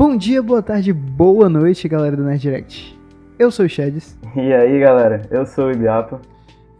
Bom 0.00 0.16
dia, 0.16 0.42
boa 0.42 0.62
tarde, 0.62 0.94
boa 0.94 1.46
noite, 1.46 1.86
galera 1.86 2.16
do 2.16 2.24
Nerd 2.24 2.40
Direct. 2.40 2.98
Eu 3.38 3.50
sou 3.50 3.66
o 3.66 3.68
Sheds. 3.68 4.16
E 4.34 4.50
aí, 4.50 4.80
galera, 4.80 5.28
eu 5.30 5.44
sou 5.44 5.66
o 5.66 5.72
Ibiapa. 5.72 6.22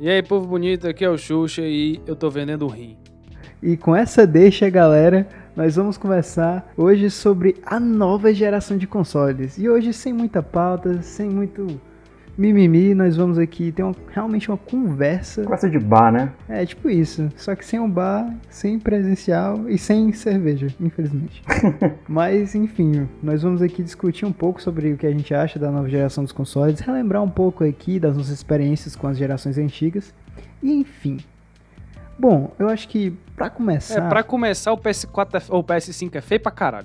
E 0.01 0.09
aí, 0.09 0.23
povo 0.23 0.47
bonito, 0.47 0.89
aqui 0.89 1.05
é 1.05 1.11
o 1.11 1.19
Xuxa 1.19 1.61
e 1.61 2.01
eu 2.07 2.17
tô 2.17 2.31
vendendo 2.31 2.67
rim. 2.67 2.97
E 3.63 3.77
com 3.77 3.95
essa 3.95 4.27
deixa, 4.27 4.71
galera, 4.71 5.29
nós 5.55 5.77
vamos 5.77 5.99
conversar 5.99 6.73
hoje 6.79 7.11
sobre 7.11 7.57
a 7.67 7.79
nova 7.79 8.33
geração 8.33 8.79
de 8.79 8.87
consoles. 8.87 9.59
E 9.59 9.69
hoje, 9.69 9.93
sem 9.93 10.15
muita 10.15 10.43
pauta, 10.43 11.03
sem 11.03 11.29
muito 11.29 11.79
mimimi, 12.41 12.95
nós 12.95 13.17
vamos 13.17 13.39
aqui 13.39 13.71
ter 13.71 13.83
uma- 13.83 13.95
realmente 14.11 14.51
uma 14.51 14.57
conversa. 14.57 15.43
Conversa 15.43 15.69
de 15.69 15.79
bar, 15.79 16.11
né? 16.11 16.33
É 16.49 16.65
tipo 16.65 16.89
isso, 16.89 17.29
só 17.37 17.55
que 17.55 17.65
sem 17.65 17.79
um 17.79 17.89
bar, 17.91 18.35
sem 18.49 18.79
presencial 18.79 19.69
e 19.69 19.77
sem 19.77 20.13
cerveja, 20.13 20.69
infelizmente. 20.81 21.43
Mas 22.09 22.55
enfim, 22.55 23.07
nós 23.23 23.43
vamos 23.43 23.61
aqui 23.61 23.83
discutir 23.83 24.25
um 24.25 24.33
pouco 24.33 24.63
sobre 24.63 24.93
o 24.93 24.97
que 24.97 25.07
a 25.07 25.11
gente 25.11 25.35
acha 25.35 25.59
da 25.59 25.71
nova 25.71 25.89
geração 25.89 26.25
dos 26.25 26.33
consoles, 26.33 26.81
relembrar 26.81 27.23
um 27.23 27.29
pouco 27.31 27.63
aqui 27.63 28.01
das 28.01 28.17
nossas 28.17 28.33
experiências 28.33 28.97
com 28.97 29.07
as 29.07 29.19
gerações 29.19 29.59
antigas 29.59 30.15
e 30.63 30.73
enfim. 30.73 31.19
Bom, 32.19 32.53
eu 32.59 32.69
acho 32.69 32.87
que 32.89 33.17
pra 33.37 33.49
começar, 33.49 34.07
É, 34.07 34.09
pra 34.09 34.23
começar, 34.23 34.73
o 34.73 34.77
PS4 34.79 35.37
é- 35.39 35.43
ou 35.49 35.61
o 35.61 35.65
PS5 35.65 36.17
é 36.17 36.21
feio 36.21 36.41
pra 36.41 36.53
caralho. 36.53 36.85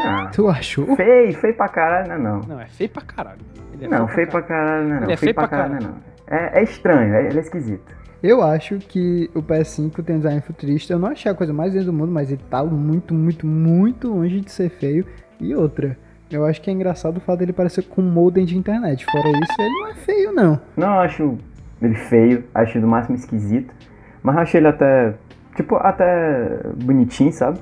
Ah, 0.00 0.30
tu 0.32 0.48
achou? 0.48 0.96
feio, 0.96 1.34
feio 1.34 1.54
pra 1.54 1.68
caralho, 1.68 2.08
não 2.08 2.14
é 2.14 2.18
não. 2.18 2.40
Não, 2.40 2.60
é 2.60 2.66
feio 2.66 2.90
pra 2.90 3.02
caralho. 3.02 3.40
Ele 3.72 3.84
é 3.84 3.88
Não, 3.88 4.08
feio 4.08 4.28
pra 4.28 4.42
caralho, 4.42 4.88
não 4.88 4.96
é 4.96 5.00
não. 5.00 5.04
Ele 5.04 5.12
é 5.12 5.16
feio 5.16 5.34
pra 5.34 5.48
caralho, 5.48 5.72
não 5.72 5.78
é 5.78 5.82
não. 5.82 6.12
É, 6.26 6.60
é 6.60 6.62
estranho, 6.62 7.14
é, 7.14 7.26
ele 7.26 7.38
é 7.38 7.40
esquisito. 7.40 7.94
Eu 8.22 8.40
acho 8.40 8.78
que 8.78 9.28
o 9.34 9.42
PS5 9.42 10.02
tem 10.04 10.14
um 10.14 10.18
design 10.20 10.40
futurista. 10.40 10.92
Eu 10.92 10.98
não 10.98 11.08
achei 11.08 11.30
a 11.30 11.34
coisa 11.34 11.52
mais 11.52 11.72
linda 11.72 11.86
do 11.86 11.92
mundo, 11.92 12.12
mas 12.12 12.30
ele 12.30 12.40
tá 12.48 12.62
muito, 12.64 13.12
muito, 13.12 13.46
muito 13.46 14.08
longe 14.08 14.40
de 14.40 14.50
ser 14.50 14.70
feio. 14.70 15.04
E 15.40 15.52
outra, 15.56 15.98
eu 16.30 16.46
acho 16.46 16.62
que 16.62 16.70
é 16.70 16.72
engraçado 16.72 17.16
o 17.16 17.20
fato 17.20 17.40
dele 17.40 17.52
parecer 17.52 17.82
com 17.82 18.00
um 18.00 18.08
modem 18.08 18.44
de 18.44 18.56
internet. 18.56 19.04
Fora 19.06 19.28
isso, 19.28 19.52
ele 19.58 19.70
não 19.80 19.88
é 19.88 19.94
feio, 19.94 20.32
não. 20.32 20.60
Não 20.76 21.00
acho 21.00 21.36
ele 21.82 21.96
feio, 21.96 22.44
acho 22.54 22.78
no 22.78 22.86
máximo 22.86 23.16
esquisito. 23.16 23.74
Mas 24.22 24.36
acho 24.36 24.56
ele 24.56 24.68
até, 24.68 25.14
tipo, 25.56 25.74
até 25.76 26.60
bonitinho, 26.76 27.32
sabe? 27.32 27.58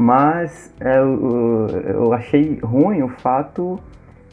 Mas 0.00 0.72
é, 0.80 0.96
eu, 0.96 1.68
eu 1.86 2.12
achei 2.14 2.58
ruim 2.62 3.02
o 3.02 3.08
fato 3.08 3.78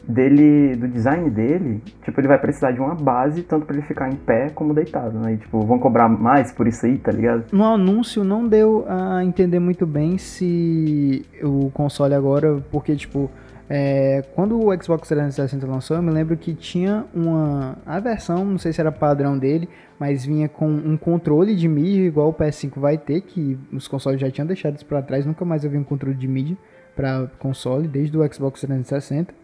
dele, 0.02 0.74
do 0.74 0.88
design 0.88 1.28
dele, 1.28 1.82
tipo, 2.02 2.18
ele 2.18 2.26
vai 2.26 2.38
precisar 2.38 2.70
de 2.70 2.80
uma 2.80 2.94
base, 2.94 3.42
tanto 3.42 3.66
pra 3.66 3.76
ele 3.76 3.84
ficar 3.84 4.08
em 4.08 4.16
pé 4.16 4.48
como 4.48 4.72
deitado, 4.72 5.18
né? 5.18 5.34
E, 5.34 5.36
tipo, 5.36 5.60
vão 5.60 5.78
cobrar 5.78 6.08
mais 6.08 6.50
por 6.50 6.66
isso 6.66 6.86
aí, 6.86 6.96
tá 6.96 7.12
ligado? 7.12 7.44
No 7.52 7.64
anúncio 7.64 8.24
não 8.24 8.48
deu 8.48 8.86
a 8.88 9.22
entender 9.22 9.58
muito 9.58 9.86
bem 9.86 10.16
se 10.16 11.22
o 11.42 11.70
console 11.74 12.14
agora, 12.14 12.62
porque 12.72 12.96
tipo, 12.96 13.30
é, 13.70 14.22
quando 14.34 14.58
o 14.58 14.82
Xbox 14.82 15.08
360 15.08 15.66
lançou, 15.66 15.96
eu 15.96 16.02
me 16.02 16.10
lembro 16.10 16.36
que 16.36 16.54
tinha 16.54 17.04
uma 17.14 17.76
a 17.84 18.00
versão, 18.00 18.44
não 18.44 18.58
sei 18.58 18.72
se 18.72 18.80
era 18.80 18.90
padrão 18.90 19.38
dele, 19.38 19.68
mas 19.98 20.24
vinha 20.24 20.48
com 20.48 20.66
um 20.66 20.96
controle 20.96 21.54
de 21.54 21.68
mídia 21.68 22.06
igual 22.06 22.30
o 22.30 22.34
PS5 22.34 22.80
vai 22.80 22.96
ter, 22.96 23.20
que 23.20 23.58
os 23.70 23.86
consoles 23.86 24.20
já 24.20 24.30
tinham 24.30 24.46
deixado 24.46 24.76
isso 24.76 24.86
pra 24.86 25.02
trás, 25.02 25.26
nunca 25.26 25.44
mais 25.44 25.64
vi 25.64 25.76
um 25.76 25.84
controle 25.84 26.16
de 26.16 26.26
mídia 26.26 26.56
para 26.96 27.30
console 27.38 27.86
desde 27.86 28.16
o 28.16 28.32
Xbox 28.32 28.60
360 28.60 29.34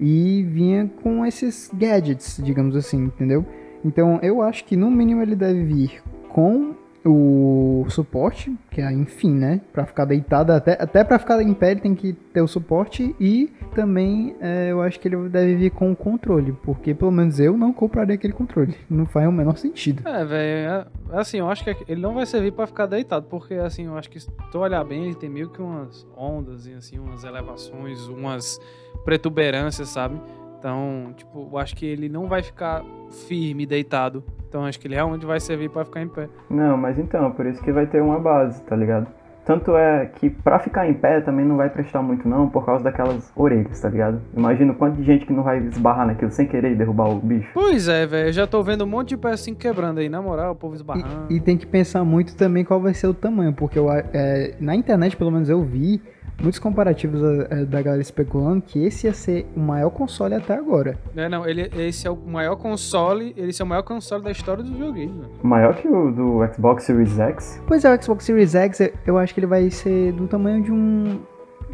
e 0.00 0.42
vinha 0.42 0.90
com 1.02 1.24
esses 1.24 1.70
gadgets, 1.72 2.40
digamos 2.42 2.74
assim, 2.74 3.04
entendeu? 3.04 3.46
Então 3.84 4.18
eu 4.22 4.42
acho 4.42 4.64
que 4.64 4.76
no 4.76 4.90
mínimo 4.90 5.22
ele 5.22 5.36
deve 5.36 5.64
vir 5.64 6.02
com 6.28 6.74
o 7.04 7.84
suporte, 7.88 8.54
que 8.70 8.80
é 8.80 8.92
enfim, 8.92 9.32
né? 9.32 9.60
Pra 9.72 9.84
ficar 9.86 10.04
deitado, 10.04 10.52
até, 10.52 10.72
até 10.80 11.02
pra 11.04 11.18
ficar 11.18 11.40
em 11.42 11.52
pé 11.54 11.72
ele 11.72 11.80
tem 11.80 11.94
que 11.94 12.12
ter 12.12 12.40
o 12.40 12.46
suporte 12.48 13.14
e 13.18 13.50
também 13.74 14.36
é, 14.40 14.70
eu 14.70 14.80
acho 14.82 15.00
que 15.00 15.08
ele 15.08 15.28
deve 15.28 15.56
vir 15.56 15.70
com 15.70 15.90
o 15.90 15.96
controle, 15.96 16.52
porque 16.62 16.94
pelo 16.94 17.10
menos 17.10 17.40
eu 17.40 17.56
não 17.56 17.72
compraria 17.72 18.14
aquele 18.14 18.32
controle, 18.32 18.74
não 18.88 19.06
faz 19.06 19.28
o 19.28 19.32
menor 19.32 19.56
sentido. 19.56 20.06
É, 20.06 20.24
velho, 20.24 20.68
é- 20.70 20.86
assim, 21.12 21.38
eu 21.38 21.48
acho 21.50 21.64
que 21.64 21.76
ele 21.88 22.00
não 22.00 22.14
vai 22.14 22.24
servir 22.26 22.52
pra 22.52 22.66
ficar 22.66 22.86
deitado, 22.86 23.26
porque, 23.28 23.54
assim, 23.54 23.86
eu 23.86 23.96
acho 23.98 24.08
que 24.08 24.20
se 24.20 24.28
tu 24.50 24.58
olhar 24.58 24.84
bem, 24.84 25.06
ele 25.06 25.14
tem 25.14 25.28
meio 25.28 25.48
que 25.50 25.60
umas 25.60 26.06
ondas, 26.16 26.66
e 26.66 26.72
assim, 26.74 26.98
umas 26.98 27.24
elevações, 27.24 28.06
umas 28.08 28.58
protuberâncias, 29.04 29.88
sabe? 29.88 30.20
Então, 30.62 31.12
tipo, 31.16 31.48
eu 31.50 31.58
acho 31.58 31.74
que 31.74 31.84
ele 31.84 32.08
não 32.08 32.28
vai 32.28 32.40
ficar 32.40 32.84
firme, 33.26 33.66
deitado. 33.66 34.22
Então, 34.48 34.64
acho 34.64 34.78
que 34.78 34.86
ele 34.86 34.94
realmente 34.94 35.26
vai 35.26 35.40
servir 35.40 35.68
pra 35.68 35.84
ficar 35.84 36.00
em 36.00 36.06
pé. 36.06 36.28
Não, 36.48 36.76
mas 36.76 37.00
então, 37.00 37.32
por 37.32 37.46
isso 37.46 37.60
que 37.64 37.72
vai 37.72 37.84
ter 37.84 38.00
uma 38.00 38.20
base, 38.20 38.62
tá 38.62 38.76
ligado? 38.76 39.08
Tanto 39.44 39.76
é 39.76 40.06
que 40.06 40.30
pra 40.30 40.60
ficar 40.60 40.88
em 40.88 40.94
pé 40.94 41.20
também 41.20 41.44
não 41.44 41.56
vai 41.56 41.68
prestar 41.68 42.00
muito 42.00 42.28
não, 42.28 42.48
por 42.48 42.64
causa 42.64 42.84
daquelas 42.84 43.32
orelhas, 43.34 43.80
tá 43.80 43.88
ligado? 43.88 44.22
Imagina 44.36 44.70
o 44.70 44.76
quanto 44.76 44.98
de 44.98 45.02
gente 45.02 45.26
que 45.26 45.32
não 45.32 45.42
vai 45.42 45.58
esbarrar 45.58 46.06
naquilo 46.06 46.30
sem 46.30 46.46
querer 46.46 46.70
e 46.70 46.74
derrubar 46.76 47.08
o 47.08 47.16
bicho. 47.16 47.48
Pois 47.52 47.88
é, 47.88 48.06
velho, 48.06 48.28
eu 48.28 48.32
já 48.32 48.46
tô 48.46 48.62
vendo 48.62 48.84
um 48.84 48.86
monte 48.86 49.08
de 49.08 49.18
PS5 49.18 49.56
quebrando 49.56 49.98
aí, 49.98 50.08
na 50.08 50.22
moral, 50.22 50.52
o 50.52 50.54
povo 50.54 50.76
esbarrando. 50.76 51.26
E, 51.28 51.38
e 51.38 51.40
tem 51.40 51.56
que 51.56 51.66
pensar 51.66 52.04
muito 52.04 52.36
também 52.36 52.64
qual 52.64 52.80
vai 52.80 52.94
ser 52.94 53.08
o 53.08 53.14
tamanho, 53.14 53.52
porque 53.52 53.76
eu, 53.76 53.90
é, 53.90 54.54
na 54.60 54.76
internet, 54.76 55.16
pelo 55.16 55.32
menos 55.32 55.48
eu 55.48 55.60
vi, 55.64 56.00
muitos 56.40 56.58
comparativos 56.58 57.20
é, 57.50 57.64
da 57.64 57.80
galera 57.82 58.02
especulando 58.02 58.62
que 58.62 58.84
esse 58.84 59.06
ia 59.06 59.12
ser 59.14 59.46
o 59.56 59.60
maior 59.60 59.90
console 59.90 60.34
até 60.34 60.54
agora. 60.54 60.98
É, 61.16 61.28
não, 61.28 61.46
ele, 61.46 61.70
esse 61.76 62.06
é 62.06 62.10
o 62.10 62.16
maior 62.16 62.56
console, 62.56 63.32
esse 63.36 63.60
é 63.62 63.64
o 63.64 63.68
maior 63.68 63.82
console 63.82 64.22
da 64.24 64.30
história 64.30 64.62
dos 64.62 64.72
videogames, 64.72 65.14
velho. 65.16 65.30
Maior 65.42 65.74
que 65.74 65.88
o 65.88 66.10
do 66.10 66.40
Xbox 66.54 66.84
Series 66.84 67.18
X. 67.18 67.62
Pois 67.66 67.84
é, 67.84 67.94
o 67.94 68.02
Xbox 68.02 68.24
Series 68.24 68.54
X, 68.54 68.80
eu- 68.80 68.92
eu 69.06 69.18
acho 69.18 69.32
que 69.34 69.40
ele 69.40 69.46
vai 69.46 69.70
ser 69.70 70.12
do 70.12 70.26
tamanho 70.26 70.62
de 70.62 70.72
um- 70.72 71.20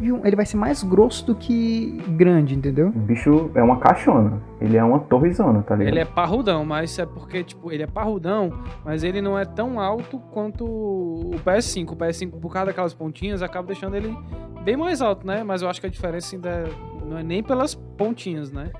Ele 0.01 0.35
vai 0.35 0.45
ser 0.45 0.57
mais 0.57 0.83
grosso 0.83 1.25
do 1.25 1.35
que 1.35 2.01
grande, 2.09 2.55
entendeu? 2.55 2.87
O 2.87 2.99
bicho 2.99 3.51
é 3.53 3.61
uma 3.61 3.77
caixona. 3.77 4.41
Ele 4.61 4.77
é 4.77 4.83
uma 4.83 4.99
torrezona, 4.99 5.61
tá 5.61 5.75
ligado? 5.75 5.93
Ele 5.93 5.99
é 5.99 6.05
parrudão, 6.05 6.65
mas 6.65 6.97
é 6.97 7.05
porque, 7.05 7.43
tipo, 7.43 7.71
ele 7.71 7.83
é 7.83 7.87
parrudão, 7.87 8.51
mas 8.83 9.03
ele 9.03 9.21
não 9.21 9.37
é 9.37 9.45
tão 9.45 9.79
alto 9.79 10.19
quanto 10.31 10.65
o 10.65 11.31
PS5. 11.45 11.91
O 11.91 11.95
PS5, 11.95 12.31
por 12.39 12.51
causa 12.51 12.67
daquelas 12.67 12.93
pontinhas, 12.93 13.41
acaba 13.41 13.67
deixando 13.67 13.95
ele 13.95 14.15
bem 14.63 14.77
mais 14.77 15.01
alto, 15.01 15.25
né? 15.25 15.43
Mas 15.43 15.61
eu 15.61 15.69
acho 15.69 15.81
que 15.81 15.87
a 15.87 15.89
diferença 15.89 16.35
ainda 16.35 16.65
não 17.05 17.17
é 17.17 17.23
nem 17.23 17.43
pelas 17.43 17.75
pontinhas, 17.75 18.51
né? 18.51 18.71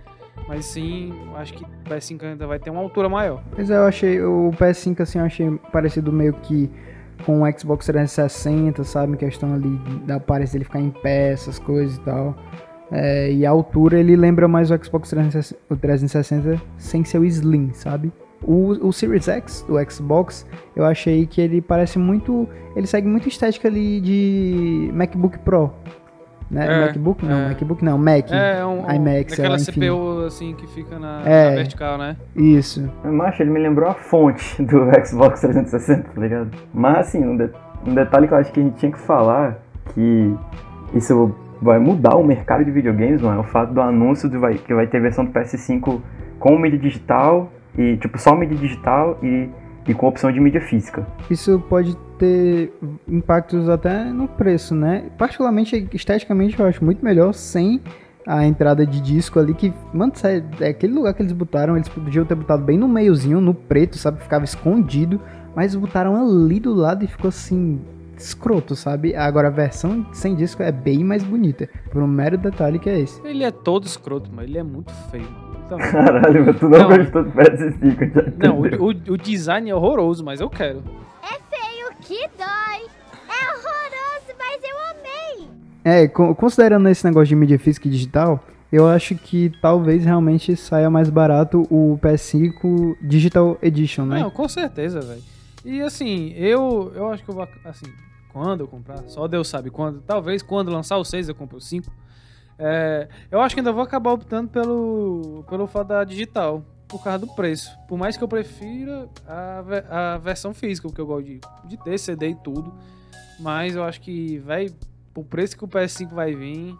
Mas 0.47 0.65
sim, 0.65 1.13
eu 1.27 1.37
acho 1.37 1.53
que 1.53 1.63
o 1.63 1.67
PS5 1.89 2.23
ainda 2.23 2.47
vai 2.47 2.57
ter 2.59 2.69
uma 2.69 2.79
altura 2.79 3.07
maior. 3.09 3.43
Pois 3.51 3.69
é, 3.69 3.77
eu 3.77 3.83
achei. 3.85 4.21
O 4.21 4.51
PS5, 4.51 5.01
assim, 5.01 5.19
eu 5.19 5.25
achei 5.25 5.51
parecido 5.71 6.11
meio 6.11 6.33
que 6.33 6.69
com 7.25 7.43
o 7.43 7.59
Xbox 7.59 7.85
360, 7.85 8.83
sabe? 8.83 9.13
Em 9.13 9.17
questão 9.17 9.53
ali 9.53 9.79
da 10.05 10.15
aparência 10.15 10.53
dele 10.53 10.65
ficar 10.65 10.79
em 10.79 10.89
pé, 10.89 11.31
essas 11.31 11.59
coisas 11.59 11.97
e 11.97 12.01
tal. 12.01 12.35
É, 12.91 13.31
e 13.31 13.45
a 13.45 13.49
altura 13.49 13.99
ele 13.99 14.15
lembra 14.15 14.47
mais 14.47 14.71
o 14.71 14.83
Xbox 14.83 15.09
360, 15.09 15.61
o 15.69 15.77
360 15.77 16.61
sem 16.77 17.03
ser 17.03 17.19
o 17.19 17.25
Slim, 17.25 17.71
sabe? 17.73 18.11
O, 18.41 18.87
o 18.87 18.93
Series 18.93 19.27
X 19.27 19.65
do 19.67 19.75
Xbox, 19.91 20.45
eu 20.75 20.85
achei 20.85 21.25
que 21.25 21.41
ele 21.41 21.61
parece 21.61 21.99
muito. 21.99 22.47
Ele 22.75 22.87
segue 22.87 23.07
muito 23.07 23.27
estética 23.27 23.67
ali 23.67 23.99
de 23.99 24.89
MacBook 24.93 25.37
Pro. 25.39 25.73
Né? 26.49 26.65
É, 26.65 26.85
MacBook 26.87 27.25
não, 27.25 27.37
é. 27.37 27.47
MacBook 27.49 27.85
não, 27.85 27.97
Mac. 27.97 28.31
É, 28.31 28.65
um, 28.65 28.85
um 28.87 28.91
iMac, 28.91 29.35
sei 29.35 29.47
lá, 29.47 29.55
aquela 29.55 29.61
enfim. 29.61 29.71
CPU 29.81 30.25
assim 30.25 30.53
que 30.55 30.65
fica 30.67 30.97
na, 30.97 31.21
É. 31.23 31.49
na 31.51 31.55
vertical, 31.57 31.97
né? 31.97 32.15
Isso. 32.35 32.91
Macho, 33.03 33.43
ele 33.43 33.51
me 33.51 33.59
lembrou 33.59 33.87
a 33.89 33.93
fonte 33.93 34.61
do 34.63 34.85
Xbox 35.05 35.41
360, 35.41 36.09
tá 36.09 36.21
ligado? 36.21 36.49
Mas 36.73 36.97
assim, 37.07 37.23
um, 37.23 37.37
de- 37.37 37.51
um 37.85 37.93
detalhe 37.93 38.27
que 38.27 38.33
eu 38.33 38.37
acho 38.39 38.51
que 38.51 38.59
a 38.59 38.63
gente 38.63 38.77
tinha 38.77 38.91
que 38.91 38.99
falar, 38.99 39.59
que 39.93 40.35
isso 40.95 41.35
vai 41.61 41.77
mudar 41.77 42.15
o 42.15 42.23
mercado 42.23 42.65
de 42.65 42.71
videogames, 42.71 43.21
mano, 43.21 43.37
é 43.37 43.41
o 43.41 43.43
fato 43.43 43.71
do 43.73 43.81
anúncio 43.81 44.27
de 44.29 44.37
vai, 44.37 44.55
que 44.55 44.73
vai 44.73 44.87
ter 44.87 44.99
versão 44.99 45.25
do 45.25 45.31
PS5 45.31 45.99
com 46.39 46.57
mídia 46.57 46.79
digital, 46.79 47.51
e 47.77 47.97
tipo, 47.97 48.17
só 48.17 48.35
mídia 48.35 48.57
digital 48.57 49.19
e, 49.21 49.49
e 49.89 49.93
com 49.95 50.07
opção 50.07 50.31
de 50.31 50.39
mídia 50.39 50.61
física. 50.61 51.05
Isso 51.31 51.59
pode 51.67 51.97
ter 52.19 52.71
impactos 53.07 53.67
até 53.67 54.05
no 54.05 54.27
preço, 54.27 54.75
né? 54.75 55.09
Particularmente, 55.17 55.89
esteticamente, 55.91 56.59
eu 56.59 56.67
acho 56.67 56.85
muito 56.85 57.03
melhor 57.03 57.33
sem 57.33 57.81
a 58.27 58.45
entrada 58.45 58.85
de 58.85 59.01
disco 59.01 59.39
ali, 59.39 59.55
que, 59.55 59.73
mano, 59.91 60.11
sério, 60.15 60.45
é 60.61 60.69
aquele 60.69 60.93
lugar 60.93 61.15
que 61.15 61.23
eles 61.23 61.31
botaram, 61.31 61.75
eles 61.75 61.89
podiam 61.89 62.23
ter 62.23 62.35
botado 62.35 62.63
bem 62.63 62.77
no 62.77 62.87
meiozinho, 62.87 63.41
no 63.41 63.55
preto, 63.55 63.97
sabe? 63.97 64.21
Ficava 64.21 64.45
escondido, 64.45 65.19
mas 65.55 65.73
botaram 65.73 66.15
ali 66.15 66.59
do 66.59 66.71
lado 66.71 67.03
e 67.03 67.07
ficou 67.07 67.29
assim, 67.29 67.81
escroto, 68.15 68.75
sabe? 68.75 69.15
Agora 69.15 69.47
a 69.47 69.51
versão 69.51 70.05
sem 70.13 70.35
disco 70.35 70.61
é 70.61 70.71
bem 70.71 71.03
mais 71.03 71.23
bonita, 71.23 71.67
por 71.89 72.03
um 72.03 72.07
mero 72.07 72.37
detalhe 72.37 72.77
que 72.77 72.89
é 72.89 72.99
esse. 72.99 73.19
Ele 73.25 73.43
é 73.43 73.49
todo 73.49 73.87
escroto, 73.87 74.29
mas 74.31 74.47
ele 74.47 74.59
é 74.59 74.63
muito 74.63 74.93
feio. 75.09 75.48
Então, 75.69 75.77
Caralho, 75.91 76.45
mas 76.47 76.59
tu 76.59 76.67
não, 76.67 76.79
Não. 76.79 76.97
gostou 76.97 77.23
do 77.23 77.31
PS5, 77.31 78.13
já 78.13 78.47
não, 78.47 78.59
o, 78.61 78.85
o- 78.87 79.13
o 79.13 79.17
design 79.17 79.69
é 79.69 79.75
horroroso, 79.75 80.23
mas 80.25 80.41
eu 80.41 80.49
quero. 80.49 80.81
feio 80.81 81.89
que 82.01 82.27
dói. 82.37 82.87
É 83.27 83.51
horroroso, 83.51 84.33
mas 84.39 84.63
eu 84.63 84.77
amei. 84.89 85.47
É, 85.83 86.07
co- 86.07 86.33
considerando 86.33 86.89
esse 86.89 87.05
negócio 87.05 87.27
de 87.27 87.35
mídia 87.35 87.59
física 87.59 87.87
e 87.87 87.91
digital, 87.91 88.43
eu 88.71 88.87
acho 88.87 89.13
que 89.15 89.51
talvez 89.61 90.03
realmente 90.03 90.55
saia 90.55 90.89
mais 90.89 91.09
barato 91.09 91.67
o 91.69 91.99
PS5 92.01 92.95
Digital 93.01 93.57
Edition, 93.61 94.05
né? 94.05 94.21
Não, 94.21 94.31
com 94.31 94.47
certeza, 94.49 95.01
velho. 95.01 95.21
E 95.63 95.81
assim, 95.81 96.33
eu, 96.35 96.91
eu 96.95 97.11
acho 97.11 97.23
que 97.23 97.29
eu 97.29 97.35
vou. 97.35 97.47
Assim, 97.65 97.85
quando 98.33 98.61
eu 98.61 98.67
comprar, 98.67 99.03
só 99.07 99.27
Deus 99.27 99.47
sabe 99.47 99.69
quando. 99.69 100.01
Talvez 100.01 100.41
quando 100.41 100.71
lançar 100.71 100.97
o 100.97 101.03
6 101.05 101.29
eu 101.29 101.35
compro 101.35 101.57
o 101.57 101.61
5. 101.61 101.91
É, 102.59 103.07
eu 103.31 103.39
acho 103.41 103.55
que 103.55 103.61
ainda 103.61 103.71
vou 103.71 103.81
acabar 103.81 104.11
optando 104.11 104.49
pelo, 104.49 105.45
pelo 105.49 105.65
fato 105.65 105.87
da 105.87 106.03
digital, 106.03 106.63
por 106.87 107.01
causa 107.01 107.19
do 107.19 107.27
preço. 107.27 107.71
Por 107.87 107.97
mais 107.97 108.17
que 108.17 108.23
eu 108.23 108.27
prefira 108.27 109.07
a, 109.25 110.13
a 110.13 110.17
versão 110.17 110.53
física, 110.53 110.87
porque 110.87 110.99
eu 110.99 111.07
gosto 111.07 111.25
de, 111.25 111.39
de 111.65 111.77
ter 111.77 111.97
CD 111.97 112.29
e 112.29 112.35
tudo. 112.35 112.73
Mas 113.39 113.75
eu 113.75 113.83
acho 113.83 114.01
que, 114.01 114.37
vai 114.39 114.67
o 115.15 115.23
preço 115.23 115.57
que 115.57 115.63
o 115.63 115.67
PS5 115.67 116.09
vai 116.09 116.33
vir, 116.33 116.77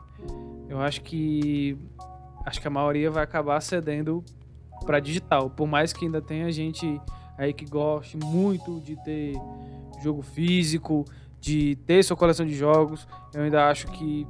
eu 0.70 0.80
acho 0.80 1.02
que. 1.02 1.78
Acho 2.46 2.62
que 2.62 2.68
a 2.68 2.72
maioria 2.72 3.12
vai 3.12 3.24
acabar 3.24 3.60
cedendo 3.62 4.24
pra 4.86 5.00
digital. 5.00 5.50
Por 5.50 5.68
mais 5.68 5.92
que 5.92 6.06
ainda 6.06 6.22
tenha 6.22 6.50
gente 6.52 7.00
aí 7.38 7.54
que 7.54 7.66
goste 7.66 8.18
muito 8.18 8.80
de 8.80 8.96
ter 9.04 9.34
jogo 10.02 10.22
físico, 10.22 11.06
de 11.40 11.76
ter 11.86 12.04
sua 12.04 12.16
coleção 12.16 12.46
de 12.46 12.56
jogos, 12.56 13.08
eu 13.34 13.44
ainda 13.44 13.68
acho 13.70 13.88
que, 13.88 14.26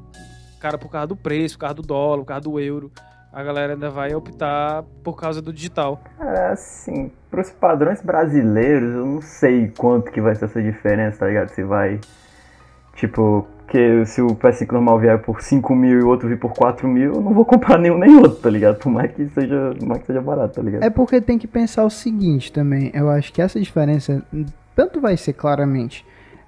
cara, 0.59 0.77
por 0.77 0.89
causa 0.89 1.07
do 1.07 1.15
preço, 1.15 1.55
por 1.55 1.61
causa 1.61 1.75
do 1.75 1.81
dólar, 1.81 2.19
por 2.19 2.25
causa 2.25 2.41
do 2.41 2.59
euro, 2.59 2.91
a 3.31 3.43
galera 3.43 3.73
ainda 3.73 3.89
vai 3.89 4.13
optar 4.13 4.83
por 5.03 5.15
causa 5.15 5.41
do 5.41 5.53
digital. 5.53 6.01
Cara, 6.17 6.51
assim, 6.51 7.11
pros 7.29 7.51
padrões 7.51 8.01
brasileiros, 8.01 8.95
eu 8.95 9.05
não 9.05 9.21
sei 9.21 9.71
quanto 9.77 10.11
que 10.11 10.19
vai 10.19 10.35
ser 10.35 10.45
essa 10.45 10.61
diferença, 10.61 11.19
tá 11.19 11.27
ligado? 11.27 11.49
Se 11.49 11.63
vai. 11.63 11.99
Tipo, 12.95 13.47
que 13.69 14.05
se 14.05 14.21
o 14.21 14.35
PS5 14.35 14.71
normal 14.71 14.99
vier 14.99 15.19
por 15.19 15.41
5 15.41 15.75
mil 15.75 15.99
e 15.99 16.03
o 16.03 16.07
outro 16.07 16.27
vir 16.27 16.39
por 16.39 16.53
4 16.53 16.87
mil, 16.87 17.13
eu 17.13 17.21
não 17.21 17.33
vou 17.33 17.45
comprar 17.45 17.77
nenhum 17.77 17.97
nem 17.97 18.15
outro, 18.17 18.41
tá 18.41 18.49
ligado? 18.49 18.79
Por 18.79 18.91
mais 18.91 19.11
que 19.11 19.29
seja, 19.29 19.73
por 19.77 19.87
mais 19.87 20.01
que 20.01 20.07
seja 20.07 20.21
barato, 20.21 20.55
tá 20.55 20.61
ligado? 20.61 20.83
É 20.83 20.89
porque 20.89 21.21
tem 21.21 21.37
que 21.37 21.47
pensar 21.47 21.85
o 21.85 21.89
seguinte 21.89 22.51
também. 22.51 22.91
Eu 22.93 23.09
acho 23.09 23.31
que 23.31 23.41
essa 23.41 23.59
diferença 23.59 24.23
tanto 24.75 24.99
vai 24.99 25.15
ser 25.15 25.33
claramente 25.33 26.05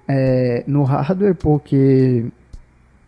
é, 0.08 0.64
no 0.66 0.82
hardware, 0.82 1.34
porque 1.36 2.26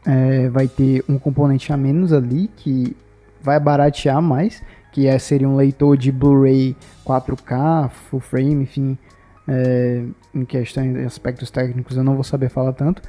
é, 0.06 0.48
vai 0.48 0.68
ter 0.68 1.04
um 1.08 1.18
componente 1.18 1.72
a 1.72 1.76
menos 1.76 2.12
ali 2.12 2.48
que 2.56 2.96
vai 3.42 3.58
baratear 3.58 4.20
mais, 4.22 4.62
que 4.92 5.06
é, 5.06 5.18
seria 5.18 5.48
um 5.48 5.56
leitor 5.56 5.96
de 5.96 6.12
Blu-ray 6.12 6.76
4K, 7.04 7.90
full 7.90 8.20
frame, 8.20 8.62
enfim, 8.62 8.96
é, 9.46 10.04
em 10.34 10.44
questão 10.44 10.90
de 10.90 11.00
aspectos 11.04 11.50
técnicos 11.50 11.96
eu 11.96 12.04
não 12.04 12.14
vou 12.14 12.24
saber 12.24 12.48
falar 12.48 12.72
tanto. 12.72 13.02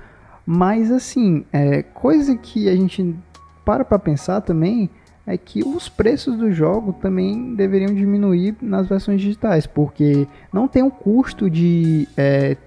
Mas 0.45 0.91
assim, 0.91 1.45
é, 1.51 1.81
coisa 1.81 2.35
que 2.35 2.69
a 2.69 2.75
gente 2.75 3.15
para 3.63 3.83
pra 3.83 3.97
pensar 3.97 4.41
também 4.41 4.89
é 5.25 5.37
que 5.37 5.63
os 5.63 5.89
preços 5.89 6.37
do 6.37 6.51
jogo 6.51 6.93
também 6.93 7.55
deveriam 7.55 7.93
diminuir 7.93 8.55
nas 8.61 8.87
versões 8.87 9.19
digitais, 9.19 9.65
porque 9.65 10.27
não 10.53 10.67
tem 10.67 10.83
o 10.83 10.91
custo 10.91 11.49
de 11.49 12.07
estar 12.11 12.64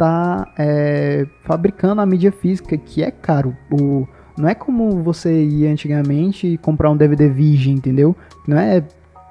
tá, 0.00 0.50
é, 0.58 1.26
fabricando 1.42 2.00
a 2.00 2.06
mídia 2.06 2.32
física, 2.32 2.74
que 2.78 3.02
é 3.02 3.10
caro. 3.10 3.54
O, 3.70 4.08
não 4.38 4.48
é 4.48 4.54
como 4.54 5.02
você 5.02 5.44
ia 5.44 5.70
antigamente 5.70 6.46
e 6.46 6.56
comprar 6.56 6.90
um 6.90 6.96
DVD 6.96 7.28
Virgem, 7.28 7.74
entendeu? 7.74 8.16
Não 8.48 8.58
é, 8.58 8.82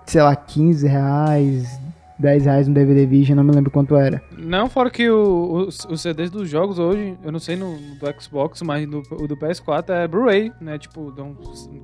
sei 0.05 0.21
lá, 0.21 0.35
15 0.35 0.87
reais, 0.87 1.79
10 2.19 2.45
reais 2.45 2.67
um 2.67 2.73
DVD 2.73 3.07
Virgem, 3.07 3.35
não 3.35 3.43
me 3.43 3.51
lembro 3.51 3.71
quanto 3.71 3.95
era. 3.95 4.21
Não, 4.37 4.69
fora 4.69 4.91
que 4.91 5.09
o- 5.09 5.65
os, 5.67 5.85
os 5.85 6.01
CDs 6.01 6.29
dos 6.29 6.47
jogos 6.47 6.77
hoje, 6.77 7.17
eu 7.23 7.31
não 7.31 7.39
sei 7.39 7.55
no, 7.55 7.71
no 7.71 7.95
do 7.95 8.21
Xbox, 8.21 8.61
mas 8.61 8.87
no, 8.87 9.01
o 9.11 9.27
do 9.27 9.35
PS4 9.35 9.89
é 9.89 10.07
Blu-ray, 10.07 10.51
né? 10.61 10.77
Tipo, 10.77 11.11
não, 11.17 11.35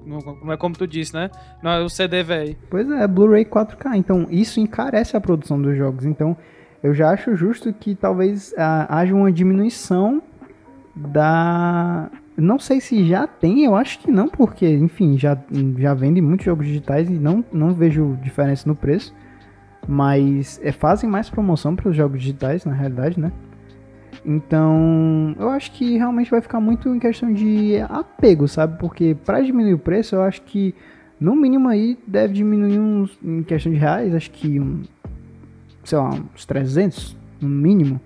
não- 0.05 0.37
não 0.43 0.53
é 0.53 0.57
como 0.57 0.75
tu 0.75 0.85
disse, 0.85 1.11
né? 1.13 1.31
Não 1.63 1.71
é 1.71 1.81
o 1.81 1.89
CD, 1.89 2.21
velho. 2.21 2.55
Pois 2.69 2.87
é, 2.91 3.07
Blu-ray 3.07 3.45
4K. 3.45 3.95
Então, 3.97 4.27
isso 4.29 4.59
encarece 4.59 5.17
a 5.17 5.21
produção 5.21 5.59
dos 5.59 5.75
jogos. 5.75 6.05
Então, 6.05 6.37
eu 6.85 6.93
já 6.93 7.09
acho 7.09 7.35
justo 7.35 7.73
que 7.73 7.95
talvez 7.95 8.53
ah, 8.55 8.85
haja 8.99 9.15
uma 9.15 9.31
diminuição 9.31 10.21
da. 10.95 12.11
Não 12.37 12.59
sei 12.59 12.79
se 12.79 13.03
já 13.05 13.25
tem, 13.25 13.63
eu 13.63 13.75
acho 13.75 13.97
que 13.99 14.11
não, 14.11 14.27
porque, 14.27 14.67
enfim, 14.67 15.17
já, 15.17 15.35
já 15.79 15.93
vendem 15.95 16.21
muitos 16.21 16.45
jogos 16.45 16.67
digitais 16.67 17.09
e 17.09 17.13
não, 17.13 17.43
não 17.51 17.73
vejo 17.73 18.17
diferença 18.21 18.69
no 18.69 18.75
preço. 18.75 19.15
Mas 19.87 20.59
é, 20.63 20.71
fazem 20.71 21.09
mais 21.09 21.27
promoção 21.27 21.75
para 21.75 21.89
os 21.89 21.95
jogos 21.95 22.19
digitais, 22.19 22.65
na 22.65 22.73
realidade, 22.73 23.19
né? 23.19 23.31
Então, 24.23 25.35
eu 25.39 25.49
acho 25.49 25.71
que 25.71 25.97
realmente 25.97 26.29
vai 26.29 26.41
ficar 26.41 26.59
muito 26.59 26.89
em 26.89 26.99
questão 26.99 27.33
de 27.33 27.77
apego, 27.89 28.47
sabe? 28.47 28.77
Porque 28.77 29.15
para 29.25 29.41
diminuir 29.41 29.73
o 29.73 29.79
preço, 29.79 30.15
eu 30.15 30.21
acho 30.21 30.43
que 30.43 30.75
no 31.19 31.35
mínimo 31.35 31.67
aí 31.67 31.97
deve 32.05 32.33
diminuir 32.33 32.79
uns, 32.79 33.17
em 33.23 33.41
questão 33.41 33.71
de 33.71 33.77
reais, 33.77 34.13
acho 34.13 34.29
que 34.31 34.59
sei 35.85 35.97
lá, 35.97 36.09
uns 36.09 36.45
300 36.45 37.17
no 37.39 37.47
mínimo. 37.47 38.01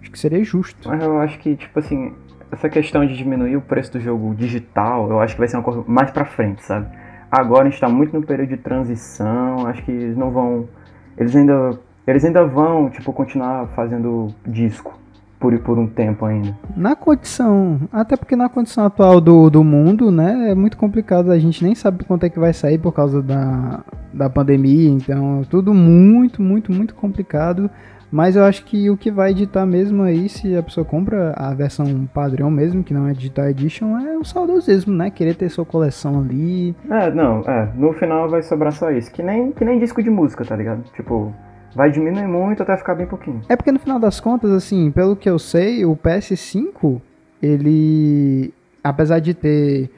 Acho 0.00 0.10
que 0.10 0.18
seria 0.18 0.42
justo. 0.44 0.88
Mas 0.88 1.02
eu 1.02 1.18
acho 1.20 1.38
que, 1.38 1.56
tipo 1.56 1.78
assim, 1.78 2.12
essa 2.50 2.68
questão 2.68 3.06
de 3.06 3.16
diminuir 3.16 3.56
o 3.56 3.62
preço 3.62 3.92
do 3.92 4.00
jogo 4.00 4.34
digital, 4.34 5.08
eu 5.08 5.20
acho 5.20 5.34
que 5.34 5.38
vai 5.38 5.48
ser 5.48 5.56
uma 5.56 5.62
coisa 5.62 5.82
mais 5.86 6.10
pra 6.10 6.24
frente, 6.24 6.62
sabe? 6.64 6.86
Agora 7.30 7.66
a 7.66 7.70
gente 7.70 7.80
tá 7.80 7.88
muito 7.88 8.12
no 8.12 8.26
período 8.26 8.48
de 8.48 8.56
transição, 8.56 9.66
acho 9.66 9.82
que 9.84 9.90
eles 9.90 10.16
não 10.16 10.30
vão. 10.30 10.68
Eles 11.16 11.34
ainda. 11.34 11.78
Eles 12.06 12.24
ainda 12.24 12.44
vão, 12.44 12.90
tipo, 12.90 13.12
continuar 13.12 13.68
fazendo 13.68 14.34
disco 14.44 14.99
por, 15.40 15.58
por 15.60 15.78
um 15.78 15.86
tempo 15.86 16.26
ainda. 16.26 16.54
Na 16.76 16.94
condição, 16.94 17.80
até 17.90 18.16
porque 18.16 18.36
na 18.36 18.48
condição 18.48 18.84
atual 18.84 19.20
do, 19.20 19.48
do 19.48 19.64
mundo, 19.64 20.10
né, 20.10 20.50
é 20.50 20.54
muito 20.54 20.76
complicado, 20.76 21.32
a 21.32 21.38
gente 21.38 21.64
nem 21.64 21.74
sabe 21.74 22.04
quanto 22.04 22.24
é 22.24 22.30
que 22.30 22.38
vai 22.38 22.52
sair 22.52 22.78
por 22.78 22.92
causa 22.92 23.22
da, 23.22 23.80
da 24.12 24.28
pandemia, 24.28 24.90
então 24.90 25.42
tudo 25.48 25.72
muito, 25.72 26.42
muito, 26.42 26.70
muito 26.70 26.94
complicado. 26.94 27.70
Mas 28.12 28.34
eu 28.34 28.42
acho 28.42 28.64
que 28.64 28.90
o 28.90 28.96
que 28.96 29.08
vai 29.08 29.30
editar 29.30 29.64
mesmo 29.64 30.02
aí, 30.02 30.28
se 30.28 30.56
a 30.56 30.62
pessoa 30.64 30.84
compra 30.84 31.32
a 31.36 31.54
versão 31.54 32.08
padrão 32.12 32.50
mesmo, 32.50 32.82
que 32.82 32.92
não 32.92 33.06
é 33.06 33.12
Digital 33.12 33.48
Edition, 33.50 33.96
é 33.98 34.18
o 34.18 34.24
saudosismo, 34.24 34.92
né? 34.92 35.10
Querer 35.10 35.36
ter 35.36 35.48
sua 35.48 35.64
coleção 35.64 36.18
ali. 36.18 36.74
É, 36.90 37.08
não, 37.12 37.38
é. 37.42 37.70
No 37.76 37.92
final 37.92 38.28
vai 38.28 38.42
sobrar 38.42 38.72
só 38.72 38.90
isso. 38.90 39.12
Que 39.12 39.22
nem, 39.22 39.52
que 39.52 39.64
nem 39.64 39.78
disco 39.78 40.02
de 40.02 40.10
música, 40.10 40.44
tá 40.44 40.56
ligado? 40.56 40.82
Tipo, 40.92 41.32
vai 41.74 41.90
diminuir 41.90 42.26
muito 42.26 42.62
até 42.62 42.76
ficar 42.76 42.94
bem 42.94 43.06
pouquinho. 43.06 43.40
É 43.48 43.56
porque 43.56 43.72
no 43.72 43.78
final 43.78 43.98
das 43.98 44.20
contas, 44.20 44.50
assim, 44.50 44.90
pelo 44.90 45.16
que 45.16 45.28
eu 45.28 45.38
sei, 45.38 45.84
o 45.84 45.96
PS5, 45.96 47.00
ele, 47.42 48.52
apesar 48.82 49.18
de 49.18 49.34
ter 49.34 49.90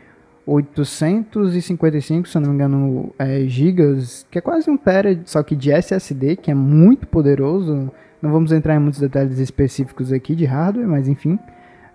855, 0.47 2.29
se 2.29 2.37
eu 2.37 2.43
não 2.43 2.51
me 2.51 2.55
engano, 2.55 3.15
é, 3.19 3.41
gigas, 3.47 4.27
que 4.31 4.39
é 4.39 4.41
quase 4.41 4.71
um 4.71 4.77
tera, 4.77 5.19
só 5.25 5.43
que 5.43 5.57
de 5.57 5.71
SSD, 5.71 6.37
que 6.37 6.51
é 6.51 6.55
muito 6.55 7.07
poderoso. 7.07 7.91
Não 8.21 8.31
vamos 8.31 8.53
entrar 8.53 8.77
em 8.77 8.79
muitos 8.79 9.01
detalhes 9.01 9.39
específicos 9.39 10.13
aqui 10.13 10.35
de 10.35 10.45
hardware, 10.45 10.87
mas 10.87 11.09
enfim. 11.09 11.39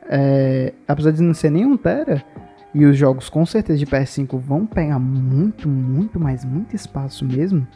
É, 0.10 0.74
apesar 0.88 1.12
de 1.12 1.22
não 1.22 1.34
ser 1.34 1.52
nem 1.52 1.66
um 1.66 1.78
tera, 1.78 2.24
e 2.74 2.86
os 2.86 2.98
jogos 2.98 3.30
com 3.30 3.46
certeza 3.46 3.80
de 3.80 3.86
PS5 3.86 4.38
vão 4.40 4.66
pegar 4.66 5.00
muito, 5.00 5.68
muito, 5.68 6.20
mas 6.20 6.44
muito 6.46 6.76
espaço 6.76 7.26
mesmo 7.26 7.68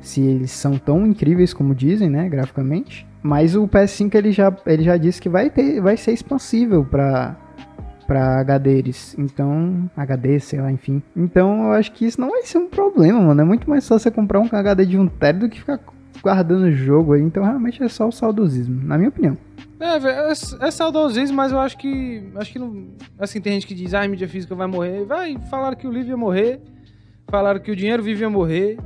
se 0.00 0.20
eles 0.20 0.50
são 0.50 0.78
tão 0.78 1.06
incríveis 1.06 1.52
como 1.52 1.74
dizem, 1.74 2.08
né, 2.08 2.28
graficamente. 2.28 3.06
Mas 3.22 3.54
o 3.56 3.66
PS5 3.66 4.14
ele 4.14 4.32
já, 4.32 4.56
ele 4.66 4.82
já 4.82 4.96
disse 4.96 5.20
que 5.20 5.28
vai 5.28 5.50
ter, 5.50 5.80
vai 5.80 5.96
ser 5.96 6.12
expansível 6.12 6.84
para 6.84 7.36
para 8.08 8.40
HDs. 8.42 9.14
Então, 9.18 9.90
HD, 9.94 10.40
sei 10.40 10.62
lá, 10.62 10.72
enfim. 10.72 11.02
Então, 11.14 11.64
eu 11.64 11.72
acho 11.72 11.92
que 11.92 12.06
isso 12.06 12.18
não 12.18 12.30
vai 12.30 12.42
ser 12.42 12.56
um 12.56 12.66
problema, 12.66 13.20
mano. 13.20 13.38
É 13.38 13.44
muito 13.44 13.68
mais 13.68 13.86
fácil 13.86 14.04
você 14.04 14.10
comprar 14.10 14.40
um 14.40 14.48
HD 14.50 14.86
de 14.86 14.98
um 14.98 15.06
tera 15.06 15.36
do 15.36 15.46
que 15.46 15.60
ficar 15.60 15.78
guardando 16.22 16.62
o 16.62 16.72
jogo 16.72 17.12
aí. 17.12 17.20
Então, 17.20 17.44
realmente 17.44 17.82
é 17.82 17.88
só 17.88 18.08
o 18.08 18.12
saudosismo, 18.12 18.82
na 18.82 18.96
minha 18.96 19.10
opinião. 19.10 19.36
É, 19.78 19.98
é, 19.98 20.32
é 20.32 20.70
saudosismo, 20.70 21.36
mas 21.36 21.52
eu 21.52 21.58
acho 21.60 21.76
que. 21.76 22.32
Acho 22.36 22.50
que 22.50 22.58
não. 22.58 22.88
Assim, 23.18 23.42
tem 23.42 23.52
gente 23.52 23.66
que 23.66 23.74
diz, 23.74 23.92
ah, 23.92 24.02
a 24.02 24.08
mídia 24.08 24.26
física 24.26 24.54
vai 24.54 24.66
morrer. 24.66 25.04
Vai, 25.04 25.36
falaram 25.50 25.76
que 25.76 25.86
o 25.86 25.92
livro 25.92 26.08
ia 26.08 26.16
morrer. 26.16 26.62
Falaram 27.30 27.60
que 27.60 27.70
o 27.70 27.76
dinheiro 27.76 28.02
vivo 28.02 28.22
ia 28.22 28.30
morrer. 28.30 28.78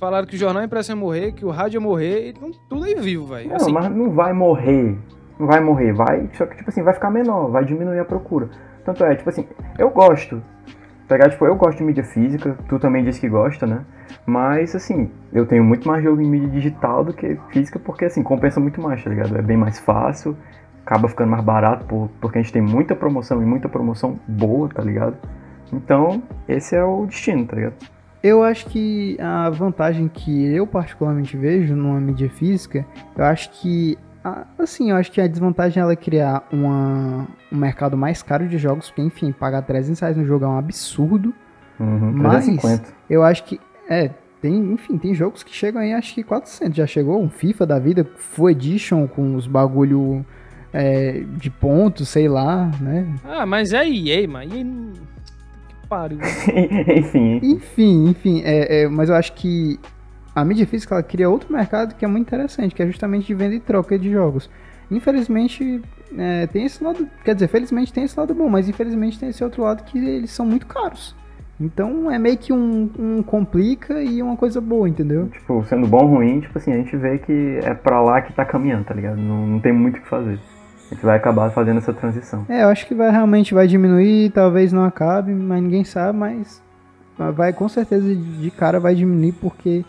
Falaram 0.00 0.26
que 0.26 0.34
o 0.34 0.38
jornal 0.38 0.64
impresso 0.64 0.90
ia 0.92 0.96
morrer, 0.96 1.32
que 1.32 1.44
o 1.44 1.50
rádio 1.50 1.76
ia 1.76 1.80
morrer. 1.80 2.30
Então, 2.30 2.50
tudo 2.68 2.84
aí 2.84 2.94
vivo, 2.94 3.26
velho. 3.26 3.50
Não, 3.50 3.56
Assim, 3.56 3.70
mas 3.72 3.90
não 3.94 4.10
vai 4.10 4.32
morrer. 4.32 4.96
Não 5.38 5.46
vai 5.46 5.60
morrer, 5.60 5.92
vai. 5.92 6.28
Só 6.32 6.46
que, 6.46 6.56
tipo 6.56 6.70
assim, 6.70 6.82
vai 6.82 6.94
ficar 6.94 7.10
menor, 7.10 7.50
vai 7.50 7.64
diminuir 7.66 7.98
a 7.98 8.04
procura. 8.04 8.48
Tanto 8.84 9.04
é, 9.04 9.14
tipo 9.14 9.28
assim, 9.28 9.46
eu 9.78 9.90
gosto. 9.90 10.42
Tá 11.06 11.16
ligado? 11.16 11.32
Tipo, 11.32 11.44
eu 11.44 11.54
gosto 11.56 11.78
de 11.78 11.84
mídia 11.84 12.04
física, 12.04 12.56
tu 12.68 12.78
também 12.78 13.04
disse 13.04 13.20
que 13.20 13.28
gosta, 13.28 13.66
né? 13.66 13.84
Mas, 14.24 14.74
assim, 14.74 15.10
eu 15.32 15.44
tenho 15.44 15.62
muito 15.64 15.86
mais 15.86 16.02
jogo 16.02 16.20
em 16.22 16.26
mídia 16.26 16.48
digital 16.48 17.04
do 17.04 17.12
que 17.12 17.36
física, 17.50 17.78
porque, 17.78 18.04
assim, 18.06 18.22
compensa 18.22 18.58
muito 18.60 18.80
mais, 18.80 19.02
tá 19.04 19.10
ligado? 19.10 19.36
É 19.36 19.42
bem 19.42 19.56
mais 19.56 19.78
fácil, 19.80 20.36
acaba 20.86 21.08
ficando 21.08 21.30
mais 21.30 21.44
barato, 21.44 21.84
por- 21.84 22.08
porque 22.20 22.38
a 22.38 22.42
gente 22.42 22.52
tem 22.52 22.62
muita 22.62 22.94
promoção 22.94 23.42
e 23.42 23.44
muita 23.44 23.68
promoção 23.68 24.18
boa, 24.26 24.68
tá 24.68 24.82
ligado? 24.82 25.16
Então, 25.72 26.22
esse 26.48 26.74
é 26.76 26.82
o 26.84 27.04
destino, 27.06 27.44
tá 27.44 27.56
ligado? 27.56 27.74
Eu 28.22 28.42
acho 28.42 28.66
que 28.66 29.16
a 29.18 29.48
vantagem 29.50 30.08
que 30.08 30.44
eu 30.46 30.66
particularmente 30.66 31.36
vejo 31.36 31.74
numa 31.74 32.00
mídia 32.00 32.28
física, 32.28 32.84
eu 33.16 33.24
acho 33.24 33.50
que 33.52 33.96
assim, 34.58 34.90
eu 34.90 34.96
acho 34.96 35.10
que 35.10 35.20
a 35.20 35.26
desvantagem 35.26 35.80
é 35.80 35.82
ela 35.82 35.96
criar 35.96 36.46
uma, 36.52 37.26
um 37.50 37.56
mercado 37.56 37.96
mais 37.96 38.22
caro 38.22 38.46
de 38.46 38.58
jogos, 38.58 38.88
porque 38.90 39.00
enfim, 39.02 39.32
pagar 39.32 39.62
300 39.62 39.98
reais 40.00 40.16
no 40.16 40.24
jogo 40.26 40.44
é 40.44 40.48
um 40.48 40.58
absurdo. 40.58 41.32
Uhum, 41.78 42.12
Mas- 42.12 42.44
350. 42.44 42.92
Eu 43.08 43.22
acho 43.24 43.44
que 43.44 43.58
é, 43.88 44.10
tem, 44.42 44.72
enfim, 44.72 44.98
tem 44.98 45.14
jogos 45.14 45.42
que 45.42 45.54
chegam 45.54 45.80
aí, 45.80 45.94
acho 45.94 46.14
que 46.14 46.22
400 46.22 46.76
já 46.76 46.86
chegou, 46.86 47.22
um 47.22 47.30
FIFA 47.30 47.66
da 47.66 47.78
vida, 47.78 48.06
Full 48.16 48.50
Edition 48.50 49.06
com 49.08 49.34
os 49.34 49.46
bagulho 49.46 50.24
é, 50.72 51.24
de 51.38 51.48
pontos, 51.50 52.08
sei 52.08 52.28
lá, 52.28 52.70
né? 52.80 53.06
Ah, 53.24 53.46
mas 53.46 53.72
é 53.72 53.88
EA, 53.88 54.28
mano. 54.28 54.92
Pariu. 55.90 56.20
enfim. 56.96 57.40
Enfim, 57.42 58.08
enfim, 58.08 58.42
é, 58.44 58.82
é, 58.82 58.88
mas 58.88 59.08
eu 59.08 59.16
acho 59.16 59.32
que 59.32 59.76
a 60.32 60.44
mídia 60.44 60.64
física 60.64 60.94
ela 60.94 61.02
cria 61.02 61.28
outro 61.28 61.52
mercado 61.52 61.96
que 61.96 62.04
é 62.04 62.08
muito 62.08 62.28
interessante, 62.28 62.72
que 62.72 62.80
é 62.80 62.86
justamente 62.86 63.26
de 63.26 63.34
venda 63.34 63.56
e 63.56 63.60
troca 63.60 63.98
de 63.98 64.08
jogos. 64.08 64.48
Infelizmente, 64.88 65.82
é, 66.16 66.46
tem 66.46 66.64
esse 66.64 66.82
lado, 66.82 67.08
quer 67.24 67.34
dizer, 67.34 67.48
felizmente 67.48 67.92
tem 67.92 68.04
esse 68.04 68.18
lado 68.18 68.32
bom, 68.32 68.48
mas 68.48 68.68
infelizmente 68.68 69.18
tem 69.18 69.30
esse 69.30 69.42
outro 69.42 69.62
lado 69.62 69.82
que 69.82 69.98
eles 69.98 70.30
são 70.30 70.46
muito 70.46 70.64
caros. 70.64 71.14
Então 71.60 72.08
é 72.08 72.18
meio 72.20 72.38
que 72.38 72.52
um, 72.52 72.88
um 72.96 73.22
complica 73.22 74.00
e 74.00 74.22
uma 74.22 74.36
coisa 74.36 74.60
boa, 74.60 74.88
entendeu? 74.88 75.28
Tipo, 75.28 75.64
sendo 75.64 75.88
bom 75.88 76.04
ou 76.04 76.06
ruim, 76.06 76.40
tipo 76.40 76.56
assim, 76.56 76.72
a 76.72 76.76
gente 76.76 76.96
vê 76.96 77.18
que 77.18 77.58
é 77.64 77.74
pra 77.74 78.00
lá 78.00 78.22
que 78.22 78.32
tá 78.32 78.44
caminhando, 78.44 78.84
tá 78.84 78.94
ligado? 78.94 79.20
Não, 79.20 79.44
não 79.44 79.60
tem 79.60 79.72
muito 79.72 79.98
o 79.98 80.00
que 80.00 80.08
fazer. 80.08 80.38
A 80.90 80.94
gente 80.94 81.04
vai 81.04 81.16
acabar 81.16 81.50
fazendo 81.50 81.78
essa 81.78 81.92
transição. 81.92 82.44
É, 82.48 82.64
eu 82.64 82.68
acho 82.68 82.86
que 82.86 82.94
vai 82.94 83.10
realmente 83.10 83.54
vai 83.54 83.66
diminuir, 83.66 84.30
talvez 84.30 84.72
não 84.72 84.84
acabe, 84.84 85.32
mas 85.32 85.62
ninguém 85.62 85.84
sabe, 85.84 86.18
mas 86.18 86.60
vai 87.36 87.52
com 87.52 87.68
certeza 87.68 88.14
de 88.14 88.50
cara 88.50 88.80
vai 88.80 88.94
diminuir 88.94 89.32
porque 89.32 89.84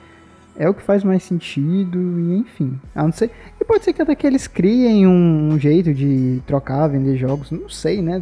é 0.58 0.70
o 0.70 0.74
que 0.74 0.82
faz 0.82 1.04
mais 1.04 1.24
sentido 1.24 1.98
e 2.20 2.38
enfim. 2.38 2.80
A 2.94 3.04
não 3.04 3.12
ser, 3.12 3.32
e 3.60 3.66
pode 3.66 3.84
ser 3.84 3.94
que 3.94 4.02
até 4.02 4.14
que 4.14 4.28
eles 4.28 4.48
criem 4.48 5.08
um, 5.08 5.54
um 5.54 5.60
jeito 5.60 5.94
de 5.94 6.42
trocar, 6.46 6.88
vender 6.88 7.18
jogos, 7.18 7.50
não 7.52 7.70
sei, 7.70 8.02
né? 8.02 8.22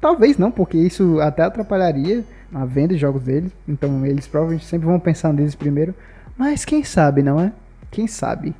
Talvez 0.00 0.38
não, 0.38 0.50
porque 0.50 0.76
isso 0.76 1.18
até 1.20 1.42
atrapalharia 1.42 2.24
a 2.54 2.64
venda 2.64 2.94
de 2.94 3.00
jogos 3.00 3.22
deles. 3.22 3.50
Então 3.66 4.04
eles 4.04 4.26
provavelmente 4.26 4.66
sempre 4.66 4.86
vão 4.86 5.00
pensar 5.00 5.32
neles 5.32 5.54
primeiro. 5.54 5.94
Mas 6.36 6.64
quem 6.64 6.84
sabe, 6.84 7.22
não 7.22 7.40
é? 7.40 7.52
Quem 7.90 8.06
sabe? 8.06 8.54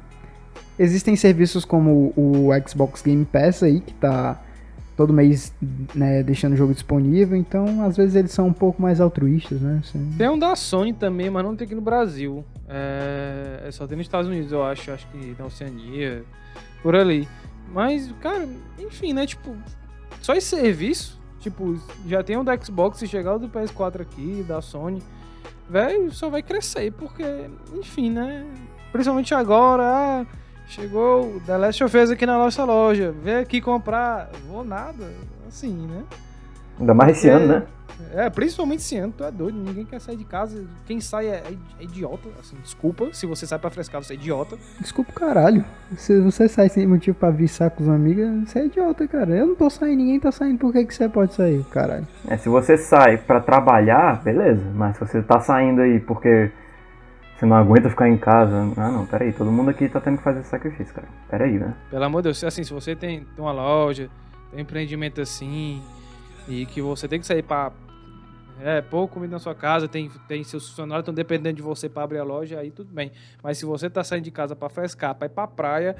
Existem 0.82 1.16
serviços 1.16 1.64
como 1.64 2.12
o 2.16 2.48
Xbox 2.66 3.02
Game 3.02 3.24
Pass 3.24 3.62
aí, 3.62 3.80
que 3.80 3.94
tá 3.94 4.40
todo 4.96 5.12
mês 5.12 5.52
né, 5.94 6.22
deixando 6.22 6.52
o 6.52 6.56
jogo 6.56 6.74
disponível, 6.74 7.36
então 7.36 7.82
às 7.82 7.96
vezes 7.96 8.14
eles 8.14 8.30
são 8.30 8.48
um 8.48 8.52
pouco 8.52 8.82
mais 8.82 9.00
altruístas, 9.00 9.60
né? 9.60 9.80
Assim. 9.82 10.10
Tem 10.18 10.28
um 10.28 10.38
da 10.38 10.54
Sony 10.54 10.92
também, 10.92 11.30
mas 11.30 11.42
não 11.44 11.56
tem 11.56 11.64
aqui 11.64 11.74
no 11.74 11.80
Brasil. 11.80 12.44
É, 12.68 13.64
é 13.66 13.70
só 13.70 13.86
tem 13.86 13.96
nos 13.96 14.06
Estados 14.06 14.28
Unidos, 14.28 14.52
eu 14.52 14.62
acho, 14.62 14.90
acho 14.90 15.06
que 15.08 15.34
na 15.38 15.46
Oceania, 15.46 16.24
por 16.82 16.94
ali. 16.94 17.26
Mas, 17.72 18.12
cara, 18.20 18.46
enfim, 18.78 19.12
né? 19.12 19.26
Tipo, 19.26 19.56
só 20.20 20.34
esse 20.34 20.48
serviço 20.48 21.22
Tipo, 21.42 21.76
já 22.06 22.22
tem 22.22 22.36
o 22.36 22.44
da 22.44 22.56
Xbox, 22.56 22.98
se 22.98 23.08
chegar 23.08 23.34
o 23.34 23.38
do 23.38 23.48
PS4 23.48 24.02
aqui, 24.02 24.44
da 24.46 24.62
Sony, 24.62 25.02
velho, 25.68 26.12
só 26.12 26.30
vai 26.30 26.40
crescer, 26.40 26.92
porque, 26.92 27.24
enfim, 27.74 28.10
né? 28.10 28.46
Principalmente 28.92 29.34
agora, 29.34 29.82
ah, 29.84 30.26
chegou 30.66 31.37
o 31.37 31.40
The 31.40 31.57
Last 31.57 31.85
of 31.85 31.97
Us 31.97 32.11
aqui 32.11 32.26
na 32.26 32.38
nossa 32.38 32.64
loja, 32.64 33.14
vem 33.23 33.37
aqui 33.37 33.61
comprar, 33.61 34.31
vou 34.47 34.64
nada, 34.64 35.11
assim, 35.47 35.87
né? 35.87 36.02
Ainda 36.78 36.95
mais 36.95 37.19
esse 37.19 37.28
ano, 37.28 37.47
né? 37.47 37.62
É, 38.14 38.28
principalmente 38.28 38.81
esse 38.81 38.97
ano, 38.97 39.12
tu 39.16 39.25
é 39.25 39.31
doido, 39.31 39.57
ninguém 39.59 39.85
quer 39.85 40.00
sair 40.00 40.16
de 40.16 40.25
casa. 40.25 40.64
Quem 40.87 41.00
sai 41.00 41.28
é, 41.28 41.42
é 41.78 41.85
idiota, 41.85 42.28
assim, 42.40 42.57
desculpa. 42.62 43.09
Se 43.12 43.26
você 43.26 43.47
sai 43.47 43.59
pra 43.59 43.71
frescar, 43.71 44.02
você 44.02 44.14
é 44.14 44.16
idiota. 44.16 44.57
Desculpa, 44.81 45.12
caralho. 45.12 45.64
Se 45.97 46.21
você 46.21 46.49
sai 46.49 46.69
sem 46.69 46.87
motivo 46.87 47.16
pra 47.16 47.31
viçar 47.31 47.71
com 47.71 47.83
os 47.83 47.88
amigos, 47.88 48.49
você 48.49 48.61
é 48.61 48.66
idiota, 48.66 49.07
cara. 49.07 49.31
Eu 49.31 49.47
não 49.47 49.54
tô 49.54 49.71
saindo, 49.71 49.99
ninguém 49.99 50.21
tá 50.21 50.33
saindo, 50.33 50.59
por 50.59 50.73
que, 50.73 50.85
que 50.85 50.95
você 50.95 51.09
pode 51.09 51.35
sair, 51.35 51.62
caralho? 51.64 52.07
É, 52.28 52.37
se 52.37 52.49
você 52.49 52.76
sai 52.76 53.19
pra 53.19 53.40
trabalhar, 53.40 54.23
beleza. 54.23 54.62
Mas 54.75 54.97
se 54.97 55.07
você 55.07 55.23
tá 55.23 55.40
saindo 55.40 55.81
aí 55.83 56.00
porque 56.00 56.50
você 57.42 57.46
não 57.46 57.56
aguenta 57.56 57.90
ficar 57.90 58.08
em 58.08 58.16
casa. 58.16 58.72
Ah, 58.76 58.90
não, 58.92 59.04
peraí, 59.04 59.32
todo 59.32 59.50
mundo 59.50 59.70
aqui 59.70 59.88
tá 59.88 60.00
tendo 60.00 60.18
que 60.18 60.22
fazer 60.22 60.40
esse 60.40 60.49
sacrifício, 60.49 60.94
cara. 60.94 61.08
Peraí, 61.28 61.58
né? 61.58 61.75
Pelo 61.90 62.04
amor 62.04 62.22
de 62.22 62.28
Deus, 62.28 62.44
assim, 62.44 62.62
se 62.62 62.72
você 62.72 62.94
tem, 62.94 63.26
uma 63.37 63.50
loja, 63.50 64.08
tem 64.50 64.61
um 64.61 64.62
empreendimento 64.62 65.20
assim, 65.20 65.82
e 66.46 66.64
que 66.66 66.80
você 66.80 67.08
tem 67.08 67.18
que 67.18 67.26
sair 67.26 67.42
pra 67.42 67.72
é, 68.61 68.80
pôr 68.80 69.08
comida 69.08 69.32
na 69.32 69.38
sua 69.40 69.56
casa, 69.56 69.88
tem, 69.88 70.08
tem 70.28 70.44
seus 70.44 70.68
funcionários 70.68 71.02
estão 71.02 71.12
dependendo 71.12 71.56
de 71.56 71.62
você 71.62 71.88
para 71.88 72.04
abrir 72.04 72.18
a 72.18 72.25
loja, 72.25 72.61
aí 72.61 72.70
tudo 72.70 72.94
bem. 72.94 73.11
Mas 73.42 73.58
se 73.58 73.64
você 73.64 73.90
tá 73.90 74.04
saindo 74.04 74.22
de 74.22 74.30
casa 74.30 74.54
para 74.54 74.68
frescar, 74.68 75.12
para 75.16 75.26
ir 75.26 75.30
pra 75.30 75.49
praia, 75.49 75.96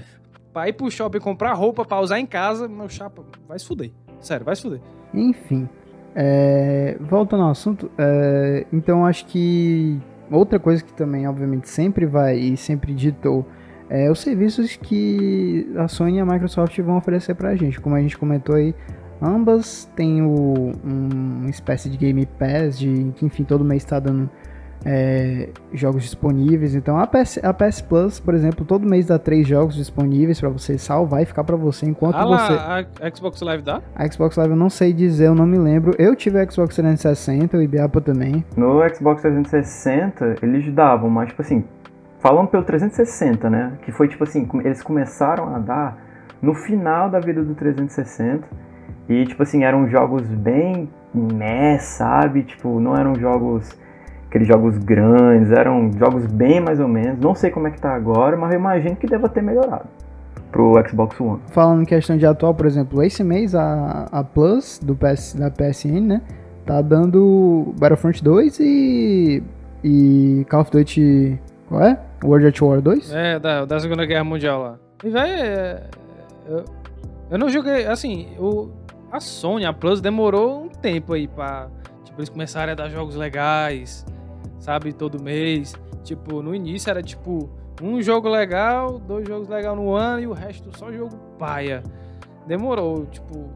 para 0.53 0.69
ir 0.69 0.75
pro 0.75 0.89
shopping 0.93 1.19
comprar 1.19 1.55
roupa 1.55 1.85
para 1.85 1.99
usar 1.99 2.21
em 2.21 2.27
casa, 2.27 2.69
meu 2.69 2.89
chapa, 2.89 3.25
vai 3.49 3.59
se 3.59 3.67
fuder. 3.67 3.91
Sério, 4.21 4.47
vai 4.47 4.55
se 4.55 4.63
fuder. 4.63 4.81
Enfim, 5.13 5.69
é, 6.15 6.97
voltando 7.01 7.43
ao 7.43 7.51
assunto, 7.51 7.91
é, 7.99 8.65
então 8.73 9.05
acho 9.05 9.27
que 9.27 10.01
outra 10.33 10.59
coisa 10.59 10.83
que 10.83 10.93
também, 10.93 11.27
obviamente, 11.29 11.69
sempre 11.69 12.07
vai 12.07 12.37
e 12.37 12.57
sempre 12.57 12.95
ditou 12.95 13.47
é 13.91 14.11
os 14.11 14.21
serviços 14.21 14.75
que 14.75 15.71
a 15.77 15.87
Sony 15.87 16.17
e 16.17 16.21
a 16.21 16.25
Microsoft 16.25 16.79
vão 16.81 16.97
oferecer 16.97 17.35
pra 17.35 17.55
gente. 17.55 17.79
Como 17.79 17.95
a 17.95 18.01
gente 18.01 18.17
comentou 18.17 18.55
aí, 18.55 18.75
Ambas 19.23 19.89
têm 19.95 20.21
o, 20.21 20.73
um, 20.85 21.09
uma 21.43 21.51
espécie 21.51 21.89
de 21.89 21.97
Game 21.97 22.27
Pass, 22.27 22.77
de, 22.77 23.13
que 23.15 23.25
enfim, 23.25 23.45
todo 23.45 23.65
mês 23.65 23.85
está 23.85 24.01
dando 24.01 24.29
é, 24.85 25.49
jogos 25.73 26.03
disponíveis. 26.03 26.75
Então 26.75 26.99
a 26.99 27.07
PS, 27.07 27.39
a 27.43 27.53
PS 27.53 27.81
Plus, 27.83 28.21
por 28.21 28.35
exemplo, 28.35 28.65
todo 28.65 28.89
mês 28.89 29.07
dá 29.07 29.19
três 29.19 29.47
jogos 29.47 29.75
disponíveis 29.75 30.41
para 30.41 30.49
você 30.49 30.79
salvar 30.79 31.23
e 31.23 31.27
ficar 31.27 31.45
para 31.45 31.57
você 31.57 31.87
enquanto 31.87 32.17
ah, 32.17 32.25
você. 32.25 32.53
Lá, 32.53 32.85
a 33.01 33.17
Xbox 33.17 33.41
Live 33.41 33.63
dá? 33.63 33.83
A 33.95 34.11
Xbox 34.11 34.37
Live 34.37 34.53
eu 34.53 34.57
não 34.57 34.71
sei 34.71 34.93
dizer, 34.93 35.27
eu 35.27 35.35
não 35.35 35.47
me 35.47 35.59
lembro. 35.59 35.95
Eu 35.99 36.15
tive 36.17 36.41
a 36.41 36.51
Xbox 36.51 36.75
360, 36.75 37.57
o 37.57 37.63
Ibiapa 37.63 38.01
também. 38.01 38.45
No 38.57 38.81
Xbox 38.95 39.23
360 39.23 40.37
eles 40.43 40.73
davam, 40.75 41.09
mas 41.09 41.29
tipo 41.29 41.43
assim, 41.43 41.65
falando 42.19 42.49
pelo 42.49 42.65
360, 42.65 43.51
né? 43.51 43.73
Que 43.83 43.93
foi 43.93 44.09
tipo 44.09 44.25
assim, 44.25 44.49
eles 44.65 44.83
começaram 44.83 45.55
a 45.55 45.59
dar 45.59 45.99
no 46.41 46.55
final 46.55 47.09
da 47.09 47.21
vida 47.21 47.43
do 47.43 47.55
360 47.55 48.73
e, 49.09 49.27
tipo 49.27 49.43
assim, 49.43 49.65
eram 49.65 49.89
jogos 49.89 50.23
bem 50.23 50.89
meh, 51.15 51.79
sabe? 51.79 52.43
Tipo, 52.43 52.81
não 52.81 52.97
eram 52.97 53.15
jogos, 53.15 53.71
aqueles 54.33 54.49
jogos 54.49 54.79
grandes, 54.79 55.53
eram 55.53 55.93
jogos 55.93 56.27
bem 56.27 56.59
mais 56.59 56.81
ou 56.81 56.89
menos. 56.89 57.21
Não 57.21 57.35
sei 57.35 57.51
como 57.51 57.69
é 57.69 57.71
que 57.71 57.79
tá 57.79 57.95
agora, 57.95 58.35
mas 58.35 58.53
eu 58.53 58.59
imagino 58.59 58.97
que 58.97 59.07
deva 59.07 59.29
ter 59.29 59.43
melhorado 59.43 59.85
pro 60.51 60.75
Xbox 60.89 61.21
One. 61.21 61.41
Falando 61.49 61.83
em 61.83 61.85
questão 61.85 62.17
de 62.17 62.25
atual, 62.25 62.55
por 62.55 62.67
exemplo, 62.67 63.03
esse 63.03 63.23
mês 63.23 63.55
a, 63.55 64.07
a 64.11 64.25
Plus 64.25 64.79
do 64.83 64.97
PS, 64.97 65.35
da 65.35 65.51
PSN, 65.51 66.01
né? 66.01 66.23
Tá 66.65 66.81
dando 66.81 67.75
Battlefront 67.79 68.23
2 68.25 68.61
e. 68.61 69.43
e 69.85 70.47
Call 70.49 70.61
of 70.63 70.71
Duty. 70.71 71.39
Qual 71.69 71.83
é? 71.83 71.99
World 72.25 72.47
at 72.47 72.63
War 72.63 72.81
2? 72.81 73.13
É, 73.13 73.39
da, 73.39 73.65
da 73.65 73.81
Segunda 73.81 74.07
Guerra 74.07 74.25
Mundial 74.25 74.63
lá. 74.63 74.79
E, 75.05 75.11
velho, 75.11 75.33
é, 75.33 75.83
eu, 76.49 76.65
eu 77.31 77.39
não 77.39 77.49
joguei. 77.49 77.87
Assim, 77.87 78.29
eu, 78.39 78.71
a 79.11 79.21
Sony, 79.21 79.67
a 79.67 79.73
Plus, 79.73 80.01
demorou 80.01 80.65
um 80.65 80.69
tempo 80.69 81.15
aí 81.15 81.27
pra 81.27 81.69
tipo, 82.05 82.21
eles 82.21 82.29
começarem 82.29 82.73
a 82.73 82.75
dar 82.75 82.89
jogos 82.89 83.17
legais, 83.17 84.07
sabe, 84.63 84.93
todo 84.93 85.23
mês. 85.23 85.75
Tipo, 86.05 86.43
no 86.43 86.55
início 86.55 86.91
era 86.91 87.03
tipo 87.03 87.51
um 87.83 88.01
jogo 88.01 88.29
legal, 88.29 88.99
dois 88.99 89.27
jogos 89.27 89.49
legais 89.49 89.77
no 89.77 89.93
ano 89.95 90.21
e 90.21 90.27
o 90.27 90.33
resto 90.33 90.77
só 90.77 90.91
jogo 90.93 91.17
paia. 91.39 91.83
Demorou, 92.47 93.07
tipo, 93.07 93.51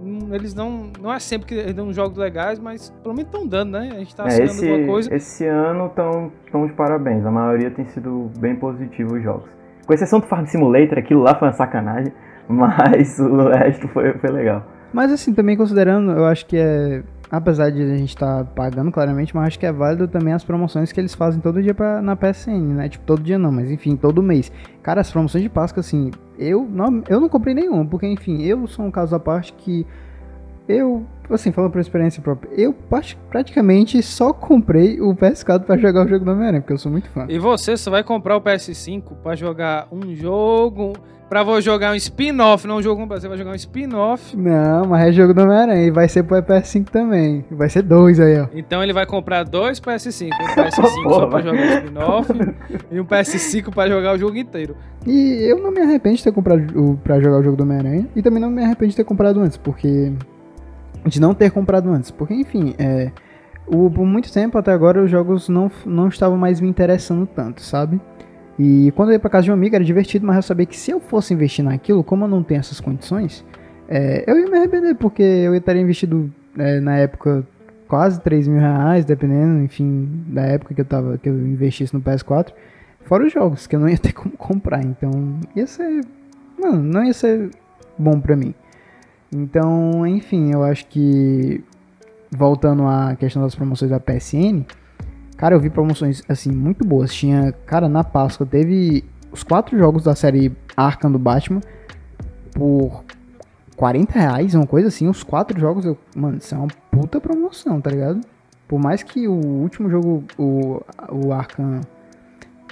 hum, 0.00 0.28
eles 0.32 0.54
não. 0.54 0.90
Não 1.00 1.12
é 1.12 1.18
sempre 1.18 1.48
que 1.48 1.54
eles 1.54 1.74
dão 1.74 1.92
jogos 1.92 2.16
legais, 2.16 2.58
mas 2.58 2.90
pelo 3.02 3.14
menos 3.14 3.32
estão 3.32 3.46
dando, 3.46 3.72
né? 3.72 3.90
A 3.92 3.98
gente 3.98 4.14
tá 4.14 4.24
é, 4.28 4.44
esse, 4.44 4.68
alguma 4.68 4.86
coisa. 4.86 5.14
Esse 5.14 5.46
ano 5.46 5.86
estão 5.86 6.32
tão 6.50 6.66
de 6.66 6.72
parabéns. 6.72 7.24
A 7.26 7.30
maioria 7.30 7.70
tem 7.70 7.86
sido 7.86 8.30
bem 8.38 8.56
positivo 8.56 9.16
os 9.16 9.22
jogos. 9.22 9.48
Com 9.86 9.92
exceção 9.92 10.20
do 10.20 10.26
Farm 10.26 10.46
Simulator, 10.46 10.98
aquilo 10.98 11.22
lá 11.22 11.34
foi 11.34 11.48
uma 11.48 11.54
sacanagem, 11.54 12.12
mas 12.48 13.18
o 13.18 13.48
resto 13.48 13.88
foi, 13.88 14.12
foi 14.14 14.30
legal. 14.30 14.64
Mas 14.92 15.12
assim, 15.12 15.34
também 15.34 15.56
considerando, 15.56 16.12
eu 16.12 16.24
acho 16.26 16.46
que 16.46 16.56
é. 16.56 17.02
Apesar 17.30 17.70
de 17.70 17.82
a 17.82 17.96
gente 17.96 18.08
estar 18.08 18.44
tá 18.44 18.44
pagando 18.44 18.90
claramente, 18.90 19.36
mas 19.36 19.48
acho 19.48 19.58
que 19.58 19.66
é 19.66 19.72
válido 19.72 20.08
também 20.08 20.32
as 20.32 20.44
promoções 20.44 20.92
que 20.92 20.98
eles 21.00 21.14
fazem 21.14 21.40
todo 21.40 21.62
dia 21.62 21.74
pra, 21.74 22.00
na 22.00 22.16
PSN, 22.16 22.74
né? 22.74 22.88
Tipo, 22.88 23.04
todo 23.04 23.22
dia 23.22 23.38
não, 23.38 23.52
mas 23.52 23.70
enfim, 23.70 23.96
todo 23.96 24.22
mês. 24.22 24.50
Cara, 24.82 25.02
as 25.02 25.10
promoções 25.10 25.42
de 25.42 25.50
Páscoa, 25.50 25.80
assim, 25.80 26.10
eu 26.38 26.66
não, 26.70 27.02
eu 27.08 27.20
não 27.20 27.28
comprei 27.28 27.54
nenhum, 27.54 27.86
porque 27.86 28.06
enfim, 28.06 28.42
eu 28.42 28.66
sou 28.66 28.84
um 28.84 28.90
caso 28.90 29.14
à 29.14 29.20
parte 29.20 29.52
que 29.52 29.86
eu, 30.68 31.04
assim, 31.30 31.50
falando 31.50 31.72
por 31.72 31.80
experiência 31.80 32.22
própria, 32.22 32.50
eu 32.54 32.74
praticamente 33.30 34.02
só 34.02 34.32
comprei 34.32 35.00
o 35.00 35.14
PS4 35.14 35.64
para 35.64 35.76
jogar 35.76 36.04
o 36.04 36.08
jogo 36.08 36.24
do 36.24 36.30
Homem-Aranha, 36.30 36.60
porque 36.60 36.74
eu 36.74 36.78
sou 36.78 36.92
muito 36.92 37.08
fã. 37.08 37.26
E 37.28 37.38
você 37.38 37.76
só 37.76 37.90
vai 37.90 38.04
comprar 38.04 38.36
o 38.36 38.40
PS5 38.40 39.14
para 39.22 39.34
jogar 39.34 39.88
um 39.90 40.14
jogo 40.14 40.92
Pra 41.28 41.42
vou 41.42 41.60
jogar 41.60 41.92
um 41.92 41.94
spin-off, 41.94 42.66
não 42.66 42.76
um 42.78 42.82
jogo 42.82 43.02
completo. 43.02 43.20
Você 43.20 43.28
vai 43.28 43.36
jogar 43.36 43.50
um 43.50 43.54
spin-off. 43.54 44.34
Não, 44.34 44.86
mas 44.86 45.08
é 45.08 45.12
jogo 45.12 45.34
do 45.34 45.42
Homem-Aranha. 45.42 45.84
E 45.84 45.90
vai 45.90 46.08
ser 46.08 46.22
pro 46.22 46.42
PS5 46.42 46.88
também. 46.88 47.44
Vai 47.50 47.68
ser 47.68 47.82
dois 47.82 48.18
aí, 48.18 48.40
ó. 48.40 48.46
Então 48.54 48.82
ele 48.82 48.94
vai 48.94 49.04
comprar 49.04 49.44
dois 49.44 49.78
PS5. 49.78 50.30
Um 50.32 50.46
PS5 50.56 51.10
só 51.10 51.26
pra 51.26 51.42
jogar 51.42 51.60
o 51.60 51.64
spin-off 51.66 52.32
e 52.90 52.98
um 52.98 53.04
PS5 53.04 53.74
pra 53.74 53.88
jogar 53.88 54.14
o 54.14 54.18
jogo 54.18 54.38
inteiro. 54.38 54.74
E 55.06 55.46
eu 55.50 55.62
não 55.62 55.70
me 55.70 55.82
arrependo 55.82 56.16
de 56.16 56.24
ter 56.24 56.32
comprado 56.32 56.62
o, 56.74 56.96
pra 56.96 57.20
jogar 57.20 57.40
o 57.40 57.42
jogo 57.42 57.58
do 57.58 57.62
Homem-Aranha. 57.62 58.08
E 58.16 58.22
também 58.22 58.40
não 58.40 58.48
me 58.48 58.64
arrependo 58.64 58.88
de 58.90 58.96
ter 58.96 59.04
comprado 59.04 59.38
antes, 59.40 59.58
porque. 59.58 60.10
De 61.06 61.20
não 61.20 61.34
ter 61.34 61.50
comprado 61.50 61.90
antes. 61.90 62.10
Porque, 62.10 62.34
enfim, 62.34 62.74
é. 62.78 63.10
O, 63.66 63.90
por 63.90 64.06
muito 64.06 64.32
tempo 64.32 64.56
até 64.56 64.72
agora 64.72 65.02
os 65.02 65.10
jogos 65.10 65.48
não, 65.48 65.70
não 65.84 66.08
estavam 66.08 66.38
mais 66.38 66.58
me 66.58 66.68
interessando 66.68 67.26
tanto, 67.26 67.60
sabe? 67.60 68.00
E 68.58 68.90
quando 68.96 69.10
eu 69.10 69.12
ia 69.12 69.18
pra 69.20 69.28
casa 69.28 69.44
de 69.44 69.50
um 69.50 69.54
amigo 69.54 69.74
era 69.74 69.84
divertido, 69.84 70.26
mas 70.26 70.36
eu 70.36 70.42
sabia 70.42 70.64
que 70.64 70.76
se 70.76 70.90
eu 70.90 70.98
fosse 70.98 71.34
investir 71.34 71.62
naquilo, 71.64 72.02
como 72.02 72.24
eu 72.24 72.28
não 72.28 72.42
tenho 72.42 72.60
essas 72.60 72.80
condições, 72.80 73.44
é, 73.86 74.24
eu 74.26 74.38
ia 74.38 74.50
me 74.50 74.56
arrepender, 74.56 74.94
porque 74.94 75.22
eu 75.22 75.54
estaria 75.54 75.82
investido 75.82 76.32
é, 76.56 76.80
na 76.80 76.96
época 76.96 77.46
quase 77.88 78.20
3 78.20 78.46
mil 78.46 78.60
reais, 78.60 79.04
dependendo, 79.04 79.62
enfim, 79.62 80.08
da 80.26 80.42
época 80.42 80.74
que 80.74 80.80
eu 80.80 80.84
tava, 80.84 81.16
que 81.18 81.28
eu 81.28 81.34
investisse 81.34 81.94
no 81.94 82.00
PS4. 82.00 82.52
Fora 83.04 83.24
os 83.24 83.32
jogos, 83.32 83.66
que 83.66 83.74
eu 83.74 83.80
não 83.80 83.88
ia 83.88 83.96
ter 83.96 84.12
como 84.12 84.32
comprar. 84.36 84.84
Então, 84.84 85.10
ia 85.56 85.66
ser. 85.66 86.04
Mano, 86.60 86.82
não 86.82 87.04
ia 87.04 87.14
ser 87.14 87.50
bom 87.98 88.20
pra 88.20 88.36
mim. 88.36 88.54
Então, 89.32 90.06
enfim, 90.06 90.52
eu 90.52 90.62
acho 90.62 90.86
que. 90.86 91.62
Voltando 92.30 92.86
à 92.86 93.16
questão 93.16 93.42
das 93.42 93.54
promoções 93.54 93.90
da 93.90 93.98
PSN. 93.98 94.64
Cara, 95.36 95.54
eu 95.54 95.60
vi 95.60 95.70
promoções, 95.70 96.22
assim, 96.28 96.50
muito 96.50 96.84
boas. 96.84 97.14
Tinha, 97.14 97.52
cara, 97.64 97.88
na 97.88 98.04
Páscoa 98.04 98.46
teve 98.46 99.04
os 99.32 99.42
quatro 99.42 99.78
jogos 99.78 100.04
da 100.04 100.14
série 100.14 100.52
Arkham 100.76 101.10
do 101.10 101.18
Batman 101.18 101.60
por 102.52 103.04
40 103.76 104.18
reais, 104.18 104.54
uma 104.54 104.66
coisa 104.66 104.88
assim. 104.88 105.08
Os 105.08 105.22
quatro 105.22 105.58
jogos, 105.58 105.84
eu, 105.84 105.96
mano, 106.14 106.38
isso 106.38 106.54
é 106.54 106.58
uma 106.58 106.68
puta 106.90 107.20
promoção, 107.20 107.80
tá 107.80 107.90
ligado? 107.90 108.20
Por 108.66 108.78
mais 108.78 109.02
que 109.02 109.26
o 109.28 109.32
último 109.32 109.88
jogo, 109.88 110.24
o, 110.36 110.82
o 111.10 111.32
Arkham 111.32 111.80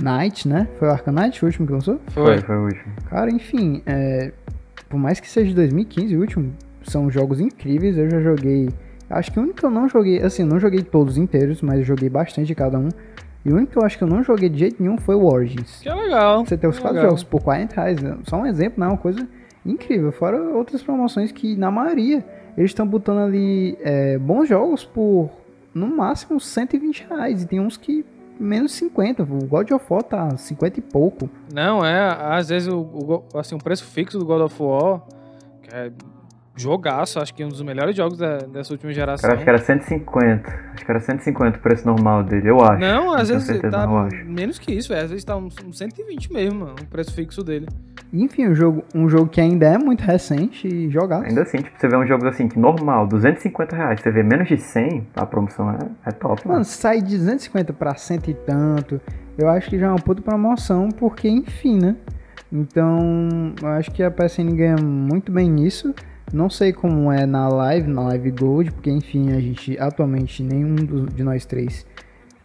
Knight, 0.00 0.48
né? 0.48 0.68
Foi 0.78 0.88
o 0.88 0.90
Arkham 0.90 1.14
Knight 1.14 1.42
o 1.42 1.46
último 1.46 1.66
que 1.66 1.72
lançou? 1.72 2.00
Foi, 2.08 2.38
foi 2.38 2.56
o 2.56 2.64
último. 2.64 2.92
Cara, 3.08 3.30
enfim, 3.30 3.82
é, 3.86 4.32
por 4.88 4.98
mais 4.98 5.20
que 5.20 5.28
seja 5.28 5.48
de 5.48 5.54
2015 5.54 6.16
o 6.16 6.20
último, 6.20 6.52
são 6.82 7.10
jogos 7.10 7.40
incríveis. 7.40 7.96
Eu 7.96 8.08
já 8.10 8.20
joguei. 8.20 8.68
Acho 9.08 9.32
que 9.32 9.38
o 9.38 9.42
único 9.42 9.58
que 9.58 9.64
eu 9.64 9.70
não 9.70 9.88
joguei, 9.88 10.20
assim, 10.22 10.42
eu 10.42 10.48
não 10.48 10.58
joguei 10.58 10.82
todos 10.82 11.16
inteiros, 11.16 11.62
mas 11.62 11.78
eu 11.78 11.84
joguei 11.84 12.08
bastante 12.08 12.46
de 12.46 12.54
cada 12.54 12.78
um. 12.78 12.88
E 13.44 13.52
o 13.52 13.56
único 13.56 13.72
que 13.72 13.78
eu 13.78 13.84
acho 13.84 13.96
que 13.96 14.02
eu 14.02 14.08
não 14.08 14.24
joguei 14.24 14.48
de 14.48 14.58
jeito 14.58 14.82
nenhum 14.82 14.98
foi 14.98 15.14
o 15.14 15.24
Origins. 15.24 15.80
Que 15.80 15.88
é 15.88 15.94
legal. 15.94 16.44
Você 16.44 16.56
tem 16.56 16.68
os 16.68 16.78
quatro 16.78 16.96
legal. 16.96 17.10
jogos 17.10 17.22
por 17.22 17.40
40 17.42 17.76
reais, 17.76 18.02
né? 18.02 18.16
só 18.24 18.36
um 18.36 18.46
exemplo, 18.46 18.80
não 18.80 18.88
é 18.88 18.90
uma 18.90 18.98
coisa 18.98 19.26
incrível. 19.64 20.10
Fora 20.10 20.36
outras 20.36 20.82
promoções 20.82 21.30
que, 21.30 21.56
na 21.56 21.70
maioria, 21.70 22.24
eles 22.58 22.70
estão 22.70 22.84
botando 22.86 23.18
ali 23.18 23.78
é, 23.82 24.18
bons 24.18 24.48
jogos 24.48 24.84
por, 24.84 25.30
no 25.72 25.86
máximo, 25.86 26.40
120 26.40 27.06
reais. 27.08 27.42
E 27.44 27.46
tem 27.46 27.60
uns 27.60 27.76
que 27.76 28.04
menos 28.38 28.72
50. 28.72 29.22
O 29.22 29.46
God 29.46 29.70
of 29.72 29.84
War 29.88 30.02
tá 30.02 30.36
50 30.36 30.78
e 30.78 30.82
pouco. 30.82 31.28
Não, 31.52 31.84
é, 31.84 32.16
às 32.36 32.48
vezes 32.48 32.68
o, 32.68 32.78
o, 32.80 33.38
assim, 33.38 33.54
o 33.54 33.58
preço 33.58 33.84
fixo 33.84 34.18
do 34.18 34.24
God 34.24 34.42
of 34.42 34.62
War, 34.62 35.00
que 35.62 35.74
é 35.74 35.90
jogaço, 36.58 37.20
acho 37.20 37.34
que 37.34 37.42
é 37.42 37.46
um 37.46 37.50
dos 37.50 37.60
melhores 37.60 37.94
jogos 37.94 38.16
da- 38.18 38.38
dessa 38.38 38.72
última 38.72 38.92
geração. 38.92 39.28
Cara, 39.28 39.34
acho 39.34 39.44
que 39.44 39.50
era 39.50 39.58
150. 39.58 40.50
Acho 40.74 40.84
que 40.84 40.90
era 40.90 41.00
150 41.00 41.58
o 41.58 41.60
preço 41.60 41.86
normal 41.86 42.22
dele, 42.22 42.48
eu 42.48 42.60
acho. 42.62 42.80
Não, 42.80 43.12
às 43.12 43.28
vezes 43.28 43.44
certeza, 43.44 43.70
tá 43.76 43.86
não, 43.86 43.92
eu 43.94 43.98
acho. 44.06 44.24
menos 44.24 44.58
que 44.58 44.72
isso, 44.72 44.88
velho. 44.88 45.04
às 45.04 45.10
vezes 45.10 45.24
tá 45.24 45.36
uns, 45.36 45.54
uns 45.66 45.76
120 45.76 46.32
mesmo, 46.32 46.60
mano, 46.60 46.76
o 46.80 46.86
preço 46.86 47.12
fixo 47.12 47.42
dele. 47.44 47.66
Enfim, 48.22 48.48
um 48.48 48.54
jogo, 48.54 48.84
um 48.94 49.08
jogo 49.08 49.28
que 49.28 49.40
ainda 49.40 49.66
é 49.66 49.78
muito 49.78 50.02
recente 50.02 50.66
e 50.66 50.90
jogado. 50.90 51.24
Ainda 51.24 51.42
assim, 51.42 51.58
tipo, 51.58 51.78
você 51.78 51.88
vê 51.88 51.96
um 51.96 52.06
jogo 52.06 52.26
assim, 52.26 52.48
que 52.48 52.58
normal, 52.58 53.06
250 53.06 53.76
reais, 53.76 54.00
você 54.00 54.10
vê 54.10 54.22
menos 54.22 54.48
de 54.48 54.58
100, 54.58 55.06
a 55.14 55.26
promoção 55.26 55.70
é, 55.70 55.78
é 56.06 56.12
top, 56.12 56.42
mano. 56.46 56.54
Mano, 56.54 56.64
sai 56.64 57.02
de 57.02 57.16
250 57.16 57.72
pra 57.72 57.94
cento 57.94 58.30
e 58.30 58.34
tanto. 58.34 59.00
Eu 59.36 59.48
acho 59.48 59.68
que 59.68 59.78
já 59.78 59.86
é 59.86 59.90
uma 59.90 59.98
puta 59.98 60.22
promoção, 60.22 60.88
porque 60.88 61.28
enfim, 61.28 61.78
né? 61.78 61.96
Então, 62.52 63.52
eu 63.60 63.68
acho 63.68 63.90
que 63.90 64.02
a 64.02 64.10
PSN 64.10 64.54
ganha 64.54 64.76
muito 64.76 65.30
bem 65.30 65.50
nisso. 65.50 65.94
Não 66.32 66.48
sei 66.48 66.72
como 66.72 67.12
é 67.12 67.26
na 67.26 67.48
live, 67.48 67.88
na 67.88 68.02
live 68.08 68.30
Gold, 68.30 68.72
porque 68.72 68.90
enfim, 68.90 69.32
a 69.32 69.40
gente 69.40 69.78
atualmente 69.78 70.42
nenhum 70.42 70.74
de 70.74 71.22
nós 71.22 71.44
três 71.44 71.86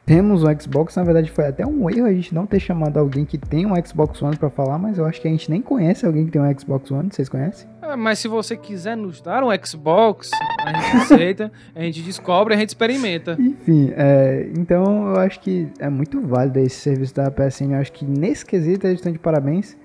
temos 0.06 0.44
um 0.44 0.60
Xbox. 0.60 0.96
Na 0.96 1.04
verdade, 1.04 1.32
foi 1.32 1.48
até 1.48 1.66
um 1.66 1.90
erro 1.90 2.06
a 2.06 2.14
gente 2.14 2.34
não 2.34 2.46
ter 2.46 2.60
chamado 2.60 2.98
alguém 2.98 3.26
que 3.26 3.38
tem 3.38 3.66
um 3.66 3.74
Xbox 3.86 4.22
One 4.22 4.36
pra 4.36 4.50
falar, 4.50 4.78
mas 4.78 4.98
eu 4.98 5.06
acho 5.06 5.22
que 5.22 5.28
a 5.28 5.32
gente 5.32 5.50
nem 5.50 5.62
conhece 5.62 6.06
alguém 6.06 6.26
que 6.26 6.32
tem 6.32 6.42
um 6.42 6.60
Xbox 6.60 6.90
One. 6.92 7.10
Vocês 7.12 7.30
conhecem? 7.30 7.70
É, 7.82 7.96
mas 7.96 8.20
se 8.20 8.28
você 8.28 8.58
quiser 8.58 8.98
nos 8.98 9.22
dar 9.22 9.44
um 9.44 9.50
Xbox, 9.64 10.32
a 10.66 10.74
gente 10.74 10.96
aceita, 10.98 11.52
a 11.76 11.82
gente 11.82 12.02
descobre, 12.02 12.54
a 12.54 12.58
gente 12.58 12.70
experimenta. 12.70 13.38
Enfim, 13.40 13.94
é, 13.96 14.50
então 14.58 15.08
eu 15.10 15.20
acho 15.20 15.40
que 15.40 15.68
é 15.80 15.90
muito 15.90 16.20
válido 16.22 16.60
esse 16.60 16.78
serviço 16.78 17.16
da 17.16 17.30
PSN. 17.30 17.74
Eu 17.74 17.80
acho 17.80 17.92
que 17.92 18.06
nesse 18.06 18.46
quesito 18.46 18.88
eles 18.88 19.00
estão 19.00 19.12
de 19.12 19.20
parabéns. 19.20 19.78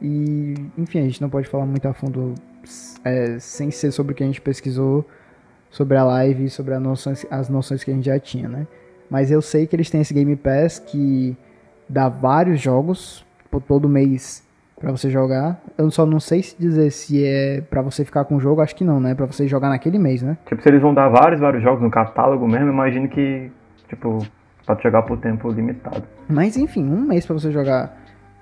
E, 0.00 0.54
enfim, 0.76 0.98
a 0.98 1.02
gente 1.02 1.20
não 1.20 1.30
pode 1.30 1.48
falar 1.48 1.64
muito 1.64 1.86
a 1.86 1.92
fundo 1.92 2.34
é, 3.04 3.38
sem 3.38 3.70
ser 3.70 3.92
sobre 3.92 4.12
o 4.12 4.14
que 4.16 4.22
a 4.22 4.26
gente 4.26 4.40
pesquisou 4.40 5.06
sobre 5.70 5.96
a 5.96 6.04
live 6.04 6.44
e 6.44 6.50
sobre 6.50 6.74
as 6.74 6.82
noções, 6.82 7.26
as 7.30 7.48
noções 7.48 7.82
que 7.82 7.90
a 7.90 7.94
gente 7.94 8.04
já 8.04 8.18
tinha, 8.20 8.48
né? 8.48 8.66
Mas 9.12 9.30
eu 9.30 9.42
sei 9.42 9.66
que 9.66 9.76
eles 9.76 9.90
têm 9.90 10.00
esse 10.00 10.14
Game 10.14 10.34
Pass 10.36 10.78
que 10.78 11.36
dá 11.86 12.08
vários 12.08 12.58
jogos 12.58 13.26
por 13.50 13.60
todo 13.60 13.86
mês 13.86 14.42
pra 14.80 14.90
você 14.90 15.10
jogar. 15.10 15.60
Eu 15.76 15.90
só 15.90 16.06
não 16.06 16.18
sei 16.18 16.42
se 16.42 16.58
dizer 16.58 16.90
se 16.90 17.22
é 17.22 17.60
pra 17.60 17.82
você 17.82 18.06
ficar 18.06 18.24
com 18.24 18.36
o 18.36 18.40
jogo, 18.40 18.62
acho 18.62 18.74
que 18.74 18.82
não, 18.82 18.98
né? 18.98 19.14
Pra 19.14 19.26
você 19.26 19.46
jogar 19.46 19.68
naquele 19.68 19.98
mês, 19.98 20.22
né? 20.22 20.38
Tipo, 20.46 20.62
se 20.62 20.68
eles 20.70 20.80
vão 20.80 20.94
dar 20.94 21.10
vários, 21.10 21.42
vários 21.42 21.62
jogos 21.62 21.82
no 21.82 21.90
catálogo 21.90 22.48
mesmo, 22.48 22.70
imagino 22.70 23.06
que, 23.06 23.52
tipo, 23.86 24.26
pode 24.66 24.82
jogar 24.82 25.02
por 25.02 25.18
tempo 25.18 25.50
limitado. 25.50 26.04
Mas 26.26 26.56
enfim, 26.56 26.82
um 26.82 27.02
mês 27.02 27.26
pra 27.26 27.34
você 27.34 27.52
jogar 27.52 27.94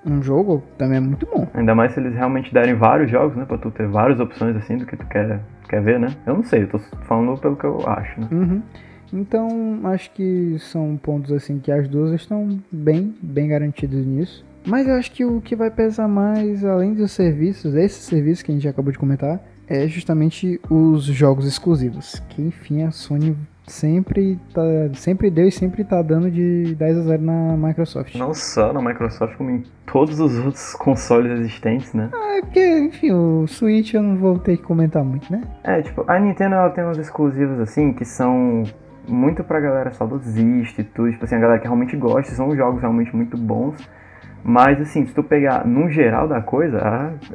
um 0.07 0.23
jogo 0.23 0.63
também 0.79 0.99
é 0.99 1.01
muito 1.01 1.27
bom. 1.27 1.49
Ainda 1.53 1.75
mais 1.75 1.95
se 1.95 1.99
eles 1.99 2.15
realmente 2.15 2.55
derem 2.55 2.75
vários 2.77 3.11
jogos, 3.11 3.37
né? 3.37 3.45
Pra 3.45 3.59
tu 3.59 3.73
ter 3.73 3.89
várias 3.89 4.21
opções 4.21 4.55
assim 4.55 4.77
do 4.77 4.87
que 4.87 4.97
tu 4.97 5.05
quer, 5.07 5.41
quer 5.69 5.83
ver, 5.83 5.99
né? 5.99 6.15
Eu 6.25 6.35
não 6.35 6.45
sei, 6.45 6.63
eu 6.63 6.69
tô 6.69 6.79
falando 7.09 7.37
pelo 7.41 7.57
que 7.57 7.65
eu 7.65 7.83
acho, 7.89 8.21
né? 8.21 8.29
Uhum. 8.31 8.63
Então, 9.13 9.81
acho 9.85 10.11
que 10.13 10.57
são 10.59 10.97
pontos 10.97 11.33
assim 11.33 11.59
que 11.59 11.71
as 11.71 11.89
duas 11.89 12.13
estão 12.13 12.61
bem, 12.71 13.15
bem 13.23 13.49
garantidas 13.49 14.05
nisso. 14.07 14.45
Mas 14.67 14.87
eu 14.87 14.95
acho 14.95 15.11
que 15.13 15.25
o 15.25 15.41
que 15.41 15.57
vai 15.57 15.71
pesar 15.71 16.07
mais, 16.07 16.65
além 16.65 16.95
dos 16.95 17.13
serviços, 17.13 17.75
esses 17.75 18.05
serviços 18.05 18.43
que 18.43 18.53
a 18.53 18.55
gente 18.55 18.69
acabou 18.69 18.93
de 18.93 18.99
comentar, 18.99 19.41
é 19.67 19.87
justamente 19.87 20.61
os 20.69 21.05
jogos 21.05 21.47
exclusivos. 21.47 22.21
Que 22.29 22.43
enfim, 22.43 22.83
a 22.83 22.91
Sony 22.91 23.37
sempre, 23.71 24.39
tá, 24.53 24.63
sempre 24.95 25.31
deu 25.31 25.47
e 25.47 25.53
sempre 25.53 25.85
tá 25.85 26.03
dando 26.03 26.31
de 26.31 26.75
10 26.75 26.99
a 26.99 27.03
0 27.03 27.23
na 27.23 27.57
Microsoft. 27.57 28.15
Não 28.17 28.35
só 28.35 28.73
na 28.73 28.83
Microsoft, 28.83 29.37
como 29.37 29.51
em 29.51 29.63
todos 29.87 30.19
os 30.21 30.37
outros 30.39 30.75
consoles 30.79 31.39
existentes, 31.39 31.95
né? 31.95 32.11
É 32.13 32.41
porque, 32.43 32.79
enfim, 32.81 33.13
o 33.13 33.47
Switch 33.47 33.95
eu 33.95 34.03
não 34.03 34.17
vou 34.17 34.39
ter 34.39 34.57
que 34.57 34.63
comentar 34.63 35.05
muito, 35.05 35.31
né? 35.33 35.43
É, 35.63 35.81
tipo, 35.81 36.05
a 36.07 36.19
Nintendo 36.19 36.57
ela 36.57 36.71
tem 36.71 36.85
uns 36.85 36.99
exclusivos 36.99 37.61
assim 37.61 37.93
que 37.93 38.05
são 38.05 38.65
muito 39.09 39.43
pra 39.45 39.61
galera 39.61 39.93
saudosista 39.93 40.81
e 40.81 40.85
tudo, 40.85 41.11
tipo 41.13 41.25
assim, 41.25 41.37
a 41.37 41.39
galera 41.39 41.59
que 41.59 41.67
realmente 41.67 41.97
gosta, 41.97 42.33
são 42.35 42.55
jogos 42.57 42.81
realmente 42.81 43.15
muito 43.15 43.37
bons. 43.37 43.77
Mas 44.43 44.81
assim, 44.81 45.07
se 45.07 45.13
tu 45.15 45.23
pegar 45.23 45.67
no 45.67 45.91
geral 45.91 46.27
da 46.27 46.41
coisa, 46.41 46.79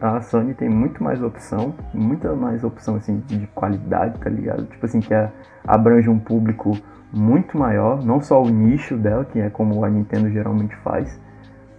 a, 0.01 0.15
a 0.17 0.21
Sony 0.21 0.55
tem 0.55 0.67
muito 0.67 1.03
mais 1.03 1.21
opção, 1.21 1.75
muita 1.93 2.33
mais 2.33 2.63
opção 2.63 2.95
assim 2.95 3.21
de 3.27 3.45
qualidade, 3.53 4.17
tá 4.19 4.29
ligado? 4.29 4.65
Tipo 4.65 4.85
assim, 4.87 4.99
que 4.99 5.13
a- 5.13 5.29
abrange 5.67 6.09
um 6.09 6.17
público 6.17 6.75
muito 7.13 7.57
maior, 7.57 8.03
não 8.03 8.19
só 8.21 8.41
o 8.41 8.49
nicho 8.49 8.97
dela, 8.97 9.23
que 9.23 9.39
é 9.39 9.49
como 9.51 9.85
a 9.85 9.89
Nintendo 9.89 10.29
geralmente 10.31 10.75
faz. 10.77 11.19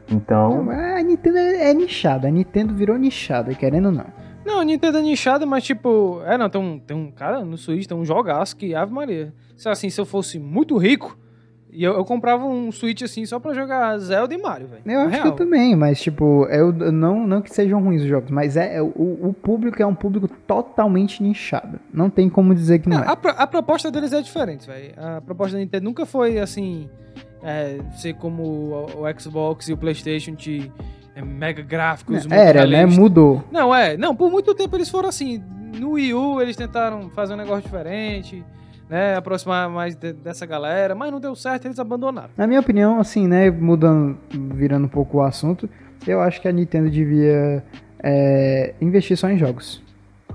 Então, 0.09 0.71
A 0.71 1.03
Nintendo 1.03 1.39
é 1.39 1.71
é 1.71 1.75
nichada, 1.75 2.29
a 2.29 2.31
Nintendo 2.31 2.73
virou 2.75 2.97
nichada, 2.97 3.53
querendo 3.53 3.87
ou 3.87 3.93
não. 3.93 4.07
Não, 4.47 4.61
a 4.61 4.65
Nintendo 4.65 4.99
é 4.99 5.03
nichada, 5.03 5.45
mas 5.45 5.65
tipo. 5.65 6.21
É, 6.25 6.39
não, 6.39 6.49
tem 6.49 6.61
um, 6.61 6.79
tem 6.79 6.97
um 6.97 7.11
cara 7.11 7.45
no 7.45 7.59
Switch, 7.59 7.87
tem 7.87 7.97
um 7.97 8.05
jogaço 8.05 8.57
que 8.57 8.75
Ave 8.75 8.93
Maria. 8.93 9.35
Se 9.57 9.69
assim, 9.69 9.91
se 9.91 10.01
eu 10.01 10.07
fosse 10.07 10.39
muito 10.39 10.77
rico, 10.79 11.19
e 11.71 11.83
eu, 11.85 11.95
eu 11.95 12.05
comprava 12.05 12.47
um 12.47 12.71
Switch 12.71 13.03
assim 13.03 13.27
só 13.27 13.39
pra 13.41 13.53
jogar 13.53 13.99
Zelda 13.99 14.33
e 14.35 14.39
Mario, 14.39 14.69
velho. 14.69 14.83
Eu 14.87 15.01
acho 15.01 15.11
Real. 15.11 15.23
que 15.23 15.29
eu 15.29 15.33
também, 15.33 15.75
mas 15.77 16.01
tipo, 16.01 16.47
eu 16.49 16.73
não, 16.73 17.27
não 17.27 17.43
que 17.43 17.53
sejam 17.53 17.83
ruins 17.83 18.03
os 18.03 18.09
jogos, 18.09 18.31
mas 18.31 18.57
é, 18.57 18.77
é 18.77 18.83
o, 18.83 18.87
o 19.29 19.35
público 19.35 19.83
é 19.83 19.87
um 19.87 19.95
público 19.95 20.29
totalmente 20.47 21.23
nichado. 21.23 21.79
Não 21.93 22.09
tem 22.09 22.29
como 22.31 22.55
dizer 22.55 22.79
que 22.79 22.89
não 22.89 22.99
Não, 22.99 23.05
é. 23.05 23.09
a, 23.09 23.17
pro- 23.17 23.35
a 23.37 23.47
proposta 23.47 23.91
deles 23.91 24.13
é 24.13 24.23
diferente, 24.23 24.67
velho. 24.67 24.95
A 24.97 25.21
proposta 25.21 25.55
da 25.57 25.61
Nintendo 25.61 25.85
nunca 25.85 26.07
foi 26.07 26.39
assim. 26.39 26.89
É, 27.43 27.79
ser 27.97 28.15
como 28.15 28.43
o, 28.43 29.03
o 29.05 29.21
Xbox 29.21 29.69
e 29.69 29.73
o 29.73 29.77
PlayStation 29.77 30.33
é, 30.33 30.71
mega 31.23 31.63
gráficos. 31.63 32.27
muito 32.27 32.33
Era, 32.33 32.67
né? 32.67 32.85
Mudou. 32.87 33.43
Não, 33.51 33.75
é. 33.75 33.97
Não, 33.97 34.15
por 34.15 34.31
muito 34.31 34.55
tempo 34.55 34.77
eles 34.77 34.89
foram 34.89 35.09
assim. 35.09 35.43
No 35.79 35.93
Wii 35.93 36.15
U 36.15 36.41
eles 36.41 36.57
tentaram 36.57 37.11
fazer 37.11 37.35
um 37.35 37.37
negócio 37.37 37.63
diferente, 37.63 38.43
né? 38.89 39.15
Aproximar 39.17 39.69
mais 39.69 39.95
de- 39.97 40.13
dessa 40.13 40.47
galera, 40.47 40.95
mas 40.95 41.11
não 41.13 41.21
deu 41.21 41.35
certo, 41.35 41.67
eles 41.67 41.79
abandonaram. 41.79 42.31
Na 42.37 42.47
minha 42.47 42.61
opinião, 42.61 42.99
assim, 43.01 43.27
né, 43.27 43.51
mudando, 43.51 44.17
virando 44.55 44.87
um 44.87 44.89
pouco 44.89 45.19
o 45.19 45.23
assunto, 45.23 45.69
eu 46.07 46.21
acho 46.21 46.41
que 46.41 46.49
a 46.49 46.53
Nintendo 46.53 46.89
devia 46.91 47.63
é, 48.03 48.75
investir 48.81 49.17
só 49.17 49.29
em 49.29 49.37
jogos. 49.37 49.83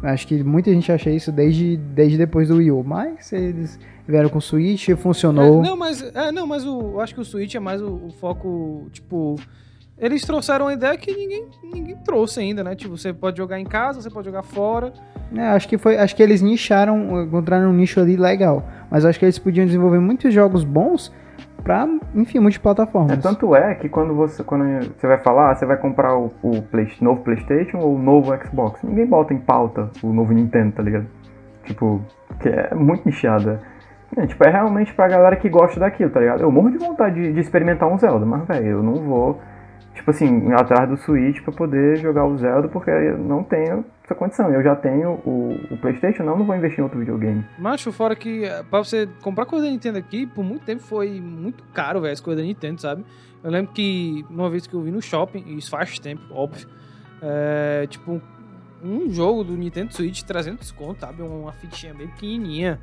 Acho 0.04 0.28
que 0.28 0.44
muita 0.44 0.72
gente 0.72 0.92
acha 0.92 1.10
isso 1.12 1.32
desde, 1.32 1.78
desde 1.78 2.18
depois 2.18 2.48
do 2.50 2.56
Wii 2.58 2.72
U, 2.72 2.84
mas 2.84 3.32
eles 3.32 3.80
vieram 4.08 4.30
com 4.30 4.40
o 4.40 4.42
Switch, 4.42 4.90
funcionou. 4.98 5.64
É, 5.64 5.68
não, 5.68 5.78
mas, 5.78 6.02
é, 6.02 6.32
não, 6.32 6.48
mas 6.48 6.66
o, 6.66 6.80
eu 6.94 7.02
acho 7.02 7.14
que 7.14 7.22
o 7.22 7.26
Switch 7.26 7.54
é 7.56 7.60
mais 7.60 7.82
o, 7.82 8.08
o 8.08 8.12
foco, 8.20 8.90
tipo. 8.92 9.36
Eles 10.02 10.24
trouxeram 10.24 10.66
uma 10.66 10.74
ideia 10.74 10.98
que 10.98 11.16
ninguém, 11.16 11.46
ninguém 11.72 11.96
trouxe 11.98 12.40
ainda, 12.40 12.64
né? 12.64 12.76
Tipo, 12.76 12.98
você 12.98 13.14
pode 13.14 13.38
jogar 13.38 13.60
em 13.60 13.64
casa, 13.66 14.02
você 14.02 14.10
pode 14.10 14.26
jogar 14.26 14.42
fora. 14.42 14.92
É, 15.36 15.42
acho 15.50 15.70
que 15.70 15.78
foi, 15.78 15.98
acho 15.98 16.16
que 16.16 16.24
eles 16.24 16.42
nicharam, 16.42 17.22
encontraram 17.24 17.70
um 17.70 17.74
nicho 17.74 18.00
ali 18.00 18.18
legal. 18.18 18.64
Mas 18.90 19.06
acho 19.06 19.20
que 19.20 19.26
eles 19.26 19.38
podiam 19.38 19.66
desenvolver 19.66 20.00
muitos 20.00 20.34
jogos 20.34 20.64
bons 20.64 21.14
pra, 21.64 21.88
enfim, 22.16 22.40
É, 22.40 22.42
multiplataformas. 22.42 23.20
tanto 23.22 23.56
é 23.56 23.76
que 23.76 23.88
quando 23.88 24.16
você, 24.16 24.44
quando 24.44 24.64
você 24.98 25.06
vai 25.06 25.20
falar, 25.20 25.54
você 25.56 25.66
vai 25.68 25.78
comprar 25.78 26.18
o, 26.18 26.32
o 26.42 26.62
Play- 26.64 26.92
novo 27.00 27.22
PlayStation 27.22 27.78
ou 27.78 27.96
o 27.96 28.00
novo 28.02 28.36
Xbox. 28.44 28.82
Ninguém 28.84 29.06
bota 29.06 29.34
em 29.36 29.38
pauta 29.40 29.92
o 30.02 30.12
novo 30.12 30.34
Nintendo, 30.34 30.72
tá 30.72 30.82
ligado? 30.82 31.06
Tipo, 31.64 32.02
que 32.40 32.50
é 32.50 32.74
muito 32.74 33.06
nichado. 33.06 33.52
é. 33.52 33.60
É, 34.18 34.28
tipo, 34.28 34.44
é 34.44 34.50
realmente 34.50 34.94
pra 34.94 35.08
galera 35.08 35.36
que 35.38 35.48
gosta 35.48 35.80
daquilo, 35.80 36.10
tá 36.10 36.20
ligado? 36.20 36.42
Eu 36.42 36.52
morro 36.52 36.72
de 36.72 36.78
vontade 36.80 37.16
de, 37.22 37.32
de 37.32 37.40
experimentar 37.40 37.88
um 37.88 37.98
Zelda, 37.98 38.26
mas, 38.26 38.44
velho, 38.46 38.66
eu 38.68 38.84
não 38.84 38.96
vou, 38.96 39.40
tipo 39.94 40.10
assim, 40.10 40.52
atrás 40.54 40.90
do 40.90 40.98
Switch 40.98 41.42
pra 41.42 41.52
poder 41.52 41.98
jogar 41.98 42.26
o 42.26 42.38
Zelda, 42.38 42.68
porque 42.68 42.90
eu 42.90 43.18
não 43.18 43.44
tenho 43.44 43.86
essa 44.04 44.16
condição. 44.16 44.52
Eu 44.52 44.64
já 44.64 44.76
tenho 44.76 45.22
o, 45.26 45.60
o 45.70 45.78
PlayStation, 45.78 46.24
não, 46.24 46.38
não 46.38 46.46
vou 46.46 46.56
investir 46.56 46.80
em 46.80 46.84
outro 46.84 47.00
videogame. 47.00 47.46
Macho, 47.58 47.92
fora 47.92 48.16
que 48.16 48.46
eh, 48.46 48.64
pra 48.70 48.80
você 48.80 49.08
comprar 49.22 49.46
coisa 49.46 49.66
da 49.66 49.72
Nintendo 49.72 49.98
aqui, 49.98 50.26
por 50.26 50.44
muito 50.44 50.66
tempo 50.66 50.82
foi 50.82 51.20
muito 51.20 51.64
caro, 51.74 52.02
velho, 52.02 52.14
as 52.14 52.20
coisas 52.20 52.44
da 52.44 52.48
Nintendo, 52.48 52.82
sabe? 52.82 53.06
Eu 53.44 53.50
lembro 53.52 53.74
que 53.74 54.26
uma 54.30 54.50
vez 54.50 54.68
que 54.68 54.74
eu 54.74 54.82
vi 54.82 54.92
no 54.92 55.02
shopping, 55.02 55.44
e 55.48 55.58
isso 55.58 55.70
faz 55.70 55.98
tempo, 56.00 56.22
óbvio, 56.32 56.68
é, 57.22 57.88
tipo, 57.88 58.22
um 58.84 59.10
jogo 59.10 59.44
do 59.44 59.54
Nintendo 59.54 59.94
Switch, 59.94 60.22
300 60.24 60.72
conto, 60.72 61.02
sabe? 61.02 61.22
Uma 61.22 61.52
fitinha 61.52 61.94
bem 61.94 62.08
pequenininha, 62.08 62.80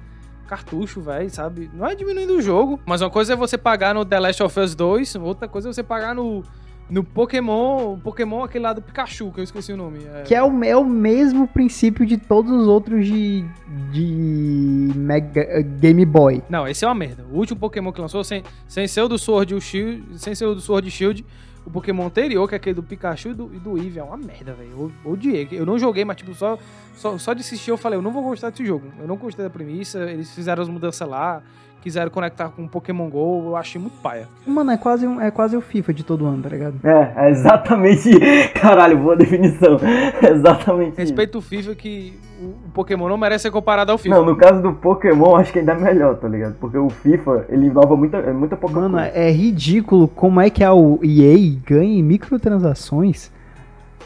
cartucho, 0.46 1.00
velho, 1.00 1.30
sabe? 1.30 1.70
Não 1.72 1.86
é 1.86 1.94
diminuindo 1.94 2.36
o 2.36 2.42
jogo, 2.42 2.80
mas 2.86 3.00
uma 3.00 3.10
coisa 3.10 3.34
é 3.34 3.36
você 3.36 3.56
pagar 3.58 3.94
no 3.94 4.04
The 4.04 4.18
Last 4.18 4.42
of 4.42 4.60
Us 4.60 4.74
2, 4.74 5.16
outra 5.16 5.46
coisa 5.46 5.68
é 5.68 5.72
você 5.72 5.82
pagar 5.82 6.14
no, 6.14 6.42
no 6.90 7.04
Pokémon, 7.04 7.98
Pokémon 7.98 8.42
aquele 8.42 8.64
lá 8.64 8.72
do 8.72 8.80
Pikachu, 8.80 9.30
que 9.32 9.40
eu 9.40 9.44
esqueci 9.44 9.72
o 9.72 9.76
nome. 9.76 10.00
É... 10.04 10.22
Que 10.22 10.34
é 10.34 10.42
o, 10.42 10.64
é 10.64 10.76
o 10.76 10.84
mesmo 10.84 11.46
princípio 11.46 12.06
de 12.06 12.16
todos 12.16 12.50
os 12.50 12.66
outros 12.66 13.06
de, 13.06 13.44
de 13.92 14.92
Mega, 14.96 15.62
Game 15.78 16.04
Boy. 16.04 16.42
Não, 16.48 16.66
esse 16.66 16.84
é 16.84 16.88
uma 16.88 16.94
merda. 16.94 17.24
O 17.30 17.36
último 17.36 17.60
Pokémon 17.60 17.92
que 17.92 18.00
lançou, 18.00 18.24
sem, 18.24 18.42
sem 18.66 18.88
ser 18.88 19.02
o 19.02 19.08
do 19.08 19.18
Sword 19.18 19.54
e 19.54 19.60
Shield, 19.60 20.18
sem 20.18 20.34
ser 20.34 20.46
o 20.46 20.54
do 20.54 20.60
Sword 20.60 20.90
Shield, 20.90 21.24
o 21.66 21.70
Pokémon 21.70 22.06
anterior, 22.06 22.48
que 22.48 22.54
é 22.54 22.56
aquele 22.56 22.74
do 22.74 22.82
Pikachu 22.82 23.28
e 23.28 23.34
do, 23.34 23.50
e 23.54 23.58
do 23.58 23.76
Eevee, 23.76 23.98
é 23.98 24.02
uma 24.02 24.16
merda, 24.16 24.54
velho. 24.54 24.90
Eu 25.04 25.12
odiei. 25.12 25.46
Eu 25.52 25.66
não 25.66 25.78
joguei, 25.78 26.04
mas 26.04 26.16
tipo, 26.16 26.34
só, 26.34 26.58
só, 26.94 27.18
só 27.18 27.34
de 27.34 27.42
assistir 27.42 27.70
eu 27.70 27.76
falei, 27.76 27.98
eu 27.98 28.02
não 28.02 28.10
vou 28.10 28.22
gostar 28.22 28.48
desse 28.48 28.64
jogo. 28.64 28.86
Eu 28.98 29.06
não 29.06 29.16
gostei 29.16 29.44
da 29.44 29.50
premissa, 29.50 30.10
eles 30.10 30.34
fizeram 30.34 30.62
as 30.62 30.68
mudanças 30.68 31.06
lá, 31.06 31.42
quiseram 31.82 32.10
conectar 32.10 32.48
com 32.48 32.64
o 32.64 32.68
Pokémon 32.68 33.08
GO, 33.08 33.44
eu 33.46 33.56
achei 33.56 33.80
muito 33.80 33.96
paia. 34.00 34.28
Mano, 34.46 34.70
é 34.70 34.76
quase, 34.76 35.06
um, 35.06 35.20
é 35.20 35.30
quase 35.30 35.56
o 35.56 35.60
FIFA 35.60 35.94
de 35.94 36.04
todo 36.04 36.26
ano, 36.26 36.42
tá 36.42 36.48
ligado? 36.48 36.74
É, 36.84 37.12
é 37.16 37.30
exatamente. 37.30 38.10
Caralho, 38.54 38.98
boa 38.98 39.16
definição. 39.16 39.78
É 40.22 40.30
exatamente. 40.30 40.90
isso. 40.92 41.00
Respeito 41.00 41.38
o 41.38 41.40
FIFA 41.40 41.74
que 41.74 42.18
o 42.40 42.70
Pokémon 42.70 43.08
não 43.08 43.16
merece 43.16 43.42
ser 43.42 43.50
comparado 43.50 43.90
ao 43.92 43.98
FIFA. 43.98 44.14
Não, 44.16 44.24
no 44.24 44.36
caso 44.36 44.62
do 44.62 44.72
Pokémon, 44.72 45.36
acho 45.36 45.52
que 45.52 45.58
ainda 45.58 45.72
é 45.72 45.78
melhor, 45.78 46.16
tá 46.16 46.28
ligado? 46.28 46.54
Porque 46.60 46.78
o 46.78 46.88
FIFA, 46.88 47.46
ele 47.48 47.66
inova 47.66 47.96
muita, 47.96 48.18
é 48.18 48.32
muita 48.32 48.56
pouca 48.56 48.78
Mano, 48.78 48.98
é 48.98 49.30
ridículo 49.30 50.08
como 50.08 50.40
é 50.40 50.50
que 50.50 50.62
a 50.62 50.72
o 50.72 51.00
EA 51.02 51.56
ganha 51.66 51.98
em 51.98 52.02
microtransações 52.02 53.30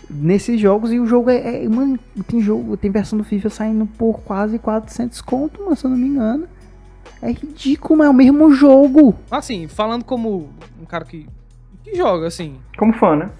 nesses 0.08 0.60
jogos 0.60 0.92
e 0.92 1.00
o 1.00 1.06
jogo 1.06 1.30
é, 1.30 1.64
é- 1.64 1.68
mano, 1.68 1.98
tem 2.26 2.40
jogo, 2.40 2.76
tem 2.76 2.90
versão 2.90 3.18
do 3.18 3.24
FIFA 3.24 3.50
saindo 3.50 3.86
por 3.86 4.20
quase 4.20 4.58
400 4.58 5.20
conto, 5.22 5.62
mano, 5.62 5.76
se 5.76 5.84
eu 5.84 5.90
não 5.90 5.96
me 5.96 6.06
engano. 6.08 6.46
É 7.22 7.30
ridículo, 7.30 7.98
mas 7.98 8.08
é 8.08 8.10
o 8.10 8.14
mesmo 8.14 8.52
jogo. 8.52 9.14
Assim, 9.30 9.68
falando 9.68 10.04
como 10.04 10.50
um 10.80 10.84
cara 10.84 11.04
que, 11.04 11.28
que 11.84 11.94
joga, 11.94 12.26
assim. 12.26 12.56
Como 12.76 12.92
fã, 12.92 13.14
né? 13.16 13.30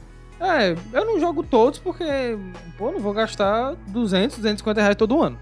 É, 0.40 0.76
eu 0.92 1.04
não 1.04 1.18
jogo 1.20 1.42
todos 1.42 1.78
porque, 1.78 2.04
pô, 2.78 2.90
não 2.92 3.00
vou 3.00 3.12
gastar 3.12 3.74
200, 3.88 4.36
250 4.38 4.80
reais 4.80 4.96
todo 4.96 5.20
ano 5.22 5.36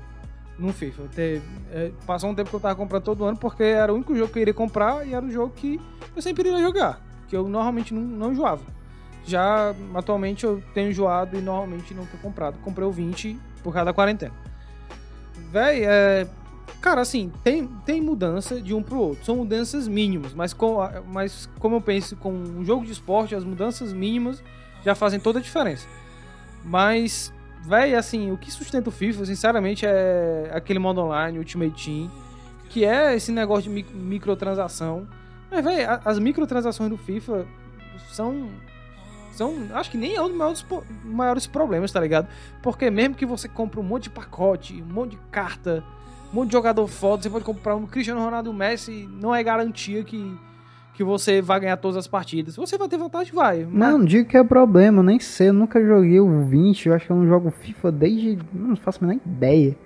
no 0.59 0.73
FIFA. 0.73 1.03
Te- 1.15 1.41
é, 1.73 1.91
passou 2.07 2.29
um 2.31 2.35
tempo 2.35 2.51
que 2.51 2.57
eu 2.57 2.61
tava 2.61 2.75
comprando 2.75 3.03
todo 3.03 3.25
ano 3.25 3.37
porque 3.37 3.63
era 3.63 3.93
o 3.93 3.95
único 3.97 4.15
jogo 4.15 4.31
que 4.33 4.39
eu 4.39 4.43
iria 4.43 4.55
comprar 4.55 5.07
e 5.07 5.15
era 5.15 5.25
o 5.25 5.31
jogo 5.31 5.53
que 5.55 5.81
eu 6.17 6.21
sempre 6.23 6.49
iria 6.49 6.61
jogar. 6.61 7.01
Que 7.29 7.37
eu 7.37 7.47
normalmente 7.49 7.95
não, 7.95 8.03
não 8.03 8.33
enjoava. 8.33 8.63
Já 9.25 9.75
atualmente 9.95 10.45
eu 10.45 10.63
tenho 10.75 10.91
enjoado 10.91 11.37
e 11.37 11.41
normalmente 11.41 11.95
não 11.95 12.05
tenho 12.07 12.23
comprado. 12.23 12.59
Comprei 12.63 12.87
o 12.87 12.91
20 12.91 13.39
por 13.63 13.73
causa 13.73 13.87
da 13.87 13.93
quarentena. 13.93 14.33
Véi, 15.51 15.83
é. 15.85 16.27
Cara, 16.81 17.03
assim, 17.03 17.31
tem, 17.45 17.67
tem 17.85 18.01
mudança 18.01 18.61
de 18.61 18.73
um 18.73 18.83
pro 18.83 18.99
outro. 18.99 19.25
São 19.25 19.37
mudanças 19.37 19.87
mínimas, 19.87 20.33
mas, 20.33 20.53
com, 20.55 20.79
mas 21.09 21.49
como 21.59 21.77
eu 21.77 21.81
penso 21.81 22.17
com 22.17 22.33
um 22.33 22.65
jogo 22.65 22.87
de 22.87 22.93
esporte, 22.93 23.35
as 23.35 23.45
mudanças 23.45 23.93
mínimas 23.93 24.43
já 24.83 24.95
fazem 24.95 25.21
toda 25.21 25.39
a 25.39 25.43
diferença. 25.43 25.87
Mas, 26.65 27.33
véi, 27.63 27.95
assim, 27.95 28.31
o 28.33 28.37
que 28.39 28.51
sustenta 28.51 28.89
o 28.89 28.93
FIFA, 28.93 29.27
sinceramente, 29.27 29.85
é 29.87 30.51
aquele 30.55 30.79
modo 30.79 31.01
online, 31.03 31.39
Ultimate 31.39 31.85
Team, 31.85 32.11
que 32.71 32.85
é 32.85 33.15
esse 33.15 33.31
negócio 33.31 33.65
de 33.65 33.71
mic- 33.71 33.93
microtransação. 33.95 35.07
Mas, 35.51 35.67
a- 35.67 36.01
as 36.05 36.19
microtransações 36.19 36.89
do 36.91 36.97
FIFA 36.97 37.47
são. 38.11 38.49
São, 39.33 39.55
acho 39.75 39.91
que 39.91 39.97
nem 39.97 40.17
é 40.17 40.21
um 40.23 40.29
dos 40.29 40.37
maiores, 40.37 40.67
maiores 41.05 41.47
problemas, 41.47 41.93
tá 41.93 42.01
ligado? 42.01 42.27
Porque 42.63 42.91
mesmo 42.91 43.15
que 43.15 43.25
você 43.25 43.49
compre 43.49 43.79
um 43.79 43.83
monte 43.83 44.05
de 44.05 44.11
pacote, 44.11 44.83
um 44.83 44.93
monte 44.93 45.13
de 45.13 45.19
carta, 45.31 45.85
um 46.33 46.37
monte 46.37 46.49
de 46.49 46.53
jogador 46.53 46.87
foda, 46.87 47.23
você 47.23 47.31
pode 47.31 47.45
comprar 47.45 47.75
um 47.77 47.87
Cristiano 47.87 48.21
Ronaldo 48.21 48.51
e 48.51 48.53
um 48.53 48.57
Messi, 48.57 49.09
não 49.21 49.35
é 49.35 49.43
garantia 49.43 50.03
que, 50.05 50.33
que 50.95 51.03
você 51.05 51.41
vai 51.43 51.59
ganhar 51.61 51.77
todas 51.77 51.97
as 51.97 52.07
partidas. 52.07 52.57
Você 52.57 52.77
vai 52.79 52.89
ter 52.89 52.97
vantagem, 52.99 53.33
vai. 53.35 53.65
mas- 53.65 53.73
Não, 53.91 53.99
não 53.99 54.05
digo 54.05 54.29
que 54.29 54.37
é 54.37 54.45
problema, 54.45 55.03
nem 55.03 55.19
sei, 55.19 55.49
eu 55.49 55.53
nunca 55.53 55.83
joguei 55.85 56.21
o 56.21 56.45
20, 56.45 56.87
eu 56.89 56.95
acho 56.95 57.07
que 57.07 57.13
eu 57.13 57.17
não 57.17 57.27
jogo 57.27 57.51
FIFA 57.51 57.93
desde. 57.93 58.39
Não 58.53 58.77
faço 58.77 59.03
a 59.03 59.07
menor 59.09 59.21
ideia. 59.27 59.77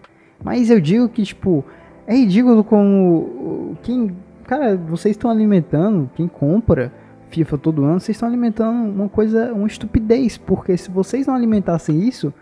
Mas 0.43 0.69
eu 0.71 0.81
digo 0.81 1.09
que, 1.09 1.23
tipo, 1.23 1.65
é 2.07 2.15
ridículo 2.17 2.63
como. 2.65 3.77
Quem. 3.83 4.15
Cara, 4.47 4.77
vocês 4.77 5.17
estão 5.17 5.31
alimentando, 5.31 6.11
quem 6.15 6.29
compra 6.29 6.93
FIFA 7.31 7.57
todo 7.59 7.83
ano, 7.85 7.99
vocês 7.99 8.15
estão 8.15 8.29
alimentando 8.29 8.91
uma 8.91 9.09
coisa, 9.09 9.53
uma 9.55 9.67
estupidez, 9.67 10.37
porque 10.37 10.77
se 10.77 10.91
vocês 10.91 11.27
não 11.27 11.35
alimentassem 11.35 11.99
isso, 12.07 12.33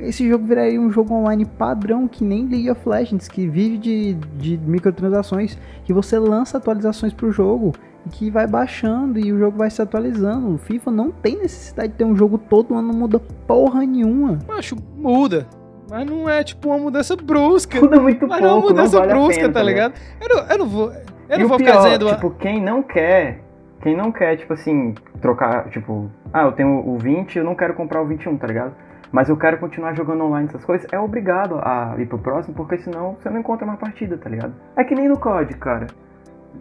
esse 0.00 0.28
jogo 0.28 0.44
viraria 0.44 0.80
um 0.80 0.90
jogo 0.90 1.14
online 1.14 1.44
padrão 1.44 2.08
que 2.08 2.24
nem 2.24 2.46
League 2.46 2.70
of 2.70 2.88
Legends, 2.88 3.28
que 3.28 3.46
vive 3.46 3.78
de, 3.78 4.14
de 4.14 4.56
microtransações, 4.58 5.58
que 5.84 5.92
você 5.92 6.18
lança 6.18 6.58
atualizações 6.58 7.12
pro 7.12 7.30
jogo 7.30 7.72
e 8.06 8.08
que 8.08 8.30
vai 8.30 8.46
baixando 8.46 9.18
e 9.18 9.32
o 9.32 9.38
jogo 9.38 9.58
vai 9.58 9.70
se 9.70 9.80
atualizando. 9.82 10.54
O 10.54 10.58
FIFA 10.58 10.90
não 10.90 11.10
tem 11.10 11.38
necessidade 11.38 11.88
de 11.92 11.94
ter 11.98 12.04
um 12.04 12.16
jogo 12.16 12.38
todo 12.38 12.74
ano, 12.74 12.88
não 12.92 12.98
muda 12.98 13.20
porra 13.46 13.80
nenhuma. 13.84 14.38
Macho, 14.48 14.76
muda. 14.96 15.46
Mas 15.90 16.06
não 16.08 16.28
é 16.28 16.42
tipo 16.44 16.68
uma 16.68 16.78
mudança 16.78 17.16
brusca. 17.16 17.80
Muda 17.80 18.00
muito 18.00 18.26
Mas 18.26 18.40
não 18.40 18.48
é 18.48 18.52
uma 18.52 18.60
pouco, 18.60 18.74
não 18.74 18.76
mudança 18.84 18.98
vale 19.00 19.12
a 19.12 19.14
brusca, 19.14 19.40
pena, 19.42 19.52
tá 19.52 19.62
ligado? 19.62 19.94
Eu 20.20 20.28
não, 20.28 20.46
eu 20.48 20.58
não 20.58 20.66
vou. 20.66 20.92
Eu 21.28 21.36
E 21.36 21.38
não 21.40 21.48
vou 21.48 21.58
pior, 21.58 21.66
ficar 21.72 21.84
dizendo. 21.84 22.06
tipo, 22.14 22.30
quem 22.30 22.62
não 22.62 22.82
quer, 22.82 23.40
quem 23.82 23.96
não 23.96 24.10
quer, 24.12 24.36
tipo 24.36 24.52
assim, 24.52 24.94
trocar, 25.20 25.68
tipo, 25.70 26.10
ah, 26.32 26.44
eu 26.44 26.52
tenho 26.52 26.88
o 26.88 26.96
20, 26.96 27.38
eu 27.38 27.44
não 27.44 27.54
quero 27.54 27.74
comprar 27.74 28.00
o 28.02 28.06
21, 28.06 28.36
tá 28.38 28.46
ligado? 28.46 28.72
Mas 29.12 29.28
eu 29.28 29.36
quero 29.36 29.58
continuar 29.58 29.94
jogando 29.94 30.24
online 30.24 30.48
essas 30.48 30.64
coisas, 30.64 30.86
é 30.92 30.98
obrigado 30.98 31.56
a 31.58 31.96
ir 31.98 32.06
pro 32.06 32.18
próximo, 32.18 32.54
porque 32.54 32.78
senão 32.78 33.16
você 33.20 33.28
não 33.28 33.40
encontra 33.40 33.66
mais 33.66 33.78
partida, 33.78 34.16
tá 34.16 34.30
ligado? 34.30 34.54
É 34.76 34.84
que 34.84 34.94
nem 34.94 35.08
no 35.08 35.18
COD, 35.18 35.54
cara. 35.54 35.88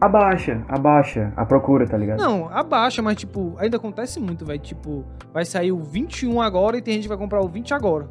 Abaixa, 0.02 0.62
abaixa 0.68 1.34
a 1.36 1.46
procura, 1.46 1.86
tá 1.86 1.98
ligado? 1.98 2.20
Não, 2.20 2.50
abaixa, 2.52 3.02
mas 3.02 3.18
tipo, 3.18 3.56
ainda 3.60 3.78
acontece 3.78 4.20
muito, 4.20 4.46
velho. 4.46 4.60
Tipo, 4.60 5.06
vai 5.34 5.46
sair 5.46 5.72
o 5.72 5.80
21 5.80 6.42
agora 6.42 6.78
e 6.78 6.82
tem 6.82 6.96
gente 6.96 7.04
que 7.04 7.10
vai 7.10 7.18
comprar 7.18 7.42
o 7.42 7.48
20 7.48 7.74
agora. 7.74 8.08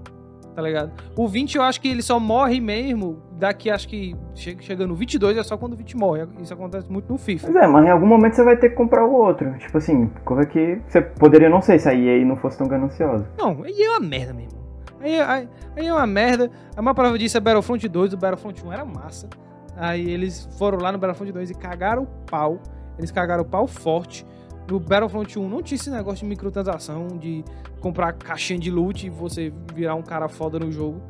Tá 0.54 0.62
ligado? 0.62 0.92
O 1.16 1.28
20 1.28 1.56
eu 1.56 1.62
acho 1.62 1.80
que 1.80 1.88
ele 1.88 2.02
só 2.02 2.18
morre 2.18 2.60
mesmo 2.60 3.22
daqui, 3.38 3.70
acho 3.70 3.88
que 3.88 4.14
che- 4.34 4.56
chegando 4.60 4.88
no 4.90 4.94
22 4.94 5.36
é 5.38 5.42
só 5.42 5.56
quando 5.56 5.72
o 5.72 5.76
20 5.76 5.96
morre. 5.96 6.26
Isso 6.40 6.52
acontece 6.52 6.90
muito 6.90 7.10
no 7.10 7.18
FIFA. 7.18 7.50
Mas 7.52 7.62
é, 7.62 7.66
mas 7.66 7.86
em 7.86 7.90
algum 7.90 8.06
momento 8.06 8.34
você 8.34 8.44
vai 8.44 8.56
ter 8.56 8.70
que 8.70 8.74
comprar 8.76 9.04
o 9.06 9.12
outro. 9.12 9.56
Tipo 9.58 9.78
assim, 9.78 10.08
coisa 10.24 10.44
que 10.46 10.80
você 10.86 11.00
poderia 11.00 11.48
não 11.48 11.62
sei 11.62 11.78
se 11.78 11.88
a 11.88 11.94
EA 11.94 12.24
não 12.24 12.36
fosse 12.36 12.58
tão 12.58 12.66
gananciosa. 12.68 13.26
Não, 13.38 13.62
aí 13.62 13.80
é 13.82 13.90
uma 13.90 14.00
merda 14.00 14.32
mesmo. 14.32 14.58
Aí, 15.00 15.18
aí, 15.20 15.48
aí 15.76 15.86
é 15.86 15.92
uma 15.94 16.06
merda. 16.06 16.50
A 16.76 16.82
maior 16.82 16.94
prova 16.94 17.16
disso 17.16 17.36
é 17.36 17.40
Battlefront 17.40 17.88
2. 17.88 18.12
O 18.12 18.16
Battlefront 18.16 18.66
1 18.66 18.72
era 18.72 18.84
massa. 18.84 19.28
Aí 19.76 20.10
eles 20.10 20.48
foram 20.58 20.78
lá 20.78 20.90
no 20.90 20.98
Battlefront 20.98 21.32
2 21.32 21.50
e 21.50 21.54
cagaram 21.54 22.02
o 22.02 22.06
pau. 22.28 22.58
Eles 22.98 23.12
cagaram 23.12 23.42
o 23.42 23.46
pau 23.46 23.66
forte. 23.68 24.26
No 24.68 24.80
Battlefront 24.80 25.38
1 25.38 25.48
não 25.48 25.62
tinha 25.62 25.76
esse 25.76 25.88
negócio 25.88 26.24
de 26.24 26.26
microtransação, 26.28 27.06
de 27.16 27.44
comprar 27.80 28.12
caixinha 28.14 28.58
de 28.58 28.70
loot 28.70 29.06
e 29.06 29.10
você 29.10 29.52
virar 29.72 29.94
um 29.94 30.02
cara 30.02 30.28
foda 30.28 30.58
no 30.58 30.70
jogo. 30.72 31.00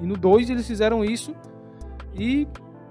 E 0.00 0.06
no 0.06 0.16
2 0.16 0.50
eles 0.50 0.66
fizeram 0.66 1.02
isso 1.04 1.34
e 2.14 2.46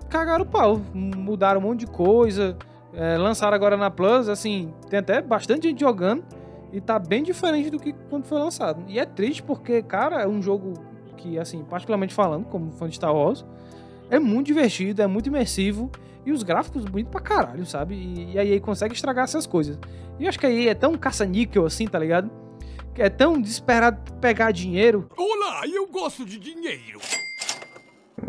cagaram 0.09 0.43
o 0.43 0.47
pau. 0.47 0.81
Mudaram 0.93 1.59
um 1.59 1.63
monte 1.63 1.81
de 1.81 1.87
coisa. 1.87 2.57
é, 2.93 3.17
lançaram 3.17 3.55
agora 3.55 3.77
na 3.77 3.91
Plus, 3.91 4.27
assim, 4.27 4.73
tem 4.89 4.99
até 4.99 5.21
bastante 5.21 5.67
gente 5.67 5.79
jogando. 5.79 6.23
E 6.71 6.79
tá 6.79 6.99
bem 6.99 7.23
diferente 7.23 7.69
do 7.71 7.79
que 7.79 7.93
quando 8.09 8.25
foi 8.25 8.37
lançado. 8.37 8.83
E 8.87 8.99
é 8.99 9.05
triste 9.05 9.41
porque, 9.41 9.81
cara, 9.81 10.21
é 10.21 10.27
um 10.27 10.41
jogo 10.41 10.73
que, 11.17 11.39
assim, 11.39 11.63
particularmente 11.63 12.13
falando, 12.13 12.45
como 12.45 12.71
fã 12.71 12.87
de 12.87 12.95
Star 12.95 13.13
Wars, 13.13 13.43
é 14.09 14.19
muito 14.19 14.47
divertido, 14.47 15.01
é 15.01 15.07
muito 15.07 15.27
imersivo. 15.27 15.89
E 16.25 16.31
os 16.31 16.43
gráficos 16.43 16.85
bonitos 16.85 17.11
pra 17.11 17.21
caralho, 17.21 17.65
sabe? 17.65 17.95
E, 17.95 18.37
e 18.37 18.59
consegue 18.59 18.93
estragar 18.93 19.23
essas 19.23 19.47
coisas. 19.47 19.79
E 20.19 20.23
eu 20.25 20.29
acho 20.29 20.37
que 20.37 20.45
a 20.45 20.51
EA 20.51 20.71
é 20.71 20.75
tão 20.75 20.95
caça-níquel 20.95 21.65
assim, 21.65 21.87
tá 21.87 21.97
ligado? 21.97 22.29
Que 22.93 23.01
é 23.01 23.09
tão 23.09 23.41
desesperado 23.41 23.99
pegar 24.19 24.51
dinheiro. 24.51 25.07
Olá, 25.17 25.61
eu 25.65 25.87
gosto 25.87 26.25
de 26.25 26.37
dinheiro. 26.37 26.99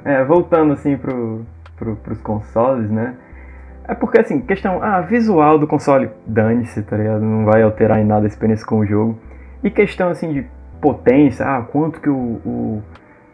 É, 0.05 0.25
voltando 0.25 0.73
assim 0.73 0.97
pro, 0.97 1.45
pro, 1.77 1.97
pros 1.97 2.21
consoles, 2.21 2.91
né? 2.91 3.17
É 3.89 3.95
porque 3.95 4.21
assim, 4.21 4.41
questão, 4.41 4.83
ah, 4.83 5.01
visual 5.01 5.59
do 5.59 5.67
console, 5.67 6.11
dane-se, 6.27 6.83
tá 6.83 6.97
ligado? 6.97 7.23
Não 7.23 7.45
vai 7.45 7.63
alterar 7.63 7.99
em 7.99 8.05
nada 8.05 8.25
a 8.25 8.29
experiência 8.29 8.65
com 8.65 8.79
o 8.79 8.87
jogo. 8.87 9.19
E 9.65 9.71
questão 9.71 10.09
assim 10.09 10.33
de 10.33 10.47
potência, 10.81 11.45
ah, 11.45 11.63
quanto 11.63 12.01
que 12.01 12.09
o, 12.09 12.41
o 12.45 12.83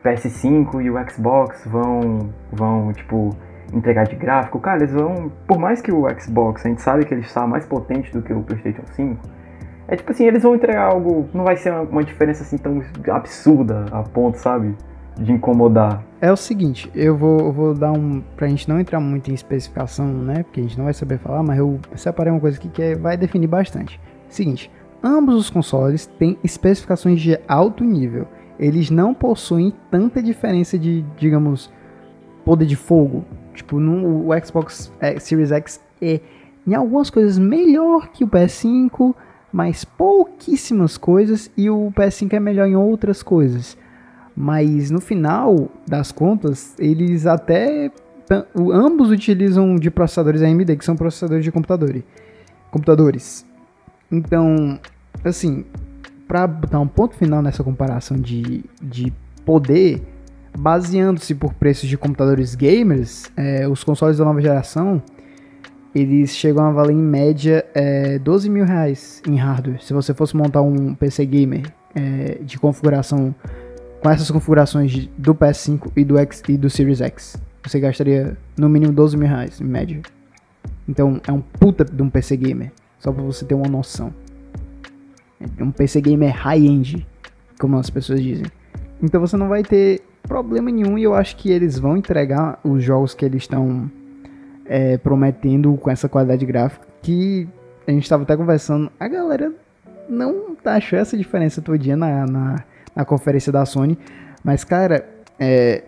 PS5 0.05 0.83
e 0.83 0.91
o 0.91 1.11
Xbox 1.11 1.67
vão, 1.67 2.31
vão 2.51 2.93
tipo, 2.93 3.31
entregar 3.73 4.05
de 4.05 4.17
gráfico, 4.17 4.59
cara, 4.61 4.79
eles 4.79 4.93
vão. 4.93 5.31
Por 5.47 5.59
mais 5.59 5.81
que 5.81 5.93
o 5.93 6.07
Xbox, 6.19 6.65
a 6.65 6.69
gente 6.69 6.83
sabe 6.83 7.05
que 7.05 7.13
ele 7.13 7.23
está 7.23 7.47
mais 7.47 7.67
potente 7.67 8.13
do 8.13 8.23
que 8.23 8.33
o 8.33 8.43
PlayStation 8.43 8.83
5. 8.93 9.29
É 9.89 9.97
tipo 9.97 10.11
assim, 10.11 10.25
eles 10.25 10.43
vão 10.43 10.55
entregar 10.55 10.87
algo. 10.87 11.29
Não 11.33 11.45
vai 11.45 11.57
ser 11.57 11.71
uma, 11.71 11.83
uma 11.83 12.03
diferença 12.03 12.43
assim 12.43 12.59
tão 12.59 12.83
absurda 13.13 13.85
a 13.93 14.03
ponto, 14.03 14.39
sabe? 14.39 14.75
De 15.19 15.33
incomodar. 15.33 16.05
É 16.21 16.31
o 16.31 16.37
seguinte, 16.37 16.91
eu 16.95 17.17
vou, 17.17 17.39
eu 17.41 17.53
vou 17.53 17.75
dar 17.75 17.93
um. 17.93 18.23
Pra 18.37 18.49
gente 18.49 18.69
não 18.69 18.79
entrar 18.79 19.01
muito 19.01 19.31
em 19.31 19.35
especificação, 19.35 20.07
né? 20.07 20.43
Porque 20.43 20.61
a 20.61 20.63
gente 20.63 20.77
não 20.77 20.85
vai 20.85 20.95
saber 20.95 21.19
falar, 21.19 21.43
mas 21.43 21.59
eu 21.59 21.79
separei 21.95 22.33
uma 22.33 22.41
coisa 22.41 22.59
aqui 22.59 22.69
que 22.69 22.83
é, 22.83 22.95
vai 22.95 23.17
definir 23.17 23.47
bastante. 23.47 24.01
Seguinte, 24.29 24.71
ambos 25.03 25.37
os 25.37 25.51
consoles 25.51 26.07
têm 26.19 26.39
especificações 26.45 27.21
de 27.21 27.39
alto 27.49 27.83
nível. 27.85 28.27
Eles 28.59 28.91
não 28.91 29.15
possuem 29.15 29.73
tanta 29.91 30.23
diferença 30.23 30.79
de, 30.79 31.03
digamos, 31.19 31.71
poder 32.45 32.67
de 32.67 32.77
fogo. 32.77 33.25
Tipo, 33.55 33.79
no, 33.79 34.29
o 34.29 34.45
Xbox 34.45 34.93
Series 35.21 35.51
X 35.51 35.81
é 36.01 36.21
em 36.67 36.75
algumas 36.75 37.11
coisas 37.11 37.39
melhor 37.39 38.09
que 38.09 38.25
o 38.25 38.29
PS5, 38.29 39.15
mas 39.53 39.85
pouquíssimas 39.85 40.99
coisas, 40.99 41.51
e 41.57 41.71
o 41.71 41.93
PS5 41.93 42.35
é 42.35 42.41
melhor 42.41 42.67
em 42.67 42.77
outras 42.77 43.23
coisas. 43.23 43.79
Mas 44.37 44.91
no 44.91 45.01
final 45.01 45.71
das 45.87 46.13
contas, 46.13 46.75
eles 46.79 47.27
até 47.27 47.91
ambos 48.55 49.11
utilizam 49.11 49.77
de 49.77 49.91
processadores 49.91 50.43
AMD, 50.43 50.77
que 50.77 50.85
são 50.85 50.97
processadores 50.97 51.45
de 51.45 51.51
computador, 51.51 52.03
computadores. 52.71 53.47
Então, 54.13 54.79
assim, 55.25 55.65
para 56.29 56.47
dar 56.47 56.81
um 56.81 56.89
ponto 56.89 57.17
final 57.17 57.41
nessa 57.41 57.65
comparação 57.65 58.19
de, 58.19 58.65
de 58.83 59.13
poder, 59.45 60.03
baseando-se 60.59 61.35
por 61.35 61.55
preços 61.55 61.89
de 61.89 61.97
computadores 61.97 62.55
gamers, 62.55 63.31
é, 63.37 63.67
os 63.67 63.83
consoles 63.83 64.19
da 64.19 64.25
nova 64.25 64.41
geração 64.41 65.03
eles 65.99 66.37
chegam 66.37 66.63
a 66.63 66.71
valer 66.71 66.93
em 66.93 67.03
média 67.03 67.65
é, 67.75 68.19
12 68.19 68.51
mil 68.51 68.67
reais 68.67 69.23
em 69.27 69.37
hardware. 69.37 69.83
Se 69.83 69.95
você 69.95 70.13
fosse 70.13 70.37
montar 70.37 70.61
um 70.61 70.95
PC 70.95 71.25
gamer 71.25 71.73
é, 71.95 72.39
de 72.43 72.59
configuração 72.59 73.35
com 74.07 74.11
essas 74.13 74.31
configurações 74.31 75.09
do 75.19 75.35
PS5 75.35 75.91
e 75.97 76.05
do 76.05 76.17
X 76.17 76.41
e 76.49 76.57
do 76.57 76.71
Series 76.71 77.01
X, 77.01 77.37
você 77.61 77.81
gastaria 77.81 78.37
no 78.57 78.69
mínimo 78.69 78.93
12 78.93 79.17
mil 79.17 79.27
reais 79.27 79.61
em 79.61 79.65
média. 79.65 80.01
Então 80.89 81.21
é 81.27 81.33
um 81.33 81.41
puta 81.41 81.85
de 81.85 82.01
um 82.01 82.09
PC 82.09 82.37
gamer, 82.37 82.71
só 83.01 83.11
para 83.11 83.25
você 83.25 83.45
ter 83.45 83.55
uma 83.55 83.67
noção. 83.67 84.15
É 85.59 85.65
um 85.65 85.73
PC 85.73 86.01
gamer 86.01 86.33
high-end, 86.33 87.05
como 87.59 87.77
as 87.79 87.91
pessoas 87.91 88.23
dizem. 88.23 88.47
Então 89.03 89.21
você 89.21 89.37
não 89.37 89.49
vai 89.49 89.65
ter 89.65 90.01
problema 90.23 90.71
nenhum 90.71 90.97
e 90.97 91.03
eu 91.03 91.13
acho 91.13 91.35
que 91.37 91.51
eles 91.51 91.77
vão 91.77 91.97
entregar 91.97 92.61
os 92.63 92.85
jogos 92.85 93.13
que 93.13 93.25
eles 93.25 93.43
estão 93.43 93.91
é, 94.67 94.99
prometendo 94.99 95.77
com 95.79 95.91
essa 95.91 96.09
qualidade 96.09 96.47
gráfica 96.47 96.87
que 97.03 97.49
a 97.85 97.91
gente 97.91 98.05
estava 98.05 98.23
até 98.23 98.37
conversando. 98.37 98.89
A 99.01 99.09
galera 99.09 99.53
não 100.09 100.57
achou 100.65 100.97
essa 100.97 101.19
diferença 101.19 101.61
todinha 101.61 101.97
na, 101.97 102.25
na, 102.25 102.65
na 102.97 103.05
conferência 103.05 103.53
da 103.53 103.67
Sony. 103.67 103.99
Mas, 104.43 104.65
cara, 104.65 105.07
é, 105.39 105.85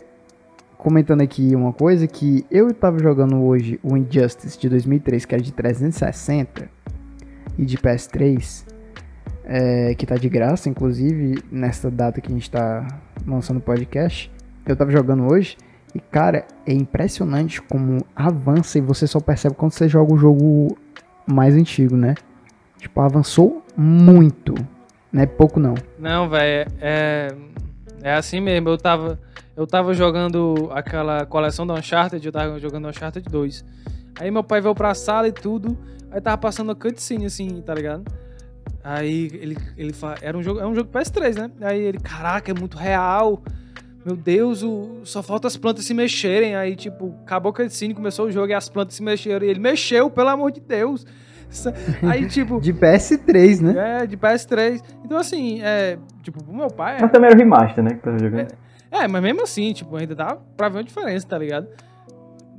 comentando 0.77 1.23
aqui 1.23 1.57
uma 1.57 1.73
coisa 1.73 2.07
que 2.07 2.45
eu 2.51 2.69
estava 2.69 2.99
jogando 2.99 3.43
hoje 3.43 3.81
o 3.83 3.97
Injustice 3.97 4.59
de 4.59 4.69
2003, 4.69 5.25
que 5.25 5.35
era 5.35 5.43
de 5.43 5.53
360 5.53 6.69
e 7.57 7.65
de 7.65 7.79
PS3, 7.79 8.65
é, 9.45 9.95
que 9.95 10.07
tá 10.07 10.17
de 10.17 10.29
graça, 10.29 10.69
inclusive, 10.69 11.43
nessa 11.51 11.91
data 11.91 12.21
que 12.21 12.31
a 12.31 12.35
gente 12.35 12.51
tá 12.51 12.87
lançando 13.27 13.57
o 13.57 13.63
podcast. 13.63 14.31
Eu 14.67 14.77
tava 14.77 14.91
jogando 14.91 15.33
hoje 15.33 15.57
e, 15.95 16.01
cara, 16.01 16.47
é 16.67 16.73
impressionante 16.73 17.63
como 17.63 18.05
avança 18.15 18.79
e 18.79 18.83
você 18.83 19.07
só 19.07 19.19
percebe 19.19 19.55
quando 19.55 19.73
você 19.73 19.89
joga 19.89 20.13
o 20.13 20.19
jogo 20.19 20.77
mais 21.27 21.55
antigo, 21.55 21.97
né? 21.97 22.15
Tipo, 22.79 23.01
avançou 23.01 23.65
muito. 23.77 24.55
Não 25.19 25.25
é 25.25 25.27
pouco, 25.27 25.59
não. 25.59 25.75
Não, 25.99 26.29
velho, 26.29 26.71
é, 26.81 27.35
é 28.03 28.15
assim 28.15 28.41
mesmo. 28.41 28.69
Eu 28.69 28.79
tava, 28.79 29.19
eu 29.57 29.67
tava 29.67 29.93
jogando 29.93 30.71
aquela 30.73 31.27
coleção 31.27 31.67
da 31.67 31.75
Uncharted, 31.75 32.25
eu 32.25 32.31
tava 32.31 32.61
jogando 32.61 32.87
Uncharted 32.87 33.29
2. 33.29 33.65
Aí 34.21 34.31
meu 34.31 34.45
pai 34.45 34.61
veio 34.61 34.77
pra 34.77 34.95
sala 34.95 35.27
e 35.27 35.33
tudo, 35.33 35.77
aí 36.13 36.21
tava 36.21 36.39
passando 36.39 36.71
a 36.71 36.75
cutscene 36.77 37.27
assim, 37.27 37.61
tá 37.63 37.75
ligado? 37.75 38.05
Aí 38.85 39.29
ele, 39.35 39.57
ele 39.77 39.93
fala, 39.93 40.15
era 40.23 40.39
um 40.39 40.43
jogo, 40.43 40.61
é 40.61 40.67
um 40.69 40.75
jogo 40.75 40.89
PS3, 40.89 41.37
né? 41.37 41.51
Aí 41.63 41.81
ele, 41.81 41.99
caraca, 41.99 42.53
é 42.53 42.55
muito 42.55 42.77
real. 42.77 43.43
Meu 44.05 44.15
Deus, 44.15 44.63
o, 44.63 45.01
só 45.03 45.21
falta 45.21 45.49
as 45.49 45.57
plantas 45.57 45.85
se 45.85 45.95
mexerem. 45.95 46.55
Aí, 46.55 46.77
tipo, 46.77 47.13
acabou 47.23 47.51
a 47.51 47.53
cutscene, 47.53 47.93
começou 47.93 48.27
o 48.27 48.31
jogo 48.31 48.53
e 48.53 48.55
as 48.55 48.69
plantas 48.69 48.95
se 48.95 49.03
mexeram. 49.03 49.45
E 49.45 49.51
ele 49.51 49.59
mexeu, 49.59 50.09
pelo 50.09 50.29
amor 50.29 50.53
de 50.53 50.61
Deus. 50.61 51.05
Aí, 52.03 52.27
tipo. 52.29 52.61
de 52.61 52.73
PS3, 52.73 53.61
né? 53.61 54.03
É, 54.03 54.07
de 54.07 54.17
PS3. 54.17 54.83
Então, 55.05 55.19
assim, 55.19 55.61
é. 55.63 55.99
Tipo, 56.23 56.41
o 56.49 56.55
meu 56.55 56.69
pai. 56.69 56.99
É, 56.99 57.03
mas 57.03 57.11
também 57.11 57.29
era 57.29 57.37
o 57.37 57.39
remaster, 57.39 57.83
né? 57.83 57.91
Que 57.95 58.01
tava 58.01 58.19
jogando. 58.19 58.53
É, 58.91 59.05
é, 59.05 59.09
mas 59.09 59.23
mesmo 59.23 59.43
assim, 59.43 59.73
tipo, 59.73 59.97
ainda 59.97 60.15
dá 60.15 60.37
pra 60.57 60.69
ver 60.69 60.79
uma 60.79 60.85
diferença, 60.85 61.27
tá 61.27 61.39
ligado? 61.39 61.69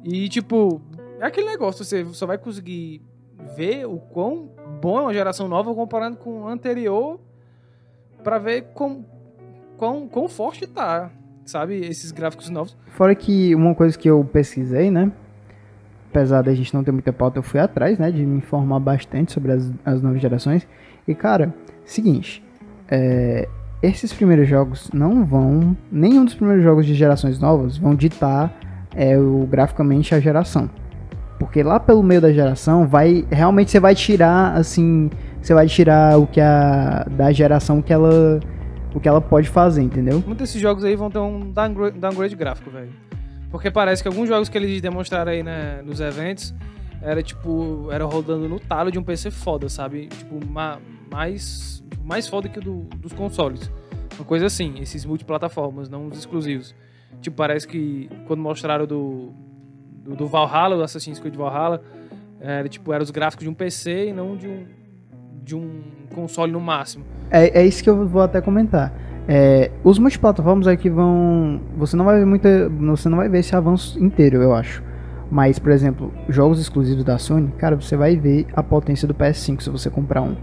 E, 0.04 0.30
tipo, 0.30 0.82
é 1.20 1.26
aquele 1.26 1.48
negócio, 1.48 1.84
você 1.84 2.06
só 2.14 2.26
vai 2.26 2.38
conseguir 2.38 3.02
ver 3.56 3.86
o 3.86 3.98
quão 3.98 4.50
bom 4.82 5.00
é 5.00 5.02
uma 5.02 5.14
geração 5.14 5.48
nova 5.48 5.74
comparando 5.74 6.18
com 6.18 6.48
a 6.48 6.52
anterior 6.52 7.20
para 8.24 8.38
ver 8.38 8.68
quão, 8.74 9.06
quão, 9.78 10.08
quão 10.08 10.28
forte 10.28 10.68
tá, 10.68 11.10
sabe, 11.46 11.86
esses 11.86 12.12
gráficos 12.12 12.50
novos. 12.50 12.78
Fora 12.88 13.16
que 13.16 13.54
uma 13.56 13.74
coisa 13.76 13.98
que 13.98 14.10
eu 14.10 14.24
pesquisei, 14.24 14.92
né, 14.92 15.12
apesar 16.10 16.42
da 16.42 16.54
gente 16.54 16.74
não 16.74 16.84
ter 16.84 16.92
muita 16.92 17.14
pauta, 17.14 17.38
eu 17.38 17.44
fui 17.44 17.60
atrás, 17.60 17.98
né, 18.00 18.12
de 18.12 18.26
me 18.26 18.38
informar 18.38 18.80
bastante 18.80 19.32
sobre 19.32 19.52
as, 19.52 19.72
as 19.86 20.02
novas 20.02 20.22
gerações. 20.22 20.68
E, 21.08 21.14
cara, 21.14 21.54
seguinte, 21.86 22.44
é, 22.90 23.48
esses 23.82 24.12
primeiros 24.12 24.48
jogos 24.48 24.90
não 24.92 25.24
vão, 25.24 25.78
nenhum 25.92 26.26
dos 26.26 26.34
primeiros 26.34 26.64
jogos 26.64 26.86
de 26.86 26.94
gerações 26.94 27.40
novas 27.40 27.78
vão 27.78 27.96
ditar 27.96 28.54
é, 28.96 29.18
o, 29.18 29.48
graficamente 29.50 30.14
a 30.14 30.20
geração. 30.20 30.70
Porque 31.38 31.64
lá 31.64 31.80
pelo 31.80 32.04
meio 32.04 32.20
da 32.20 32.34
geração, 32.34 32.86
vai 32.86 33.26
realmente 33.32 33.72
você 33.72 33.80
vai 33.80 33.96
tirar 33.96 34.58
assim, 34.58 35.10
você 35.42 35.54
vai 35.54 35.68
tirar 35.68 36.20
o 36.20 36.28
que 36.28 36.42
a 36.42 37.06
da 37.10 37.32
geração 37.32 37.82
que 37.82 37.94
ela 37.94 38.42
o 38.94 39.00
que 39.00 39.08
ela 39.08 39.22
pode 39.22 39.48
fazer, 39.48 39.82
entendeu? 39.82 40.16
Muitos 40.16 40.38
desses 40.38 40.62
jogos 40.62 40.84
aí 40.84 40.96
vão 40.98 41.10
ter 41.10 41.20
um 41.20 41.52
downgrade, 41.52 41.98
downgrade 41.98 42.36
gráfico, 42.36 42.70
velho. 42.70 42.90
Porque 43.50 43.72
parece 43.72 44.02
que 44.02 44.08
alguns 44.08 44.28
jogos 44.28 44.50
que 44.50 44.58
eles 44.58 44.82
demonstraram 44.82 45.32
aí 45.32 45.42
né, 45.42 45.82
nos 45.84 46.00
eventos 46.00 46.54
era 47.02 47.24
tipo, 47.24 47.90
era 47.92 48.06
rodando 48.06 48.48
no 48.48 48.60
talo 48.60 48.92
de 48.92 49.00
um 49.00 49.04
PC 49.04 49.32
foda, 49.32 49.70
sabe? 49.70 50.08
Tipo, 50.08 50.46
ma, 50.46 50.80
mais 51.12 51.84
mais 52.04 52.28
foda 52.28 52.50
que 52.50 52.60
o 52.60 52.62
do, 52.62 52.82
dos 52.98 53.14
consoles. 53.14 53.72
Uma 54.18 54.26
coisa 54.26 54.48
assim, 54.48 54.80
esses 54.80 55.06
multiplataformas, 55.06 55.90
não 55.90 56.08
os 56.08 56.18
exclusivos. 56.18 56.76
Tipo, 57.22 57.38
parece 57.38 57.68
que 57.68 58.10
quando 58.28 58.42
mostraram 58.42 58.86
do 58.86 59.34
do, 60.04 60.16
do 60.16 60.28
Valhalla, 60.28 60.76
do 60.76 60.84
Assassin's 60.84 61.20
Creed 61.20 61.36
Valhalla, 61.36 61.82
era 62.40 62.68
tipo, 62.68 62.92
eram 62.94 63.04
os 63.04 63.12
gráficos 63.12 63.44
de 63.44 63.50
um 63.50 63.54
PC 63.54 64.08
e 64.08 64.14
não 64.14 64.36
de 64.36 64.48
um, 64.48 64.66
de 65.44 65.56
um 65.56 65.82
console 66.14 66.52
no 66.52 66.60
máximo. 66.60 67.06
É, 67.30 67.62
é 67.62 67.66
isso 67.66 67.84
que 67.84 67.90
eu 67.90 68.08
vou 68.08 68.22
até 68.22 68.42
comentar. 68.42 68.94
É, 69.32 69.70
os 69.84 70.00
multiplataformas 70.00 70.66
aqui 70.66 70.90
vão. 70.90 71.62
Você 71.78 71.96
não 71.96 72.04
vai 72.04 72.18
ver 72.18 72.26
muita. 72.26 72.68
Você 72.68 73.08
não 73.08 73.20
vai 73.20 73.30
ver 73.30 73.40
esse 73.40 73.56
avanço 73.56 74.04
inteiro, 74.04 74.42
eu 74.42 74.56
acho. 74.56 74.82
Mas, 75.30 75.60
por 75.60 75.72
exemplo, 75.72 76.12
jogos 76.28 76.60
exclusivos 76.60 77.04
da 77.04 77.20
Sony, 77.20 77.54
cara, 77.60 77.76
você 77.76 77.96
vai 77.96 78.16
ver 78.16 78.48
a 78.56 78.64
potência 78.64 79.08
do 79.08 79.14
PS5 79.14 79.62
se 79.62 79.70
você 79.70 79.88
comprar 79.88 80.24
um. 80.24 80.36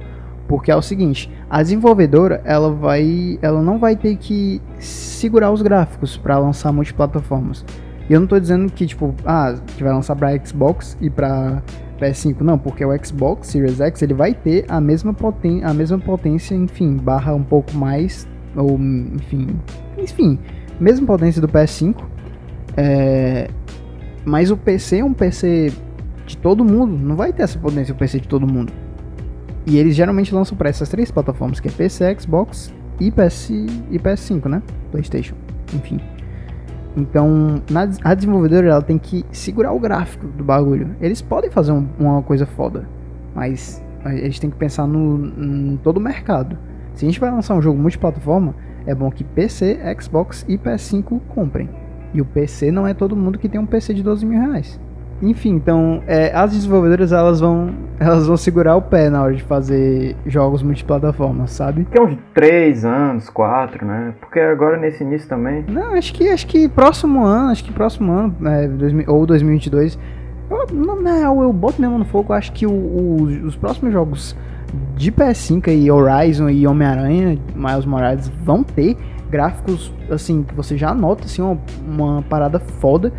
Porque 0.46 0.70
é 0.70 0.76
o 0.76 0.82
seguinte, 0.82 1.28
a 1.50 1.60
desenvolvedora, 1.60 2.40
ela 2.44 2.70
vai, 2.70 3.36
ela 3.42 3.60
não 3.60 3.80
vai 3.80 3.96
ter 3.96 4.14
que 4.16 4.62
segurar 4.78 5.50
os 5.50 5.60
gráficos 5.60 6.16
para 6.16 6.38
lançar 6.38 6.72
multiplataformas. 6.72 7.64
E 8.08 8.12
eu 8.12 8.20
não 8.20 8.28
tô 8.28 8.38
dizendo 8.38 8.70
que, 8.70 8.86
tipo, 8.86 9.12
ah, 9.24 9.56
que 9.76 9.82
vai 9.82 9.92
lançar 9.92 10.14
pra 10.14 10.38
Xbox 10.38 10.96
e 11.00 11.10
pra 11.10 11.60
PS5, 12.00 12.42
não, 12.42 12.56
porque 12.56 12.84
o 12.84 13.04
Xbox 13.04 13.48
Series 13.48 13.80
X 13.80 14.02
ele 14.02 14.14
vai 14.14 14.32
ter 14.32 14.64
a 14.68 14.80
mesma, 14.80 15.12
poten 15.12 15.64
a 15.64 15.74
mesma 15.74 15.98
potência, 15.98 16.54
enfim, 16.54 16.96
barra 16.96 17.34
um 17.34 17.42
pouco 17.42 17.74
mais, 17.74 18.28
ou 18.56 18.78
enfim, 18.78 19.48
enfim, 19.98 20.38
mesma 20.80 21.06
potência 21.06 21.40
do 21.40 21.48
PS5. 21.48 21.96
É, 22.76 23.48
mas 24.24 24.50
o 24.50 24.56
PC 24.56 24.98
é 24.98 25.04
um 25.04 25.12
PC 25.12 25.72
de 26.26 26.36
todo 26.36 26.64
mundo, 26.64 26.96
não 26.96 27.14
vai 27.14 27.32
ter 27.32 27.44
essa 27.44 27.58
potência 27.58 27.94
o 27.94 27.96
PC 27.96 28.20
de 28.20 28.28
todo 28.28 28.46
mundo. 28.46 28.72
E 29.66 29.78
eles 29.78 29.94
geralmente 29.94 30.34
lançam 30.34 30.56
para 30.56 30.68
essas 30.68 30.88
três 30.88 31.10
plataformas, 31.10 31.60
que 31.60 31.68
é 31.68 31.70
PC, 31.70 32.16
Xbox 32.20 32.72
e, 33.00 33.10
PS, 33.10 33.50
e 33.50 33.98
PS5, 33.98 34.48
né? 34.48 34.62
PlayStation, 34.90 35.34
enfim. 35.74 36.00
Então, 36.96 37.62
na, 37.70 37.88
a 38.02 38.14
desenvolvedora 38.14 38.68
ela 38.68 38.82
tem 38.82 38.96
que 38.96 39.24
segurar 39.30 39.72
o 39.72 39.78
gráfico 39.78 40.26
do 40.26 40.42
bagulho. 40.42 40.96
Eles 41.00 41.20
podem 41.20 41.50
fazer 41.50 41.72
um, 41.72 41.86
uma 41.98 42.22
coisa 42.22 42.46
foda, 42.46 42.88
mas 43.34 43.84
eles 44.04 44.38
têm 44.38 44.50
que 44.50 44.56
pensar 44.56 44.86
no, 44.86 45.26
em 45.26 45.76
todo 45.82 45.98
o 45.98 46.00
mercado. 46.00 46.56
Se 46.96 47.04
a 47.04 47.08
gente 47.08 47.20
vai 47.20 47.30
lançar 47.30 47.54
um 47.54 47.62
jogo 47.62 47.78
multiplataforma, 47.78 48.54
é 48.86 48.94
bom 48.94 49.10
que 49.10 49.22
PC, 49.22 49.78
Xbox 50.00 50.44
e 50.48 50.56
PS5 50.58 51.20
comprem. 51.28 51.68
E 52.14 52.20
o 52.20 52.24
PC 52.24 52.70
não 52.72 52.86
é 52.86 52.94
todo 52.94 53.14
mundo 53.14 53.38
que 53.38 53.48
tem 53.48 53.60
um 53.60 53.66
PC 53.66 53.92
de 53.94 54.02
12 54.02 54.24
mil 54.24 54.40
reais. 54.40 54.80
Enfim, 55.22 55.50
então 55.50 56.02
é, 56.06 56.30
as 56.34 56.52
desenvolvedoras 56.52 57.12
elas 57.12 57.40
vão, 57.40 57.70
elas 58.00 58.26
vão 58.26 58.36
segurar 58.36 58.76
o 58.76 58.82
pé 58.82 59.08
na 59.10 59.22
hora 59.22 59.34
de 59.34 59.42
fazer 59.42 60.16
jogos 60.26 60.62
multiplataformas, 60.62 61.50
sabe? 61.52 61.86
Que 61.90 61.98
é 61.98 62.02
uns 62.02 62.18
3 62.34 62.84
anos, 62.84 63.28
4, 63.30 63.84
né? 63.86 64.14
Porque 64.20 64.40
agora 64.40 64.78
nesse 64.78 65.02
início 65.04 65.28
também. 65.28 65.64
Não, 65.68 65.92
acho 65.94 66.12
que 66.14 66.28
acho 66.30 66.46
que 66.46 66.66
próximo 66.68 67.24
ano, 67.24 67.50
acho 67.50 67.62
que 67.64 67.72
próximo 67.72 68.10
ano, 68.12 68.34
é, 68.46 68.68
2000 68.68 69.04
ou 69.08 69.26
2022, 69.26 69.98
eu, 70.50 70.66
não, 70.74 71.02
na 71.02 71.12
real, 71.14 71.42
eu 71.42 71.52
boto 71.52 71.80
mesmo 71.80 71.98
no 71.98 72.04
fogo, 72.06 72.32
acho 72.32 72.52
que 72.52 72.66
o- 72.66 72.70
o- 72.70 73.22
os 73.46 73.56
próximos 73.56 73.92
jogos 73.92 74.36
de 74.96 75.12
PS5 75.12 75.68
e 75.68 75.90
Horizon 75.90 76.48
e 76.48 76.66
Homem-Aranha, 76.66 77.38
Miles 77.54 77.84
Morales, 77.84 78.30
vão 78.42 78.62
ter 78.62 78.96
gráficos, 79.30 79.92
assim, 80.10 80.42
que 80.42 80.54
você 80.54 80.76
já 80.76 80.94
nota, 80.94 81.24
assim, 81.24 81.42
uma, 81.42 81.58
uma 81.86 82.22
parada 82.22 82.58
foda. 82.58 83.12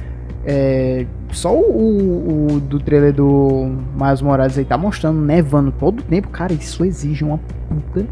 É, 0.46 1.06
só 1.32 1.54
o, 1.54 2.54
o 2.54 2.60
do 2.60 2.80
trailer 2.80 3.14
do 3.14 3.70
Miles 4.00 4.22
Morales 4.22 4.58
aí 4.58 4.64
tá 4.64 4.78
mostrando 4.78 5.20
nevando 5.20 5.72
todo 5.72 6.00
o 6.00 6.04
tempo. 6.04 6.30
Cara, 6.30 6.54
isso 6.54 6.86
exige 6.86 7.24
uma 7.24 7.38
puta 7.38 8.08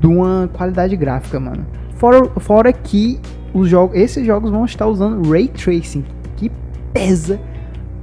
de 0.00 0.06
uma 0.06 0.50
qualidade 0.52 0.96
gráfica, 0.96 1.38
mano. 1.38 1.64
Fora, 1.94 2.28
fora 2.40 2.72
que 2.72 3.20
os 3.54 3.68
jogos, 3.68 3.96
esses 3.96 4.26
jogos 4.26 4.50
vão 4.50 4.64
estar 4.64 4.86
usando 4.86 5.30
Ray 5.30 5.46
Tracing, 5.48 6.04
que 6.36 6.50
pesa 6.92 7.40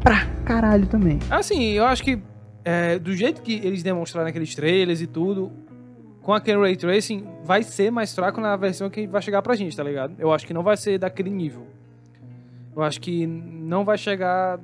pra 0.01 0.25
caralho 0.45 0.85
também. 0.87 1.19
Assim, 1.29 1.71
eu 1.71 1.85
acho 1.85 2.01
que 2.03 2.17
é, 2.63 2.99
do 2.99 3.13
jeito 3.13 3.41
que 3.41 3.53
eles 3.63 3.83
demonstraram 3.83 4.27
naqueles 4.27 4.53
trailers 4.53 5.01
e 5.01 5.07
tudo, 5.07 5.51
com 6.21 6.33
aquele 6.33 6.59
Ray 6.59 6.75
Tracing, 6.75 7.25
vai 7.43 7.63
ser 7.63 7.91
mais 7.91 8.13
fraco 8.13 8.39
na 8.41 8.55
versão 8.55 8.89
que 8.89 9.07
vai 9.07 9.21
chegar 9.21 9.41
pra 9.41 9.55
gente, 9.55 9.75
tá 9.75 9.83
ligado? 9.83 10.13
Eu 10.19 10.31
acho 10.31 10.45
que 10.45 10.53
não 10.53 10.63
vai 10.63 10.77
ser 10.77 10.97
daquele 10.97 11.29
nível. 11.29 11.65
Eu 12.75 12.83
acho 12.83 12.99
que 13.01 13.25
não 13.25 13.83
vai 13.83 13.97
chegar 13.97 14.59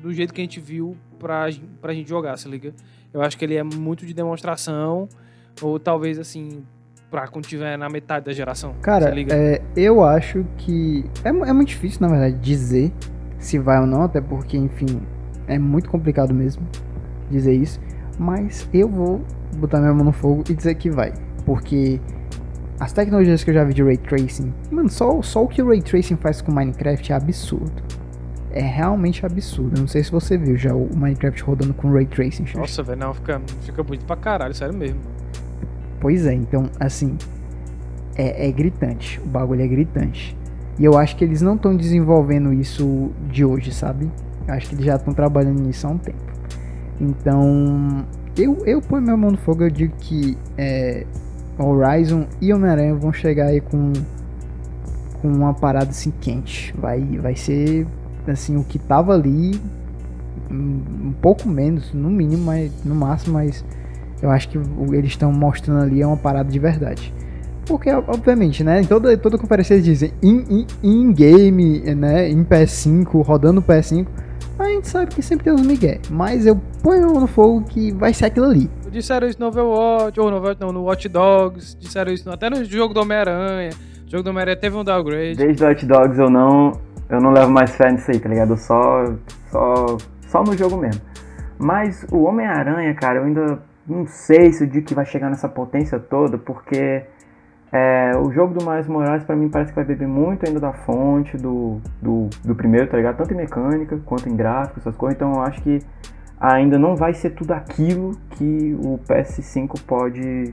do 0.00 0.12
jeito 0.12 0.32
que 0.32 0.40
a 0.40 0.44
gente 0.44 0.60
viu 0.60 0.96
pra, 1.18 1.48
pra 1.80 1.92
gente 1.92 2.08
jogar, 2.08 2.36
se 2.36 2.48
liga? 2.48 2.72
Eu 3.12 3.20
acho 3.20 3.36
que 3.36 3.44
ele 3.44 3.56
é 3.56 3.62
muito 3.62 4.06
de 4.06 4.14
demonstração, 4.14 5.08
ou 5.60 5.78
talvez 5.78 6.18
assim, 6.18 6.62
pra 7.10 7.28
quando 7.28 7.46
tiver 7.46 7.76
na 7.76 7.88
metade 7.88 8.24
da 8.24 8.32
geração. 8.32 8.74
Cara, 8.80 9.12
é, 9.30 9.60
eu 9.76 10.02
acho 10.02 10.46
que. 10.56 11.04
É, 11.24 11.28
é 11.28 11.52
muito 11.52 11.68
difícil, 11.68 12.00
na 12.00 12.08
verdade, 12.08 12.36
dizer 12.38 12.92
se 13.38 13.58
vai 13.58 13.80
ou 13.80 13.86
não, 13.86 14.02
até 14.02 14.20
porque, 14.20 14.56
enfim, 14.56 15.02
é 15.46 15.58
muito 15.58 15.90
complicado 15.90 16.32
mesmo 16.32 16.66
dizer 17.30 17.54
isso. 17.54 17.80
Mas 18.18 18.68
eu 18.72 18.88
vou 18.88 19.22
botar 19.56 19.80
minha 19.80 19.94
mão 19.94 20.04
no 20.04 20.12
fogo 20.12 20.44
e 20.48 20.54
dizer 20.54 20.74
que 20.74 20.90
vai. 20.90 21.12
Porque 21.46 22.00
as 22.78 22.92
tecnologias 22.92 23.44
que 23.44 23.50
eu 23.50 23.54
já 23.54 23.64
vi 23.64 23.74
de 23.74 23.82
Ray 23.82 23.96
Tracing, 23.96 24.52
mano, 24.70 24.88
só, 24.88 25.20
só 25.22 25.44
o 25.44 25.48
que 25.48 25.62
o 25.62 25.68
Ray 25.68 25.82
Tracing 25.82 26.16
faz 26.16 26.40
com 26.40 26.52
Minecraft 26.52 27.12
é 27.12 27.16
absurdo. 27.16 27.82
É 28.52 28.62
realmente 28.62 29.24
absurdo. 29.24 29.76
Eu 29.76 29.80
não 29.82 29.88
sei 29.88 30.02
se 30.02 30.10
você 30.10 30.36
viu 30.36 30.56
já 30.56 30.74
o 30.74 30.88
Minecraft 30.96 31.42
rodando 31.44 31.74
com 31.74 31.92
Ray 31.92 32.06
Tracing. 32.06 32.46
Nossa, 32.56 32.82
velho, 32.82 32.98
não, 32.98 33.14
fica, 33.14 33.40
fica 33.62 33.82
bonito 33.82 34.04
pra 34.04 34.16
caralho, 34.16 34.54
sério 34.54 34.76
mesmo. 34.76 35.00
Pois 36.00 36.26
é, 36.26 36.32
então, 36.32 36.70
assim, 36.80 37.16
é, 38.16 38.48
é 38.48 38.52
gritante. 38.52 39.20
O 39.20 39.26
bagulho 39.26 39.62
é 39.62 39.68
gritante. 39.68 40.36
E 40.78 40.84
eu 40.84 40.96
acho 40.96 41.16
que 41.16 41.24
eles 41.24 41.42
não 41.42 41.56
estão 41.56 41.76
desenvolvendo 41.76 42.52
isso 42.52 43.10
de 43.30 43.44
hoje, 43.44 43.72
sabe? 43.72 44.10
Eu 44.48 44.54
acho 44.54 44.68
que 44.68 44.74
eles 44.74 44.86
já 44.86 44.96
estão 44.96 45.12
trabalhando 45.12 45.60
nisso 45.60 45.86
há 45.86 45.90
um 45.90 45.98
tempo. 45.98 46.29
Então, 47.00 48.04
eu, 48.36 48.62
eu 48.66 48.82
ponho 48.82 49.02
minha 49.02 49.16
mão 49.16 49.30
no 49.30 49.38
fogo, 49.38 49.64
eu 49.64 49.70
digo 49.70 49.94
que 49.98 50.36
é, 50.58 51.06
Horizon 51.58 52.26
e 52.40 52.52
Homem-Aranha 52.52 52.94
vão 52.94 53.12
chegar 53.12 53.46
aí 53.46 53.60
com, 53.60 53.92
com 55.20 55.28
uma 55.28 55.54
parada 55.54 55.90
assim 55.90 56.12
quente. 56.20 56.74
Vai, 56.78 57.00
vai 57.18 57.34
ser, 57.34 57.86
assim, 58.26 58.56
o 58.56 58.64
que 58.64 58.78
tava 58.78 59.14
ali, 59.14 59.58
um, 60.50 60.82
um 61.08 61.14
pouco 61.20 61.48
menos, 61.48 61.92
no 61.94 62.10
mínimo, 62.10 62.44
mas 62.44 62.72
no 62.84 62.94
máximo, 62.94 63.34
mas 63.34 63.64
eu 64.22 64.30
acho 64.30 64.48
que 64.48 64.58
eles 64.92 65.10
estão 65.12 65.32
mostrando 65.32 65.82
ali 65.82 66.02
é 66.02 66.06
uma 66.06 66.16
parada 66.16 66.50
de 66.50 66.58
verdade. 66.58 67.12
Porque, 67.64 67.90
obviamente, 67.90 68.64
né? 68.64 68.80
Em 68.80 68.84
toda, 68.84 69.16
toda 69.16 69.38
conferência 69.38 69.74
eles 69.74 69.84
dizem 69.84 70.12
in, 70.22 70.44
in, 70.50 70.66
in 70.82 71.12
game, 71.12 71.94
né? 71.94 72.28
Em 72.28 72.44
PS5, 72.44 73.24
rodando 73.24 73.62
PS5. 73.62 74.06
A 74.60 74.68
gente 74.68 74.88
sabe 74.88 75.14
que 75.14 75.22
sempre 75.22 75.44
tem 75.44 75.52
uns 75.54 75.62
migué. 75.62 75.98
Mas 76.10 76.46
eu 76.46 76.60
ponho 76.82 77.08
no 77.08 77.26
fogo 77.26 77.62
que 77.64 77.92
vai 77.92 78.12
ser 78.12 78.26
aquilo 78.26 78.46
ali. 78.46 78.70
Disseram 78.90 79.26
isso 79.26 79.40
no 79.40 79.46
Overwatch, 79.46 80.20
ou 80.20 80.30
no 80.30 80.36
Overwatch 80.36 80.60
não, 80.60 80.72
no 80.72 80.82
Watch 80.82 81.08
Dogs, 81.08 81.76
disseram 81.78 82.12
isso 82.12 82.28
até 82.28 82.50
no 82.50 82.62
jogo 82.64 82.92
do 82.92 83.00
Homem-Aranha. 83.00 83.70
O 84.06 84.10
jogo 84.10 84.22
do 84.22 84.30
Homem-Aranha 84.30 84.56
teve 84.56 84.76
um 84.76 84.84
downgrade. 84.84 85.36
Desde 85.36 85.64
Hot 85.64 85.86
Dogs 85.86 86.18
eu 86.18 86.28
não, 86.28 86.72
eu 87.08 87.20
não 87.20 87.30
levo 87.30 87.50
mais 87.50 87.70
fé 87.70 87.90
nisso 87.90 88.10
aí, 88.10 88.20
tá 88.20 88.28
ligado? 88.28 88.52
Eu 88.52 88.56
Só, 88.58 89.04
só, 89.50 89.96
só 90.28 90.42
no 90.42 90.56
jogo 90.56 90.76
mesmo. 90.76 91.00
Mas 91.58 92.04
o 92.12 92.24
Homem-Aranha, 92.24 92.92
cara, 92.94 93.20
eu 93.20 93.24
ainda 93.24 93.62
não 93.86 94.06
sei 94.06 94.52
se 94.52 94.64
eu 94.64 94.68
digo 94.68 94.86
que 94.86 94.94
vai 94.94 95.06
chegar 95.06 95.30
nessa 95.30 95.48
potência 95.48 95.98
toda, 95.98 96.36
porque 96.36 97.02
é, 97.72 98.12
o 98.16 98.32
jogo 98.32 98.52
do 98.52 98.68
Miles 98.68 98.88
Morales 98.88 99.22
pra 99.24 99.36
mim 99.36 99.48
parece 99.48 99.70
que 99.70 99.76
vai 99.76 99.84
beber 99.84 100.08
muito 100.08 100.44
ainda 100.46 100.58
da 100.58 100.72
fonte 100.72 101.36
do, 101.36 101.80
do, 102.02 102.28
do 102.44 102.54
primeiro, 102.54 102.88
tá 102.88 102.96
ligado? 102.96 103.16
Tanto 103.18 103.32
em 103.32 103.36
mecânica 103.36 103.96
quanto 104.04 104.28
em 104.28 104.34
gráfico, 104.34 104.80
essas 104.80 104.96
coisas. 104.96 105.16
Então 105.16 105.34
eu 105.34 105.42
acho 105.42 105.62
que 105.62 105.80
ainda 106.40 106.78
não 106.78 106.96
vai 106.96 107.14
ser 107.14 107.30
tudo 107.30 107.52
aquilo 107.52 108.16
que 108.30 108.76
o 108.82 108.98
PS5 109.08 109.80
pode, 109.86 110.52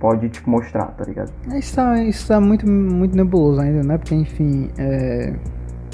pode 0.00 0.28
tipo, 0.30 0.50
mostrar, 0.50 0.86
tá 0.86 1.04
ligado? 1.04 1.30
Isso 1.54 1.76
tá, 1.76 2.02
isso 2.02 2.26
tá 2.26 2.40
muito, 2.40 2.68
muito 2.68 3.16
nebuloso 3.16 3.60
ainda, 3.60 3.84
né? 3.84 3.96
Porque, 3.96 4.14
enfim, 4.14 4.68
é, 4.76 5.34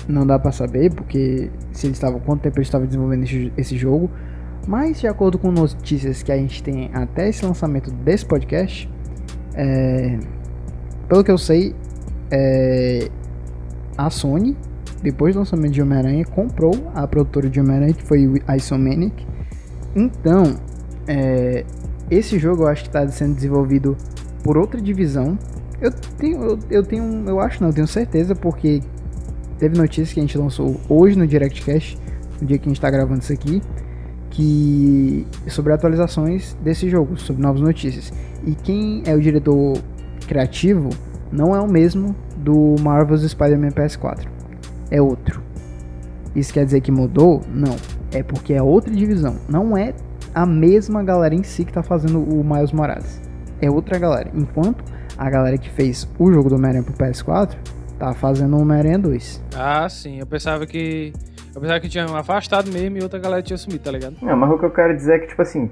não 0.09 0.27
dá 0.27 0.39
pra 0.39 0.51
saber, 0.51 0.95
porque 0.95 1.51
se 1.73 1.89
eles 1.89 1.99
estavam, 1.99 2.21
quanto 2.21 2.41
tempo 2.41 2.57
eles 2.57 2.69
estavam 2.69 2.87
desenvolvendo 2.87 3.25
esse, 3.25 3.53
esse 3.55 3.77
jogo. 3.77 4.11
Mas, 4.67 5.01
de 5.01 5.07
acordo 5.07 5.39
com 5.39 5.51
notícias 5.51 6.23
que 6.23 6.33
a 6.33 6.37
gente 6.37 6.63
tem 6.63 6.91
até 6.95 7.29
esse 7.29 7.45
lançamento 7.45 7.91
desse 7.91 8.25
podcast, 8.25 8.89
é, 9.55 10.19
pelo 11.09 11.25
que 11.25 11.31
eu 11.31 11.39
sei, 11.39 11.75
é, 12.31 13.09
a 13.97 14.11
Sony, 14.11 14.57
depois 15.03 15.35
do 15.35 15.39
lançamento 15.39 15.73
de 15.73 15.83
Homem-Aranha, 15.83 16.25
comprou 16.25 16.73
a 16.95 17.07
produtora 17.07 17.49
de 17.49 17.59
Homem-Aranha, 17.61 17.95
que 17.95 18.03
foi 18.03 18.43
a 18.47 18.57
Isomaniac. 18.57 19.27
Então, 19.97 20.57
é, 21.07 21.65
esse 22.11 22.39
jogo 22.39 22.65
eu 22.65 22.69
acho 22.69 22.83
que 22.83 22.89
está 22.89 23.07
sendo 23.09 23.35
desenvolvido 23.35 23.97
por 24.43 24.57
outra 24.57 24.81
divisão. 24.81 25.39
Eu 25.81 25.91
tenho, 25.91 26.43
eu, 26.43 26.59
eu 26.71 26.83
tenho, 26.83 27.25
eu 27.27 27.41
acho 27.41 27.61
não, 27.63 27.71
eu 27.71 27.75
tenho 27.75 27.87
certeza, 27.87 28.35
porque 28.35 28.81
teve 29.59 29.79
notícia 29.79 30.13
que 30.13 30.21
a 30.21 30.23
gente 30.23 30.37
lançou 30.37 30.81
hoje 30.89 31.17
no 31.17 31.27
DirectCast, 31.27 31.99
no 32.41 32.47
dia 32.47 32.59
que 32.59 32.65
a 32.65 32.69
gente 32.69 32.77
está 32.77 32.91
gravando 32.91 33.21
isso 33.21 33.33
aqui, 33.33 33.63
que 34.31 35.27
sobre 35.49 35.73
atualizações 35.73 36.57
desse 36.63 36.89
jogo, 36.89 37.19
sobre 37.19 37.43
novas 37.43 37.61
notícias. 37.61 38.13
E 38.45 38.55
quem 38.55 39.03
é 39.07 39.15
o 39.15 39.21
diretor 39.21 39.79
criativo 40.29 40.91
não 41.33 41.55
é 41.55 41.61
o 41.61 41.67
mesmo 41.67 42.15
do 42.37 42.77
Marvel's 42.81 43.29
Spider-Man 43.29 43.71
PS4. 43.71 44.29
É 44.91 45.01
outro. 45.03 45.43
Isso 46.37 46.53
quer 46.53 46.65
dizer 46.65 46.81
que 46.81 46.93
mudou? 46.93 47.43
Não. 47.53 47.77
É 48.13 48.23
porque 48.23 48.55
é 48.55 48.63
outra 48.63 48.95
divisão. 48.95 49.37
Não 49.49 49.77
é 49.77 49.95
a 50.35 50.47
mesma 50.47 51.03
galera 51.03 51.35
em 51.35 51.43
si 51.43 51.65
que 51.65 51.73
tá 51.73 51.83
fazendo 51.83 52.21
o 52.21 52.45
Miles 52.45 52.73
Morales. 52.73 53.21
É 53.61 53.71
outra 53.71 53.99
galera. 53.99 54.31
Enquanto 54.35 54.85
a 55.17 55.29
galera 55.29 55.59
que 55.59 55.69
fez 55.69 56.09
o 56.19 56.33
jogo 56.33 56.49
do 56.49 56.55
Homem-Aranha 56.55 56.85
pro 56.85 56.95
PS4 56.95 57.57
tá 57.99 58.15
fazendo 58.15 58.57
o 58.57 58.61
Homem-Aranha 58.61 58.99
2. 58.99 59.43
Ah, 59.57 59.89
sim. 59.89 60.21
Eu 60.21 60.27
pensava 60.27 60.67
que. 60.67 61.13
Eu 61.55 61.61
pensava 61.61 61.81
que 61.81 61.89
tinha 61.89 62.05
afastado 62.05 62.71
mesmo 62.71 62.99
e 62.99 63.03
outra 63.03 63.19
galera 63.19 63.43
tinha 63.43 63.57
sumido, 63.57 63.83
tá 63.83 63.91
ligado? 63.91 64.17
Não, 64.23 64.37
mas 64.37 64.51
o 64.51 64.59
que 64.59 64.65
eu 64.65 64.71
quero 64.71 64.95
dizer 64.95 65.15
é 65.15 65.19
que, 65.19 65.27
tipo 65.29 65.43
assim, 65.43 65.71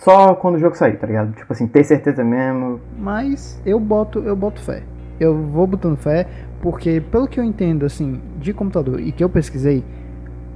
só 0.00 0.34
quando 0.34 0.56
o 0.56 0.58
jogo 0.58 0.76
sair, 0.76 0.96
tá 0.96 1.06
ligado? 1.06 1.32
Tipo 1.34 1.52
assim, 1.52 1.66
ter 1.66 1.84
certeza 1.84 2.24
mesmo. 2.24 2.80
Mas 2.98 3.60
eu 3.64 3.78
boto, 3.78 4.20
eu 4.20 4.34
boto 4.34 4.60
fé. 4.60 4.82
Eu 5.18 5.36
vou 5.36 5.66
botando 5.66 5.96
fé 5.96 6.26
porque 6.62 7.00
pelo 7.00 7.28
que 7.28 7.38
eu 7.38 7.44
entendo 7.44 7.84
assim 7.84 8.20
de 8.38 8.52
computador 8.52 9.00
e 9.00 9.12
que 9.12 9.22
eu 9.22 9.28
pesquisei, 9.28 9.84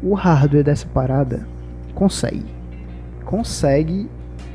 o 0.02 0.14
hardware 0.14 0.64
dessa 0.64 0.86
parada 0.86 1.46
consegue. 1.94 2.46
Consegue 3.24 4.08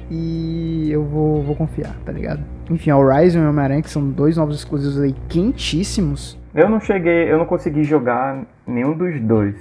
e 0.09 0.89
eu 0.91 1.03
vou, 1.03 1.43
vou 1.43 1.55
confiar, 1.55 1.95
tá 2.03 2.11
ligado? 2.11 2.43
Enfim, 2.69 2.91
Horizon 2.91 3.39
e 3.39 3.45
Homem-Aranha, 3.45 3.81
que 3.83 3.89
são 3.89 4.09
dois 4.09 4.37
novos 4.37 4.55
exclusivos 4.57 4.99
aí 4.99 5.13
quentíssimos. 5.27 6.37
Eu 6.53 6.67
não 6.67 6.79
cheguei, 6.79 7.31
eu 7.31 7.37
não 7.37 7.45
consegui 7.45 7.83
jogar 7.83 8.43
nenhum 8.65 8.97
dos 8.97 9.19
dois. 9.21 9.55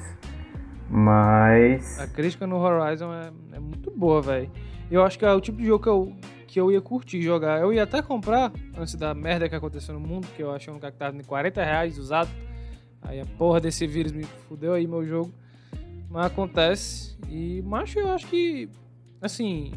Mas. 0.91 2.01
A 2.01 2.07
crítica 2.07 2.47
no 2.47 2.57
Horizon 2.57 3.13
é, 3.13 3.31
é 3.53 3.61
muito 3.61 3.91
boa, 3.91 4.23
velho. 4.23 4.49
Eu 4.91 5.03
acho 5.03 5.19
que 5.19 5.25
é 5.25 5.33
o 5.33 5.41
tipo 5.41 5.59
de 5.59 5.67
jogo 5.67 5.83
que 5.83 5.89
eu, 5.89 6.17
que 6.47 6.61
eu 6.61 6.73
ia 6.73 6.81
curtir 6.81 7.21
jogar. 7.21 7.61
Eu 7.61 7.73
ia 7.73 7.83
até 7.83 8.01
comprar, 8.01 8.53
antes 8.77 8.95
da 8.95 9.15
merda 9.15 9.49
que 9.49 9.55
aconteceu 9.55 9.95
no 9.95 10.01
mundo, 10.01 10.27
que 10.35 10.43
eu 10.43 10.51
achei 10.51 10.73
um 10.73 10.77
lugar 10.77 10.91
que 10.91 10.99
tava 10.99 11.17
em 11.17 11.23
40 11.23 11.63
reais 11.63 11.99
usado. 11.99 12.31
Aí 13.03 13.21
a 13.21 13.27
porra 13.27 13.61
desse 13.61 13.87
vírus 13.87 14.13
me 14.13 14.25
fudeu 14.25 14.73
aí 14.73 14.87
meu 14.87 15.05
jogo. 15.05 15.33
Mas 16.11 16.27
acontece. 16.27 17.19
E, 17.29 17.61
macho, 17.63 17.99
eu 17.99 18.11
acho 18.11 18.27
que. 18.27 18.69
Assim. 19.21 19.73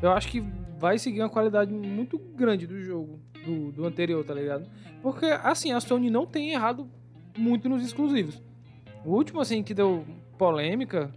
Eu 0.00 0.12
acho 0.12 0.28
que 0.28 0.40
vai 0.78 0.98
seguir 0.98 1.20
uma 1.20 1.28
qualidade 1.28 1.72
muito 1.72 2.18
grande 2.18 2.66
do 2.66 2.80
jogo. 2.80 3.20
Do, 3.44 3.72
do 3.72 3.86
anterior, 3.86 4.24
tá 4.24 4.34
ligado? 4.34 4.68
Porque, 5.02 5.26
assim, 5.26 5.72
a 5.72 5.80
Sony 5.80 6.10
não 6.10 6.26
tem 6.26 6.50
errado 6.50 6.88
muito 7.36 7.68
nos 7.68 7.84
exclusivos. 7.84 8.42
O 9.04 9.10
último, 9.10 9.40
assim, 9.40 9.62
que 9.62 9.72
deu 9.72 10.04
polêmica 10.36 11.10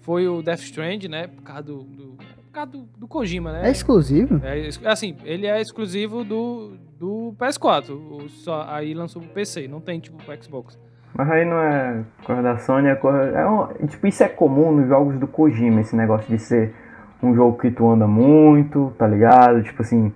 foi 0.00 0.28
o 0.28 0.42
Death 0.42 0.60
Strand, 0.60 1.04
né? 1.04 1.26
Por 1.26 1.42
causa 1.42 1.62
do, 1.62 1.82
do, 1.82 2.18
causa 2.54 2.70
do, 2.72 2.88
do 2.98 3.06
Kojima, 3.08 3.52
né? 3.52 3.68
É 3.68 3.70
exclusivo? 3.70 4.40
É, 4.44 4.68
assim, 4.88 5.16
ele 5.24 5.46
é 5.46 5.60
exclusivo 5.60 6.24
do, 6.24 6.76
do 6.98 7.34
PS4. 7.38 7.90
o- 7.90 8.28
Só, 8.28 8.66
aí 8.68 8.94
lançou 8.94 9.20
pro 9.20 9.30
PC, 9.32 9.68
não 9.68 9.80
tem 9.80 10.00
tipo 10.00 10.16
pro 10.22 10.42
Xbox. 10.42 10.78
Mas 11.16 11.30
aí 11.30 11.44
não 11.44 11.58
é 11.60 12.02
coisa 12.24 12.42
da 12.42 12.58
Sony, 12.58 12.88
é 12.88 12.94
coisa. 12.96 13.18
É 13.38 13.46
um- 13.46 13.86
tipo, 13.86 14.06
isso 14.06 14.22
é 14.24 14.28
comum 14.28 14.72
nos 14.72 14.88
jogos 14.88 15.18
do 15.18 15.26
Kojima, 15.28 15.80
esse 15.80 15.94
negócio 15.94 16.28
de 16.28 16.38
ser 16.38 16.74
um 17.22 17.34
jogo 17.34 17.58
que 17.58 17.70
tu 17.70 17.88
anda 17.88 18.06
muito, 18.06 18.92
tá 18.98 19.06
ligado? 19.06 19.62
Tipo 19.62 19.82
assim, 19.82 20.12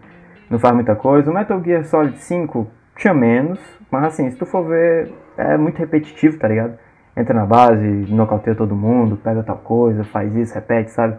não 0.50 0.58
faz 0.58 0.74
muita 0.74 0.94
coisa. 0.96 1.30
O 1.30 1.34
Metal 1.34 1.62
Gear 1.62 1.84
Solid 1.84 2.18
5 2.18 2.66
tinha 2.96 3.14
menos, 3.14 3.58
mas 3.90 4.04
assim, 4.04 4.30
se 4.30 4.36
tu 4.36 4.44
for 4.44 4.66
ver, 4.66 5.12
é 5.36 5.56
muito 5.56 5.78
repetitivo, 5.78 6.38
tá 6.38 6.48
ligado? 6.48 6.76
Entra 7.16 7.32
na 7.34 7.46
base, 7.46 7.84
nocauteia 8.12 8.56
todo 8.56 8.74
mundo, 8.76 9.16
pega 9.16 9.42
tal 9.42 9.56
coisa, 9.58 10.04
faz 10.04 10.34
isso, 10.36 10.54
repete, 10.54 10.90
sabe? 10.90 11.16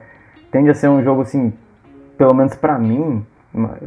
Tende 0.52 0.70
a 0.70 0.74
ser 0.74 0.90
um 0.90 1.04
jogo 1.04 1.22
assim, 1.22 1.54
pelo 2.18 2.34
menos 2.34 2.56
pra 2.56 2.78
mim, 2.80 3.26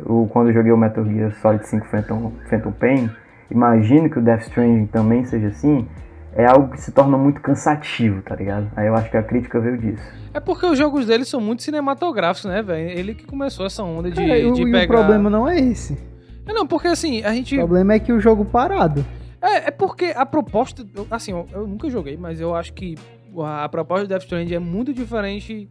o, 0.07 0.27
quando 0.29 0.49
eu 0.49 0.55
joguei 0.55 0.73
o 0.73 0.77
Metal 0.77 1.05
Gear 1.05 1.35
Solid 1.41 1.67
5 1.67 1.87
Phantom, 1.87 2.33
Phantom 2.49 2.73
Pain, 2.73 3.11
imagino 3.51 4.09
que 4.09 4.19
o 4.19 4.23
Death 4.23 4.43
Stranding 4.43 4.87
também 4.87 5.25
seja 5.25 5.49
assim, 5.49 5.87
é 6.35 6.47
algo 6.47 6.71
que 6.71 6.81
se 6.81 6.93
torna 6.93 7.19
muito 7.19 7.41
cansativo, 7.41 8.23
tá 8.23 8.35
ligado? 8.37 8.71
Aí 8.77 8.87
eu 8.87 8.95
acho 8.95 9.11
que 9.11 9.17
a 9.17 9.23
crítica 9.23 9.61
veio 9.61 9.77
disso. 9.77 10.03
É 10.33 10.41
porque 10.41 10.65
os 10.65 10.79
jogos 10.79 11.05
dele 11.07 11.25
são 11.25 11.41
muito 11.41 11.63
cinematográficos, 11.63 12.49
né, 12.51 12.63
velho? 12.63 12.89
Ele 12.99 13.15
que 13.15 13.27
começou 13.27 13.67
essa 13.67 13.83
onda 13.83 14.11
de, 14.11 14.21
É, 14.23 14.47
o, 14.47 14.53
de 14.53 14.63
e 14.63 14.71
pegar. 14.71 14.85
o 14.95 14.99
problema 14.99 15.29
não 15.29 15.47
é 15.49 15.59
esse. 15.61 15.99
É, 16.47 16.53
não, 16.53 16.67
porque 16.67 16.89
assim, 16.89 17.23
a 17.23 17.33
gente. 17.35 17.55
O 17.57 17.59
problema 17.59 17.93
é 17.95 17.99
que 17.99 18.13
o 18.13 18.19
jogo 18.21 18.45
parado. 18.45 19.05
É, 19.41 19.69
é 19.69 19.71
porque 19.71 20.07
a 20.17 20.25
proposta. 20.25 20.85
eu- 20.95 21.07
Assim, 21.11 21.33
eu, 21.33 21.47
eu 21.53 21.67
nunca 21.67 21.89
joguei, 21.91 22.17
mas 22.17 22.41
eu 22.41 22.55
acho 22.55 22.73
que 22.73 22.97
a, 23.39 23.65
a 23.65 23.69
proposta 23.69 24.07
do 24.07 24.09
Death 24.09 24.23
Stranding 24.23 24.55
é 24.55 24.59
muito 24.59 24.93
diferente 24.95 25.69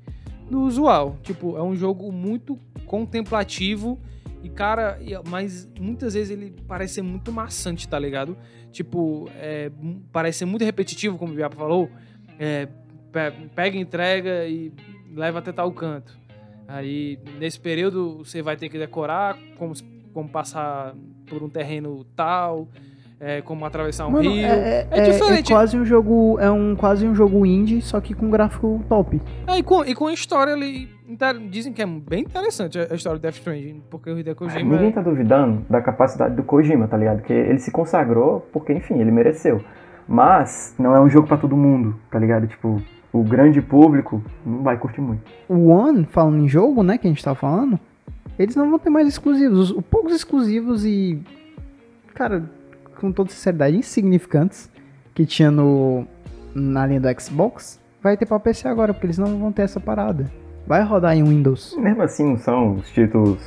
do 0.52 0.62
usual. 0.62 1.18
Tipo, 1.24 1.58
é 1.58 1.64
um 1.64 1.76
jogo 1.76 2.12
muito 2.12 2.60
contemplativo 2.86 3.98
e, 4.44 4.50
cara, 4.50 5.00
mas 5.28 5.68
muitas 5.80 6.14
vezes 6.14 6.30
ele 6.32 6.54
parece 6.68 6.96
ser 6.96 7.02
muito 7.02 7.32
maçante, 7.32 7.88
tá 7.88 7.98
ligado? 7.98 8.38
Tipo, 8.72 9.30
é, 9.36 9.72
parece 10.12 10.40
ser 10.40 10.46
muito 10.46 10.64
repetitivo, 10.64 11.18
como 11.18 11.34
o 11.34 11.36
Viapa 11.36 11.56
falou. 11.56 11.90
É, 12.40 12.68
pe- 13.12 13.32
pega, 13.56 13.78
entrega 13.78 14.46
e 14.48 14.72
leva 15.14 15.40
até 15.40 15.52
tal 15.52 15.72
canto. 15.72 16.18
Aí, 16.68 17.20
nesse 17.38 17.60
período, 17.60 18.20
você 18.20 18.42
vai 18.42 18.56
ter 18.56 18.70
que 18.70 18.78
decorar 18.78 19.38
como, 19.58 19.74
como 20.14 20.30
passar 20.30 20.96
por 21.28 21.44
um 21.44 21.50
terreno 21.50 22.06
tal, 22.16 22.68
é, 23.24 23.40
como 23.42 23.64
atravessar 23.66 24.08
um 24.08 24.12
Mano, 24.12 24.30
rio. 24.32 24.44
é, 24.46 24.50
é, 24.50 24.88
É 24.90 25.12
diferente. 25.12 25.52
É 25.54 25.56
quase 25.56 25.78
um 25.78 25.86
jogo, 25.86 26.40
é 26.40 26.50
um 26.50 26.76
quase 26.76 27.06
um 27.08 27.14
jogo 27.14 27.46
indie, 27.46 27.80
só 27.82 28.02
que 28.02 28.16
com 28.16 28.32
gráfico 28.32 28.84
top. 28.90 29.22
É, 29.46 29.60
e, 29.60 29.64
com, 29.64 29.86
e 29.86 29.94
com 29.94 30.08
a 30.08 30.14
história 30.14 30.54
ali. 30.54 30.90
inter- 31.08 31.38
Dizem 31.50 31.72
que 31.72 31.84
é 31.84 31.86
bem 31.86 32.22
interessante 32.22 32.80
a 32.80 32.96
história 32.96 33.20
do 33.20 33.22
Death 33.22 33.36
Stranding, 33.36 33.84
porque 33.92 34.10
o 34.10 34.18
Hideo 34.18 34.36
Kojima. 34.36 34.64
Ninguém 34.74 34.92
tá 34.92 35.02
duvidando 35.02 35.64
da 35.70 35.80
capacidade 35.82 36.36
do 36.36 36.42
Kojima, 36.44 36.88
tá 36.88 36.98
ligado? 36.98 37.22
Que 37.22 37.32
ele 37.32 37.60
se 37.60 37.70
consagrou 37.72 38.40
porque, 38.52 38.74
enfim, 38.74 39.00
ele 39.00 39.12
mereceu. 39.12 39.64
Mas 40.08 40.74
não 40.80 40.96
é 40.96 41.00
um 41.00 41.08
jogo 41.10 41.28
pra 41.28 41.38
todo 41.38 41.56
mundo, 41.56 41.96
tá 42.10 42.18
ligado? 42.18 42.48
Tipo, 42.48 42.82
o 43.14 43.24
grande 43.24 43.62
público 43.62 44.22
não 44.44 44.64
vai 44.64 44.78
curtir 44.78 45.00
muito. 45.00 45.22
O 45.48 45.68
One, 45.68 46.06
falando 46.10 46.40
em 46.44 46.48
jogo, 46.50 46.82
né, 46.82 46.98
que 46.98 47.06
a 47.08 47.10
gente 47.10 47.24
tá 47.24 47.36
falando, 47.36 47.80
eles 48.40 48.56
não 48.56 48.70
vão 48.70 48.80
ter 48.80 48.90
mais 48.90 49.08
exclusivos. 49.08 49.70
Os, 49.70 49.78
os 49.78 49.86
poucos 49.86 50.14
exclusivos 50.14 50.84
e, 50.86 51.20
cara, 52.16 52.44
com 53.02 53.12
toda 53.12 53.32
sinceridade, 53.32 53.76
insignificantes 53.76 54.70
que 55.14 55.26
tinha 55.26 55.50
no 55.50 56.06
na 56.54 56.86
linha 56.86 57.02
do 57.02 57.22
Xbox, 57.22 57.80
vai 58.02 58.16
ter 58.16 58.26
pra 58.26 58.40
PC 58.40 58.68
agora, 58.68 58.94
porque 58.94 59.08
eles 59.08 59.18
não 59.18 59.40
vão 59.40 59.52
ter 59.52 59.64
essa 59.64 59.80
parada. 59.80 60.30
Vai 60.68 60.84
rodar 60.84 61.16
em 61.16 61.24
Windows. 61.24 61.76
Mesmo 61.78 62.04
assim, 62.04 62.30
não 62.30 62.38
são 62.38 62.76
os 62.76 62.90
títulos 62.92 63.40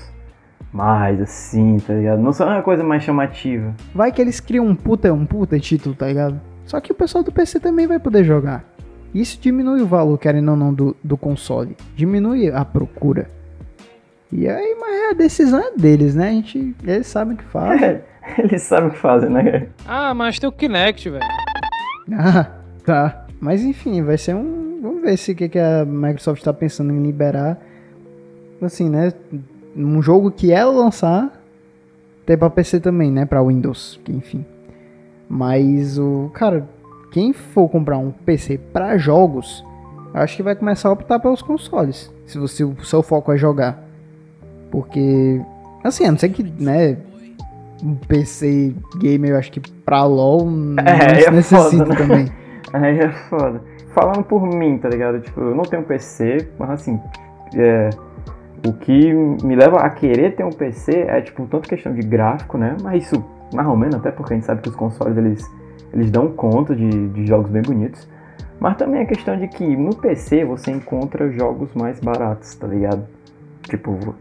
mais 0.72 1.20
assim, 1.20 1.76
tá 1.86 1.94
ligado? 1.94 2.20
Não 2.20 2.32
são 2.32 2.50
a 2.50 2.62
coisa 2.62 2.82
mais 2.82 3.02
chamativa. 3.02 3.74
Vai 3.94 4.10
que 4.10 4.20
eles 4.20 4.40
criam 4.40 4.66
um 4.66 4.74
puta, 4.74 5.12
um 5.12 5.24
puta 5.24 5.58
título, 5.60 5.94
tá 5.94 6.06
ligado? 6.06 6.40
Só 6.66 6.80
que 6.80 6.90
o 6.90 6.94
pessoal 6.94 7.22
do 7.22 7.30
PC 7.30 7.60
também 7.60 7.86
vai 7.86 7.98
poder 7.98 8.24
jogar. 8.24 8.64
Isso 9.14 9.38
diminui 9.40 9.80
o 9.80 9.86
valor, 9.86 10.18
querendo 10.18 10.50
ou 10.50 10.56
não, 10.56 10.74
do, 10.74 10.96
do 11.04 11.16
console. 11.16 11.76
Diminui 11.94 12.50
a 12.50 12.64
procura. 12.64 13.30
E 14.32 14.48
aí, 14.48 14.76
mas 14.80 15.10
a 15.10 15.12
decisão 15.12 15.60
é 15.60 15.70
deles, 15.76 16.16
né? 16.16 16.30
A 16.30 16.32
gente, 16.32 16.74
eles 16.82 17.06
sabem 17.06 17.34
o 17.34 17.36
que 17.36 17.44
fazem. 17.44 18.00
Eles 18.38 18.62
sabem 18.62 18.88
o 18.88 18.92
que 18.92 18.98
fazem, 18.98 19.30
né? 19.30 19.68
Ah, 19.86 20.14
mas 20.14 20.38
tem 20.38 20.48
o 20.48 20.52
Kinect, 20.52 21.10
velho. 21.10 21.24
Ah, 22.12 22.46
tá. 22.84 23.26
Mas 23.40 23.62
enfim, 23.62 24.02
vai 24.02 24.18
ser 24.18 24.34
um. 24.34 24.80
Vamos 24.80 25.02
ver 25.02 25.16
se 25.16 25.32
o 25.32 25.34
que, 25.34 25.48
que 25.48 25.58
a 25.58 25.84
Microsoft 25.84 26.42
tá 26.42 26.52
pensando 26.52 26.92
em 26.92 27.02
liberar. 27.02 27.58
Assim, 28.60 28.88
né? 28.88 29.12
Um 29.76 30.00
jogo 30.00 30.30
que 30.30 30.52
ela 30.52 30.72
lançar. 30.72 31.32
Tem 32.24 32.38
pra 32.38 32.48
PC 32.48 32.80
também, 32.80 33.10
né? 33.10 33.26
Pra 33.26 33.42
Windows. 33.42 34.00
Enfim. 34.08 34.44
Mas 35.28 35.98
o. 35.98 36.30
Cara, 36.34 36.66
quem 37.12 37.32
for 37.32 37.68
comprar 37.68 37.98
um 37.98 38.10
PC 38.10 38.58
pra 38.72 38.96
jogos. 38.96 39.64
eu 40.14 40.20
Acho 40.20 40.36
que 40.36 40.42
vai 40.42 40.54
começar 40.54 40.88
a 40.88 40.92
optar 40.92 41.18
pelos 41.18 41.42
consoles. 41.42 42.12
Se 42.26 42.38
você, 42.38 42.64
o 42.64 42.82
seu 42.84 43.02
foco 43.02 43.32
é 43.32 43.36
jogar. 43.36 43.82
Porque. 44.70 45.40
Assim, 45.82 46.06
a 46.06 46.10
não 46.10 46.18
ser 46.18 46.30
que, 46.30 46.42
né? 46.42 46.96
Um 47.84 47.94
PC 47.94 48.74
gamer, 48.98 49.32
eu 49.32 49.38
acho 49.38 49.52
que 49.52 49.60
pra 49.60 50.04
LoL 50.04 50.50
não 50.50 50.82
É, 50.82 51.20
se 51.20 51.26
é 51.28 51.30
necessita 51.30 51.84
foda, 51.84 51.88
né? 51.88 51.96
também. 51.96 52.26
Aí 52.72 52.98
é 52.98 53.10
foda. 53.28 53.60
Falando 53.94 54.24
por 54.24 54.42
mim, 54.46 54.78
tá 54.78 54.88
ligado? 54.88 55.20
Tipo, 55.20 55.40
eu 55.40 55.54
não 55.54 55.62
tenho 55.64 55.82
PC, 55.84 56.48
mas 56.58 56.70
assim, 56.70 56.98
é, 57.54 57.90
o 58.66 58.72
que 58.72 59.12
me 59.12 59.54
leva 59.54 59.78
a 59.78 59.90
querer 59.90 60.34
ter 60.34 60.44
um 60.44 60.50
PC 60.50 60.92
é, 61.06 61.20
tipo, 61.20 61.46
tanto 61.46 61.68
questão 61.68 61.92
de 61.94 62.00
gráfico, 62.00 62.56
né? 62.58 62.76
Mas 62.82 63.04
isso, 63.04 63.22
mais 63.54 63.68
ou 63.68 63.76
menos, 63.76 63.96
até 63.96 64.10
porque 64.10 64.32
a 64.32 64.36
gente 64.36 64.46
sabe 64.46 64.62
que 64.62 64.68
os 64.70 64.74
consoles, 64.74 65.16
eles, 65.16 65.48
eles 65.92 66.10
dão 66.10 66.28
conta 66.28 66.74
de, 66.74 66.88
de 67.10 67.26
jogos 67.26 67.50
bem 67.50 67.62
bonitos. 67.62 68.08
Mas 68.58 68.76
também 68.76 69.02
a 69.02 69.06
questão 69.06 69.36
de 69.36 69.46
que 69.46 69.76
no 69.76 69.94
PC 69.94 70.44
você 70.44 70.70
encontra 70.70 71.30
jogos 71.30 71.68
mais 71.74 72.00
baratos, 72.00 72.54
tá 72.54 72.66
ligado? 72.66 73.04
Tipo, 73.64 74.14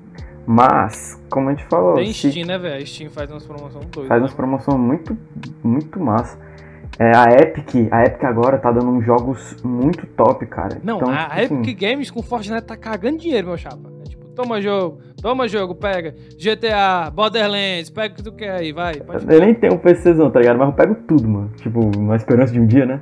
mas, 0.46 1.20
como 1.30 1.50
a 1.50 1.52
gente 1.54 1.66
falou, 1.66 1.96
Tem 1.96 2.12
se- 2.14 2.30
Steam, 2.32 2.46
né, 2.48 2.58
velho? 2.58 2.82
A 2.82 2.86
Steam 2.86 3.10
faz 3.10 3.30
umas 3.32 3.44
promoções 3.46 3.86
doidas. 3.86 4.08
faz 4.08 4.20
né? 4.22 4.26
umas 4.26 4.34
promoções 4.34 4.78
muito, 4.80 5.18
muito 5.64 6.00
massa. 6.00 6.38
É, 7.00 7.12
a 7.18 7.24
Epic, 7.41 7.91
a 7.91 8.04
Epic 8.06 8.24
agora 8.24 8.58
tá 8.60 8.72
dando 8.72 8.89
uns 8.91 9.04
jogos 9.06 9.56
muito 9.64 10.06
top, 10.06 10.46
cara. 10.46 10.78
Não, 10.84 10.98
Então, 10.98 11.10
a, 11.10 11.26
tipo 11.41 11.56
Epic 11.56 11.68
assim, 11.70 11.76
Games 11.76 12.12
com 12.12 12.22
Fortnite 12.22 12.62
tá 12.66 12.78
cagando 12.78 13.18
dinheiro, 13.18 13.48
meu 13.48 13.58
chapa. 13.58 13.89
É 14.06 14.10
tipo, 14.10 14.26
toma 14.36 14.62
jogo, 14.62 15.00
toma 15.20 15.48
jogo, 15.48 15.74
pega. 15.74 16.14
GTA, 16.38 17.10
Borderlands, 17.10 17.89
pega 17.89 18.14
o 18.14 18.18
que 18.18 18.24
tu 18.24 18.32
quer 18.32 18.52
aí, 18.52 18.72
vai. 18.72 18.96
Pode 18.96 19.26
Eu 19.34 19.39
nem 19.41 19.56
tenho 19.56 19.74
um 19.74 19.78
PCzão, 19.78 20.30
tá 20.30 20.39
ligado? 20.39 20.58
Mas 20.60 20.68
eu 20.68 20.74
pego 20.76 20.96
tudo, 21.08 21.28
mano. 21.28 21.50
Tipo, 21.58 21.80
uma 21.98 22.16
esperança 22.16 22.54
de 22.54 22.60
um 22.60 22.68
dia, 22.68 22.86
né? 22.86 23.02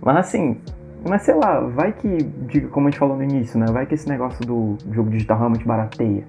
Mas 0.00 0.16
assim, 0.18 0.60
mas 1.08 1.22
sei 1.22 1.34
lá, 1.34 1.58
vai 1.60 1.92
que, 1.92 2.60
como 2.70 2.86
a 2.86 2.90
gente 2.90 2.98
falou 3.00 3.16
no 3.16 3.24
início, 3.24 3.58
né? 3.58 3.66
Vai 3.72 3.86
que 3.86 3.94
esse 3.94 4.08
negócio 4.08 4.40
do 4.46 4.76
jogo 4.92 5.10
digital 5.10 5.36
realmente 5.38 5.64
barateia. 5.66 6.24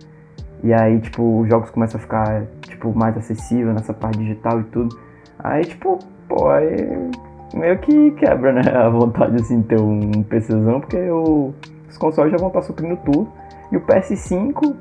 E 0.64 0.74
aí, 0.74 1.00
tipo, 1.02 1.42
os 1.42 1.50
jogos 1.50 1.70
começam 1.70 2.00
a 2.00 2.02
ficar, 2.02 2.44
tipo, 2.62 2.98
mais 2.98 3.18
acessível 3.18 3.74
nessa 3.74 3.94
parte 3.94 4.18
digital 4.18 4.62
e 4.62 4.64
tudo. 4.64 4.98
Aí, 5.40 5.66
tipo, 5.66 6.00
pô, 6.30 6.50
aí 6.50 7.10
meio 7.54 7.78
que 7.80 8.12
quebra, 8.12 8.54
né? 8.54 8.62
A 8.74 8.90
vontade, 8.90 9.36
assim, 9.36 9.60
de 9.62 9.68
ter 9.68 9.80
um 9.82 10.24
PCzão, 10.24 10.80
porque 10.80 10.98
os 11.10 11.98
consoles 11.98 12.32
já 12.32 12.38
vão 12.38 12.48
estar 12.48 12.62
suprindo 12.62 12.98
tudo. 13.04 13.28
E 13.72 13.78
o 13.78 13.82
PS5, 13.82 14.74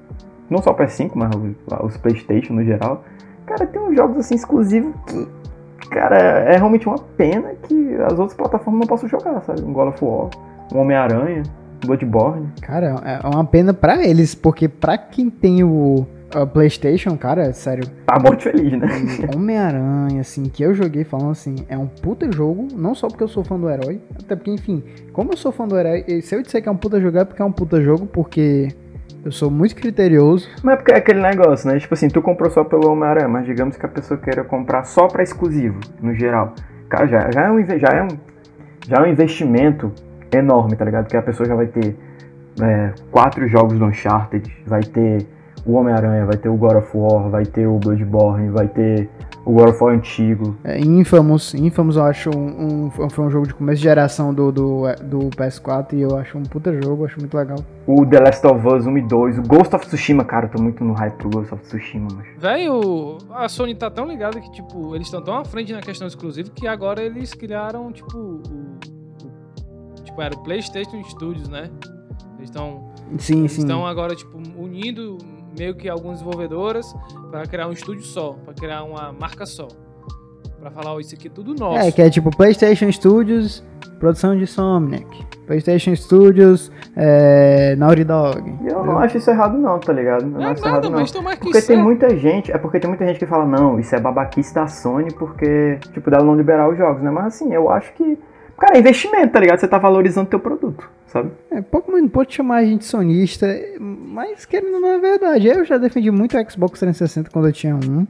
não 0.49 0.63
só 0.63 0.71
o 0.71 0.75
PS5, 0.75 1.11
mas 1.17 1.31
os- 1.35 1.85
os 1.85 1.97
PlayStation 1.97 2.53
no 2.55 2.65
geral, 2.65 3.03
cara, 3.47 3.67
tem 3.67 3.81
uns 3.83 3.97
jogos, 3.97 4.19
assim, 4.19 4.35
exclusivos 4.37 4.95
que, 5.07 5.29
cara, 5.91 6.17
é 6.17 6.57
realmente 6.57 6.87
uma 6.87 6.99
pena 7.17 7.55
que 7.63 7.95
as 8.07 8.13
outras 8.19 8.35
plataformas 8.35 8.81
não 8.81 8.87
possam 8.87 9.09
jogar, 9.09 9.41
sabe? 9.43 9.63
Um 9.63 9.73
God 9.73 9.89
of 9.89 10.05
War, 10.05 10.29
um 10.73 10.79
Homem-Aranha, 10.79 11.43
Bloodborne. 11.85 12.49
Cara, 12.61 12.97
é 13.05 13.27
uma 13.27 13.45
pena 13.45 13.75
pra 13.75 14.05
eles, 14.05 14.35
porque 14.35 14.69
pra 14.69 14.97
quem 14.97 15.29
tem 15.31 15.65
o 15.65 16.07
a 16.35 16.47
PlayStation, 16.47 17.17
cara, 17.17 17.53
sério, 17.53 17.87
Tá 18.07 18.19
muito 18.19 18.43
feliz, 18.43 18.73
né? 18.73 18.89
Homem-Aranha, 19.37 20.21
assim, 20.21 20.45
que 20.45 20.63
eu 20.63 20.75
joguei 20.75 21.05
falando 21.05 21.33
assim, 21.33 21.57
é 21.69 21.77
um 21.77 21.87
puta 21.87 22.31
jogo, 22.33 22.69
não 22.75 22.95
só 22.95 23.09
porque 23.09 23.23
eu 23.23 23.29
sou 23.29 23.45
fã 23.45 23.59
do 23.59 23.69
herói, 23.69 24.01
até 24.19 24.35
porque, 24.35 24.51
enfim, 24.51 24.83
como 25.13 25.33
eu 25.33 25.37
sou 25.37 25.53
fã 25.53 25.67
do 25.67 25.79
herói, 25.79 26.05
se 26.23 26.35
eu 26.35 26.43
disser 26.43 26.63
que 26.63 26.69
é 26.69 26.73
um 26.73 26.77
puta 26.77 27.01
jogo, 27.01 27.19
é 27.19 27.25
porque 27.25 27.43
é 27.43 27.45
um 27.45 27.53
puta 27.53 27.81
jogo, 27.81 28.07
porque 28.07 28.69
eu 29.25 29.31
sou 29.31 29.51
muito 29.51 29.77
criterioso. 29.77 30.49
Mas 30.63 30.75
é 30.75 30.77
porque 30.77 30.93
é 30.93 30.97
aquele 30.97 31.21
negócio, 31.21 31.71
né? 31.71 31.79
Tipo 31.79 31.95
assim, 31.95 32.09
tu 32.09 32.23
comprou 32.23 32.51
só 32.51 32.65
pelo 32.65 32.91
Homem-Aranha, 32.91 33.29
mas 33.29 33.47
digamos 33.47 33.77
que 33.77 33.85
a 33.85 33.89
pessoa 33.89 34.19
queira 34.19 34.43
comprar 34.43 34.85
só 34.85 35.07
pra 35.07 35.23
exclusivo, 35.23 35.79
no 36.01 36.15
geral. 36.15 36.55
Cara, 36.89 37.07
já, 37.07 37.31
já, 37.31 37.43
é, 37.43 37.51
um, 37.51 37.65
já, 37.65 37.89
é, 37.89 38.03
um, 38.03 38.09
já 38.87 38.97
é 38.97 39.01
um 39.01 39.07
investimento 39.07 39.93
enorme, 40.33 40.77
tá 40.77 40.85
ligado? 40.85 41.07
Que 41.09 41.17
a 41.17 41.23
pessoa 41.23 41.49
já 41.49 41.55
vai 41.55 41.67
ter 41.67 41.97
é, 42.61 42.93
quatro 43.11 43.47
jogos 43.49 43.79
do 43.79 43.85
Uncharted, 43.85 44.51
vai 44.67 44.83
ter 44.83 45.27
o 45.65 45.75
Homem-Aranha, 45.75 46.27
vai 46.27 46.37
ter 46.37 46.49
o 46.49 46.57
God 46.57 46.77
of 46.77 46.91
War, 46.97 47.29
vai 47.31 47.45
ter 47.47 47.67
o 47.67 47.79
Bloodborne, 47.79 48.49
vai 48.51 48.67
ter 48.67 49.09
o 49.45 49.53
God 49.53 49.69
of 49.71 49.83
War 49.83 49.95
antigo. 49.95 50.57
É, 50.65 50.79
Infamous, 50.81 51.55
Infamous 51.55 51.97
eu 51.97 52.03
acho 52.05 52.31
um, 52.37 52.91
um- 52.97 53.11
foi 53.11 53.25
um 53.25 53.31
jogo 53.31 53.47
de 53.47 53.55
começo 53.55 53.77
de 53.79 53.83
geração 53.85 54.33
do, 54.35 54.51
do, 54.53 54.83
do 55.05 55.19
PS4 55.37 55.93
e 55.95 56.01
eu 56.03 56.17
acho 56.17 56.37
um 56.39 56.43
puta 56.43 56.73
jogo, 56.83 57.05
acho 57.05 57.19
muito 57.21 57.37
legal. 57.37 57.59
O 57.87 58.05
The 58.07 58.21
Last 58.21 58.47
of 58.47 58.67
Us 58.67 58.87
1 58.87 58.99
e 58.99 59.03
2. 59.03 59.39
O 59.39 59.43
Ghost 59.43 59.75
of 59.75 59.87
Tsushima, 59.87 60.25
cara, 60.25 60.47
eu 60.47 60.51
tô 60.51 60.63
muito 60.63 60.85
no 60.85 60.93
hype 60.95 61.15
pro 61.15 61.29
Ghost 61.31 61.55
of 61.55 61.63
Tsushima, 61.65 62.09
mas. 62.17 62.27
Velho, 62.39 63.19
a 63.33 63.49
Sony 63.49 63.75
tá 63.75 63.91
tão 63.91 64.07
ligada 64.07 64.41
que, 64.41 64.51
tipo, 64.53 64.95
eles 64.95 65.07
estão 65.09 65.23
tão 65.23 65.37
à 65.39 65.45
frente 65.45 65.73
na 65.73 65.81
questão 65.81 66.07
exclusiva 66.07 66.49
que 66.55 66.67
agora 66.69 67.03
eles 67.03 67.35
criaram, 67.35 67.91
tipo, 67.93 68.41
tipo, 70.13 70.23
era 70.23 70.35
o 70.35 70.39
PlayStation 70.43 71.03
Studios, 71.05 71.49
né? 71.49 71.71
Eles 72.39 72.51
estão 72.51 72.91
Sim, 73.19 73.49
sim. 73.49 73.61
estão 73.63 73.87
agora, 73.87 74.15
tipo, 74.15 74.37
unindo 74.57 75.19
meio 75.59 75.75
que 75.75 75.89
algumas 75.89 76.19
desenvolvedoras 76.19 76.95
pra 77.31 77.43
criar 77.47 77.69
um 77.69 77.73
estúdio 77.73 78.03
só, 78.05 78.33
pra 78.45 78.55
criar 78.55 78.85
uma 78.85 79.13
marca 79.13 79.47
só. 79.47 79.69
Pra 80.61 80.71
falar, 80.71 80.95
ó, 80.95 81.01
isso 81.01 81.15
aqui 81.15 81.27
é 81.27 81.31
tudo 81.31 81.55
nosso. 81.55 81.79
É, 81.79 81.91
que 81.91 82.01
é 82.01 82.09
tipo 82.09 82.31
PlayStation 82.37 82.91
Studios, 82.93 83.65
produção 83.99 84.37
de 84.39 84.47
Somniac. 84.47 85.05
PlayStation 85.47 85.95
Studios, 85.97 86.71
é, 86.97 87.75
Naughty 87.77 88.05
Dog. 88.05 88.55
Eu 88.65 88.85
não 88.87 88.99
acho 88.99 89.19
isso 89.19 89.29
errado, 89.29 89.59
não, 89.59 89.79
tá 89.81 89.93
ligado? 89.93 90.23
Eu 90.23 90.29
não 90.29 90.39
Não 90.39 90.47
é 90.47 90.51
acho 90.53 90.61
isso 90.61 90.67
errado, 90.69 90.75
nada, 90.85 90.89
não. 90.91 90.99
mas 91.01 91.09
estão 91.09 91.23
mais 91.23 91.37
que 91.37 91.43
Porque 91.45 91.59
tem 91.59 91.67
certo. 91.67 91.83
muita 91.83 92.17
gente, 92.17 92.53
é 92.53 92.59
porque 92.59 92.79
tem 92.79 92.89
muita 92.89 93.05
gente 93.05 93.19
que 93.19 93.27
fala, 93.27 93.45
não, 93.45 93.79
isso 93.81 93.95
é 93.95 94.01
babaquice 94.01 94.55
da 94.55 94.69
Sony 94.69 95.13
porque, 95.13 95.79
tipo, 95.93 96.09
dela 96.11 96.23
não 96.25 96.37
liberar 96.37 96.71
os 96.71 96.79
jogos, 96.79 97.03
né? 97.03 97.11
Mas 97.11 97.27
assim, 97.27 97.53
eu 97.53 97.69
acho 97.69 97.93
que, 97.95 98.17
cara, 98.63 98.77
é 98.77 98.81
investimento, 98.81 99.33
tá 99.33 99.41
ligado? 99.41 99.59
Você 99.59 99.67
tá 99.67 99.77
valorizando 99.77 100.31
teu 100.31 100.39
produto, 100.39 100.89
sabe? 101.09 101.33
É, 101.51 101.61
pouco 101.61 101.91
não 101.91 102.09
pode 102.09 102.33
chamar 102.33 102.59
a 102.59 102.65
gente 102.65 102.85
sonista, 102.85 103.49
mas 103.81 104.45
querendo 104.45 104.79
não 104.79 104.89
é 104.89 104.99
verdade. 105.01 105.49
Eu 105.49 105.65
já 105.65 105.77
defendi 105.79 106.13
muito 106.13 106.39
o 106.39 106.51
Xbox 106.51 106.79
360 106.79 107.29
quando 107.31 107.49
eu 107.49 107.53
tinha 107.53 107.75
um, 107.75 108.07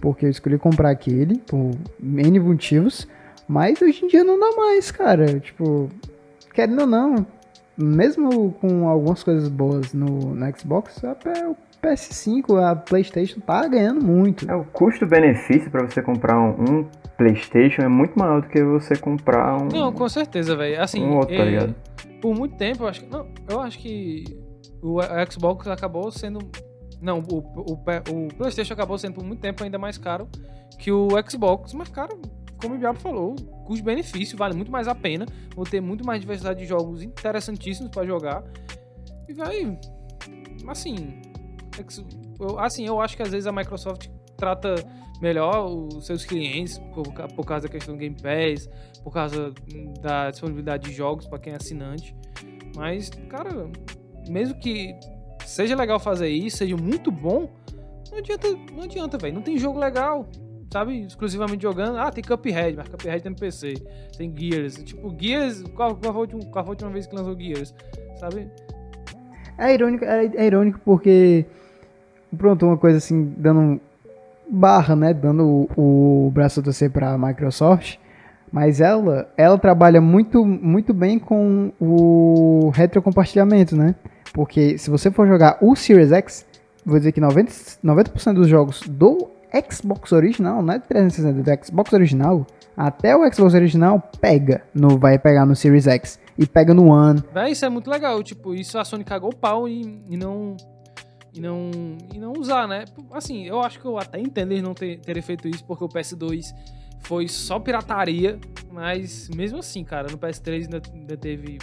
porque 0.00 0.24
eu 0.24 0.30
escolhi 0.30 0.56
comprar 0.56 0.88
aquele 0.88 1.38
por 1.40 1.72
N 2.02 2.40
motivos, 2.40 3.06
mas 3.46 3.82
hoje 3.82 4.06
em 4.06 4.08
dia 4.08 4.24
não 4.24 4.40
dá 4.40 4.56
mais, 4.56 4.90
cara. 4.90 5.38
Tipo, 5.38 5.90
querendo 6.54 6.80
ou 6.80 6.86
não, 6.86 7.26
mesmo 7.76 8.52
com 8.54 8.88
algumas 8.88 9.22
coisas 9.22 9.48
boas 9.48 9.92
no, 9.92 10.34
no 10.34 10.58
Xbox, 10.58 10.96
o 11.02 11.56
PS5, 11.82 12.62
a 12.62 12.76
PlayStation 12.76 13.40
tá 13.40 13.66
ganhando 13.66 14.04
muito. 14.04 14.50
É, 14.50 14.54
o 14.54 14.64
custo-benefício 14.64 15.70
pra 15.70 15.82
você 15.82 16.02
comprar 16.02 16.38
um, 16.40 16.50
um 16.50 16.88
PlayStation 17.16 17.82
é 17.82 17.88
muito 17.88 18.18
maior 18.18 18.42
do 18.42 18.48
que 18.48 18.62
você 18.62 18.96
comprar 18.96 19.56
um. 19.56 19.68
Não, 19.68 19.92
com 19.92 20.08
certeza, 20.08 20.56
velho. 20.56 20.80
Assim, 20.80 21.02
Um 21.02 21.16
outro, 21.16 21.36
tá 21.36 21.44
ligado? 21.44 21.74
por 22.20 22.34
muito 22.34 22.56
tempo, 22.56 22.84
eu 22.84 22.88
acho 22.88 23.00
que. 23.00 23.10
Não, 23.10 23.26
eu 23.48 23.60
acho 23.60 23.78
que 23.78 24.24
o 24.82 24.98
Xbox 25.30 25.66
acabou 25.66 26.10
sendo. 26.10 26.38
Não, 27.00 27.20
o, 27.20 27.38
o, 27.38 27.72
o 27.72 28.28
PlayStation 28.36 28.74
acabou 28.74 28.98
sendo 28.98 29.14
por 29.14 29.24
muito 29.24 29.40
tempo 29.40 29.64
ainda 29.64 29.78
mais 29.78 29.96
caro 29.96 30.28
que 30.78 30.92
o 30.92 31.08
Xbox. 31.28 31.72
Mas, 31.72 31.88
cara, 31.88 32.14
como 32.60 32.74
o 32.74 32.78
Diabo 32.78 32.98
falou, 32.98 33.34
custo-benefício 33.64 34.36
vale 34.36 34.54
muito 34.54 34.70
mais 34.70 34.86
a 34.86 34.94
pena. 34.94 35.26
Vou 35.54 35.64
ter 35.64 35.80
muito 35.80 36.04
mais 36.04 36.20
diversidade 36.20 36.60
de 36.60 36.66
jogos 36.66 37.02
interessantíssimos 37.02 37.90
pra 37.90 38.04
jogar. 38.04 38.44
E 39.28 39.32
vai. 39.32 39.78
Assim. 40.68 41.29
Ex- 41.78 42.04
eu- 42.40 42.58
Assim, 42.58 42.86
eu 42.86 43.00
acho 43.00 43.16
que 43.16 43.22
às 43.22 43.30
vezes 43.30 43.46
a 43.46 43.52
Microsoft 43.52 44.08
trata 44.36 44.74
melhor 45.20 45.66
os 45.66 46.06
seus 46.06 46.24
clientes 46.24 46.78
por, 46.94 47.02
por 47.34 47.44
causa 47.44 47.66
da 47.66 47.72
questão 47.72 47.94
do 47.94 47.98
Game 48.00 48.16
Pass, 48.16 48.68
por 49.04 49.12
causa 49.12 49.52
da 50.00 50.30
disponibilidade 50.30 50.88
de 50.88 50.94
jogos 50.94 51.26
para 51.26 51.38
quem 51.38 51.52
é 51.52 51.56
assinante. 51.56 52.14
Mas, 52.74 53.10
cara, 53.28 53.70
mesmo 54.28 54.58
que 54.58 54.94
seja 55.44 55.76
legal 55.76 55.98
fazer 56.00 56.28
isso, 56.28 56.58
seja 56.58 56.76
muito 56.76 57.10
bom, 57.10 57.50
não 58.10 58.18
adianta, 58.18 58.48
não 58.72 58.82
adianta, 58.84 59.18
velho. 59.18 59.34
Não 59.34 59.42
tem 59.42 59.58
jogo 59.58 59.78
legal, 59.78 60.26
sabe? 60.72 61.02
Exclusivamente 61.02 61.62
jogando. 61.62 61.98
Ah, 61.98 62.10
tem 62.10 62.24
Cuphead, 62.24 62.76
mas 62.76 62.88
Cuphead 62.88 63.22
tem 63.22 63.30
no 63.30 63.36
PC. 63.38 63.74
Tem 64.16 64.34
Gears. 64.36 64.82
Tipo, 64.82 65.14
Gears, 65.20 65.62
qual, 65.74 65.94
qual, 65.96 66.12
foi, 66.12 66.16
a 66.16 66.18
última, 66.18 66.44
qual 66.46 66.64
foi 66.64 66.70
a 66.70 66.74
última 66.74 66.90
vez 66.90 67.06
que 67.06 67.14
lançou 67.14 67.38
Gears? 67.38 67.74
Sabe? 68.16 68.50
É 69.58 69.74
irônico, 69.74 70.04
é, 70.04 70.26
é 70.34 70.46
irônico 70.46 70.80
porque, 70.84 71.44
pronto, 72.36 72.66
uma 72.66 72.76
coisa 72.76 72.98
assim, 72.98 73.34
dando 73.36 73.80
barra, 74.48 74.96
né, 74.96 75.14
dando 75.14 75.68
o, 75.76 76.26
o 76.26 76.30
braço 76.30 76.60
a 76.60 76.62
torcer 76.62 76.90
pra 76.90 77.16
Microsoft, 77.16 77.96
mas 78.52 78.80
ela, 78.80 79.28
ela 79.36 79.56
trabalha 79.56 80.00
muito, 80.00 80.44
muito 80.44 80.92
bem 80.92 81.18
com 81.18 81.72
o 81.80 82.70
retrocompartilhamento, 82.74 83.76
né, 83.76 83.94
porque 84.32 84.76
se 84.76 84.90
você 84.90 85.10
for 85.10 85.26
jogar 85.26 85.58
o 85.60 85.76
Series 85.76 86.10
X, 86.10 86.46
vou 86.84 86.98
dizer 86.98 87.12
que 87.12 87.20
90%, 87.20 87.78
90 87.82 88.34
dos 88.34 88.48
jogos 88.48 88.82
do 88.88 89.30
Xbox 89.70 90.12
original, 90.12 90.62
não 90.62 90.74
é 90.74 90.78
do 90.78 90.86
360, 90.86 91.42
do 91.42 91.64
Xbox 91.64 91.92
original, 91.92 92.46
até 92.76 93.16
o 93.16 93.32
Xbox 93.32 93.54
original 93.54 94.02
pega, 94.20 94.62
no, 94.74 94.98
vai 94.98 95.18
pegar 95.18 95.44
no 95.44 95.54
Series 95.54 95.86
X, 95.86 96.18
e 96.40 96.46
pega 96.46 96.72
no 96.72 96.86
One, 96.86 97.22
Véi, 97.34 97.52
isso 97.52 97.66
é 97.66 97.68
muito 97.68 97.90
legal. 97.90 98.22
Tipo, 98.22 98.54
isso 98.54 98.78
a 98.78 98.84
Sony 98.84 99.04
cagou 99.04 99.30
o 99.30 99.36
pau 99.36 99.68
e, 99.68 100.02
e 100.08 100.16
não. 100.16 100.56
E 101.32 101.40
não, 101.40 101.70
e 102.12 102.18
não 102.18 102.32
usar, 102.32 102.66
né? 102.66 102.86
Assim, 103.12 103.46
eu 103.46 103.60
acho 103.60 103.78
que 103.78 103.84
eu 103.84 103.96
até 103.96 104.18
entendo 104.18 104.50
eles 104.50 104.64
não 104.64 104.74
ter, 104.74 104.98
terem 104.98 105.22
feito 105.22 105.46
isso, 105.46 105.64
porque 105.64 105.84
o 105.84 105.88
PS2 105.88 106.52
foi 107.02 107.28
só 107.28 107.60
pirataria, 107.60 108.36
mas 108.72 109.28
mesmo 109.28 109.58
assim, 109.58 109.84
cara, 109.84 110.08
no 110.10 110.18
PS3 110.18 110.64
ainda, 110.64 110.82
ainda 110.92 111.16
teve. 111.16 111.58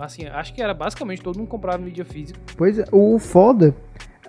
Assim, 0.00 0.26
acho 0.26 0.52
que 0.52 0.60
era 0.60 0.74
basicamente 0.74 1.22
todo 1.22 1.38
mundo 1.38 1.46
comprava 1.46 1.78
mídia 1.78 2.04
física. 2.04 2.40
Pois 2.56 2.76
é, 2.78 2.84
o 2.90 3.16
foda 3.20 3.76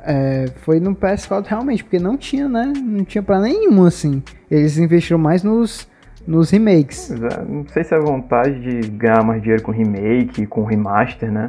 é, 0.04 0.46
foi 0.58 0.80
no 0.80 0.96
PS4 0.96 1.46
realmente, 1.48 1.84
porque 1.84 1.98
não 1.98 2.16
tinha, 2.16 2.48
né? 2.48 2.72
Não 2.76 3.04
tinha 3.04 3.24
pra 3.24 3.40
nenhum, 3.40 3.84
assim. 3.86 4.22
Eles 4.52 4.78
investiram 4.78 5.18
mais 5.18 5.42
nos, 5.42 5.88
nos 6.28 6.50
remakes. 6.52 7.12
É, 7.12 7.44
Não 7.48 7.66
sei 7.68 7.84
se 7.84 7.94
é 7.94 8.00
vontade 8.00 8.60
de 8.82 8.90
ganhar 8.90 9.24
mais 9.24 9.42
dinheiro 9.42 9.62
com 9.64 9.72
remake, 9.72 10.46
com 10.48 10.64
remaster, 10.64 11.32
né? 11.32 11.46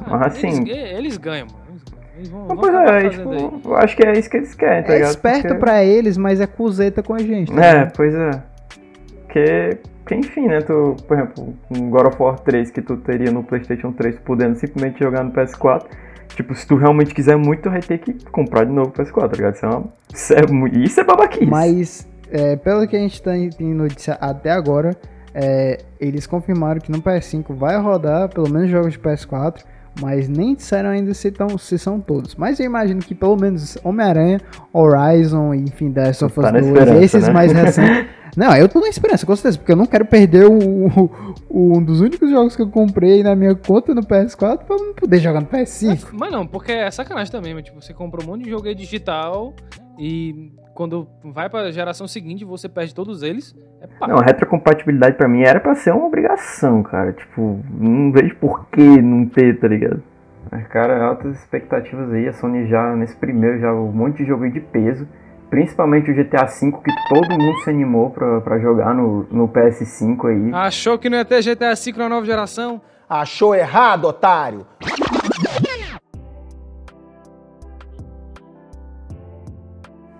Ah, 0.00 0.16
Mas 0.18 0.22
assim. 0.36 0.62
Eles, 0.68 0.98
eles 0.98 1.16
ganham, 1.16 1.46
mano. 1.46 1.58
Eles, 1.68 1.82
ganham. 1.90 2.08
eles 2.16 2.28
vão, 2.30 2.40
Mas, 2.40 2.48
vão 2.48 2.56
pois 2.58 2.74
é, 2.74 2.86
fazendo 3.10 3.36
tipo, 3.36 3.68
eu 3.70 3.76
acho 3.76 3.96
que 3.96 4.06
é 4.06 4.12
isso 4.18 4.30
que 4.30 4.36
eles 4.36 4.54
querem, 4.54 4.82
tá 4.84 4.92
É 4.92 4.96
ligado? 4.96 5.10
esperto 5.10 5.42
Porque- 5.48 5.54
pra 5.58 5.84
eles, 5.84 6.16
mas 6.16 6.40
é 6.40 6.46
cuzeta 6.46 7.02
com 7.02 7.14
a 7.14 7.18
gente. 7.18 7.52
tá 7.52 7.64
É, 7.64 7.72
ligado? 7.72 7.92
pois 7.96 8.14
é. 8.14 8.30
Porque, 9.24 9.78
porque, 10.04 10.14
enfim, 10.14 10.46
né? 10.46 10.60
Tu, 10.60 10.96
por 11.06 11.16
exemplo, 11.18 11.54
um 11.70 11.90
God 11.90 12.06
of 12.06 12.16
War 12.22 12.38
3 12.40 12.70
que 12.70 12.80
tu 12.80 12.96
teria 12.96 13.30
no 13.30 13.42
PlayStation 13.42 13.92
3 13.92 14.18
podendo 14.20 14.54
simplesmente 14.56 15.00
jogar 15.00 15.22
no 15.22 15.30
PS4. 15.32 15.84
Tipo, 16.34 16.54
se 16.54 16.66
tu 16.66 16.76
realmente 16.76 17.14
quiser 17.14 17.36
muito, 17.36 17.62
tu 17.62 17.70
vai 17.70 17.80
ter 17.80 17.98
que 17.98 18.12
comprar 18.30 18.64
de 18.64 18.72
novo 18.72 18.90
o 18.90 18.92
PS4, 18.92 19.28
tá 19.28 19.36
ligado? 19.36 19.54
Isso 19.54 19.64
é, 19.66 19.68
uma, 19.68 19.84
isso 20.14 20.34
é, 20.34 20.78
isso 20.84 21.00
é 21.00 21.04
babaquice. 21.04 21.46
Mas, 21.46 22.08
é, 22.30 22.56
pelo 22.56 22.86
que 22.86 22.96
a 22.96 22.98
gente 22.98 23.20
tem, 23.22 23.50
tem 23.50 23.72
notícia 23.74 24.14
até 24.20 24.50
agora, 24.50 24.96
é, 25.34 25.78
eles 26.00 26.26
confirmaram 26.26 26.80
que 26.80 26.90
no 26.90 27.00
PS5 27.02 27.54
vai 27.54 27.76
rodar 27.80 28.28
pelo 28.28 28.48
menos 28.50 28.70
jogos 28.70 28.92
de 28.92 28.98
PS4, 28.98 29.62
mas 30.00 30.28
nem 30.28 30.54
disseram 30.54 30.90
ainda 30.90 31.12
se, 31.12 31.30
tão, 31.30 31.58
se 31.58 31.78
são 31.78 32.00
todos. 32.00 32.34
Mas 32.36 32.60
eu 32.60 32.66
imagino 32.66 33.00
que 33.00 33.14
pelo 33.14 33.36
menos 33.36 33.76
Homem-Aranha, 33.82 34.40
Horizon, 34.72 35.52
enfim, 35.54 35.90
The 35.92 36.04
Last 36.06 36.24
of 36.24 36.34
Tá 36.34 36.40
Us 36.40 36.44
na 36.52 36.60
2, 36.60 36.66
esperança, 36.66 37.04
esses 37.04 37.26
né? 37.26 37.32
mais 37.32 37.50
recentes. 37.52 38.06
Não, 38.36 38.54
eu 38.54 38.68
tô 38.68 38.78
na 38.78 38.88
esperança, 38.88 39.26
com 39.26 39.34
certeza, 39.34 39.58
porque 39.58 39.72
eu 39.72 39.76
não 39.76 39.86
quero 39.86 40.04
perder 40.04 40.46
o, 40.46 40.52
o- 40.52 41.10
o- 41.48 41.76
um 41.78 41.82
dos 41.82 42.00
únicos 42.00 42.30
jogos 42.30 42.54
que 42.54 42.62
eu 42.62 42.68
comprei 42.68 43.22
na 43.22 43.34
minha 43.34 43.54
conta 43.56 43.92
no 43.94 44.02
PS4 44.02 44.58
pra 44.64 44.76
não 44.76 44.94
poder 44.94 45.18
jogar 45.18 45.40
no 45.40 45.46
PS5. 45.46 46.10
Mas 46.12 46.30
não, 46.30 46.46
porque 46.46 46.70
é 46.70 46.88
sacanagem 46.90 47.32
também, 47.32 47.54
mas, 47.54 47.64
tipo, 47.64 47.82
você 47.82 47.92
compra 47.92 48.22
um 48.22 48.26
monte 48.26 48.44
de 48.44 48.50
jogo 48.50 48.68
aí 48.68 48.74
digital 48.76 49.54
e 49.98 50.52
quando 50.78 51.08
vai 51.24 51.50
pra 51.50 51.72
geração 51.72 52.06
seguinte 52.06 52.44
você 52.44 52.68
perde 52.68 52.94
todos 52.94 53.24
eles. 53.24 53.52
É 53.80 53.88
pá. 53.98 54.06
Não, 54.06 54.16
a 54.16 54.22
retrocompatibilidade 54.22 55.16
pra 55.16 55.26
mim 55.26 55.42
era 55.42 55.58
pra 55.58 55.74
ser 55.74 55.90
uma 55.90 56.06
obrigação, 56.06 56.84
cara. 56.84 57.12
Tipo, 57.12 57.60
não 57.68 58.12
vejo 58.12 58.36
por 58.36 58.64
que 58.68 59.02
não 59.02 59.26
ter, 59.26 59.58
tá 59.58 59.66
ligado? 59.66 60.00
Mas, 60.48 60.68
cara, 60.68 61.04
altas 61.04 61.36
expectativas 61.40 62.12
aí. 62.12 62.28
A 62.28 62.32
Sony 62.32 62.68
já, 62.68 62.94
nesse 62.94 63.16
primeiro, 63.16 63.58
já 63.58 63.74
um 63.74 63.90
monte 63.90 64.18
de 64.18 64.26
jogo 64.26 64.44
aí 64.44 64.52
de 64.52 64.60
peso. 64.60 65.08
Principalmente 65.50 66.12
o 66.12 66.14
GTA 66.14 66.44
V, 66.44 66.70
que 66.70 66.92
todo 67.08 67.28
mundo 67.28 67.58
se 67.64 67.70
animou 67.70 68.10
pra, 68.10 68.40
pra 68.42 68.60
jogar 68.60 68.94
no, 68.94 69.26
no 69.32 69.48
PS5 69.48 70.28
aí. 70.28 70.54
Achou 70.54 70.96
que 70.96 71.10
não 71.10 71.18
ia 71.18 71.24
ter 71.24 71.42
GTA 71.42 71.74
V 71.74 71.92
na 71.96 72.08
nova 72.08 72.24
geração? 72.24 72.80
Achou 73.10 73.52
errado, 73.52 74.04
otário? 74.04 74.64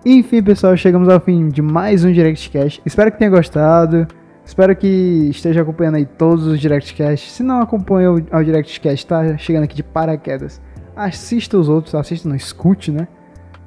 Enfim, 0.05 0.41
pessoal, 0.41 0.77
chegamos 0.77 1.09
ao 1.09 1.19
fim 1.19 1.49
de 1.49 1.61
mais 1.61 2.05
um 2.05 2.11
Direct 2.13 2.49
Cash. 2.51 2.81
Espero 2.85 3.11
que 3.11 3.19
tenha 3.19 3.29
gostado. 3.29 4.07
Espero 4.45 4.73
que 4.73 4.87
esteja 5.29 5.61
acompanhando 5.61 5.95
aí 5.95 6.05
todos 6.05 6.47
os 6.47 6.57
Direct 6.57 6.95
Cash. 6.95 7.29
Se 7.29 7.43
não 7.43 7.59
acompanha 7.59 8.09
o, 8.09 8.15
o 8.15 8.43
Direct 8.43 8.79
Cash, 8.79 9.03
tá 9.03 9.35
chegando 9.37 9.65
aqui 9.65 9.75
de 9.75 9.83
paraquedas. 9.83 10.61
Assista 10.95 11.57
os 11.57 11.67
outros, 11.67 11.93
assista, 11.95 12.29
não 12.29 12.35
escute, 12.37 12.91
né? 12.91 13.09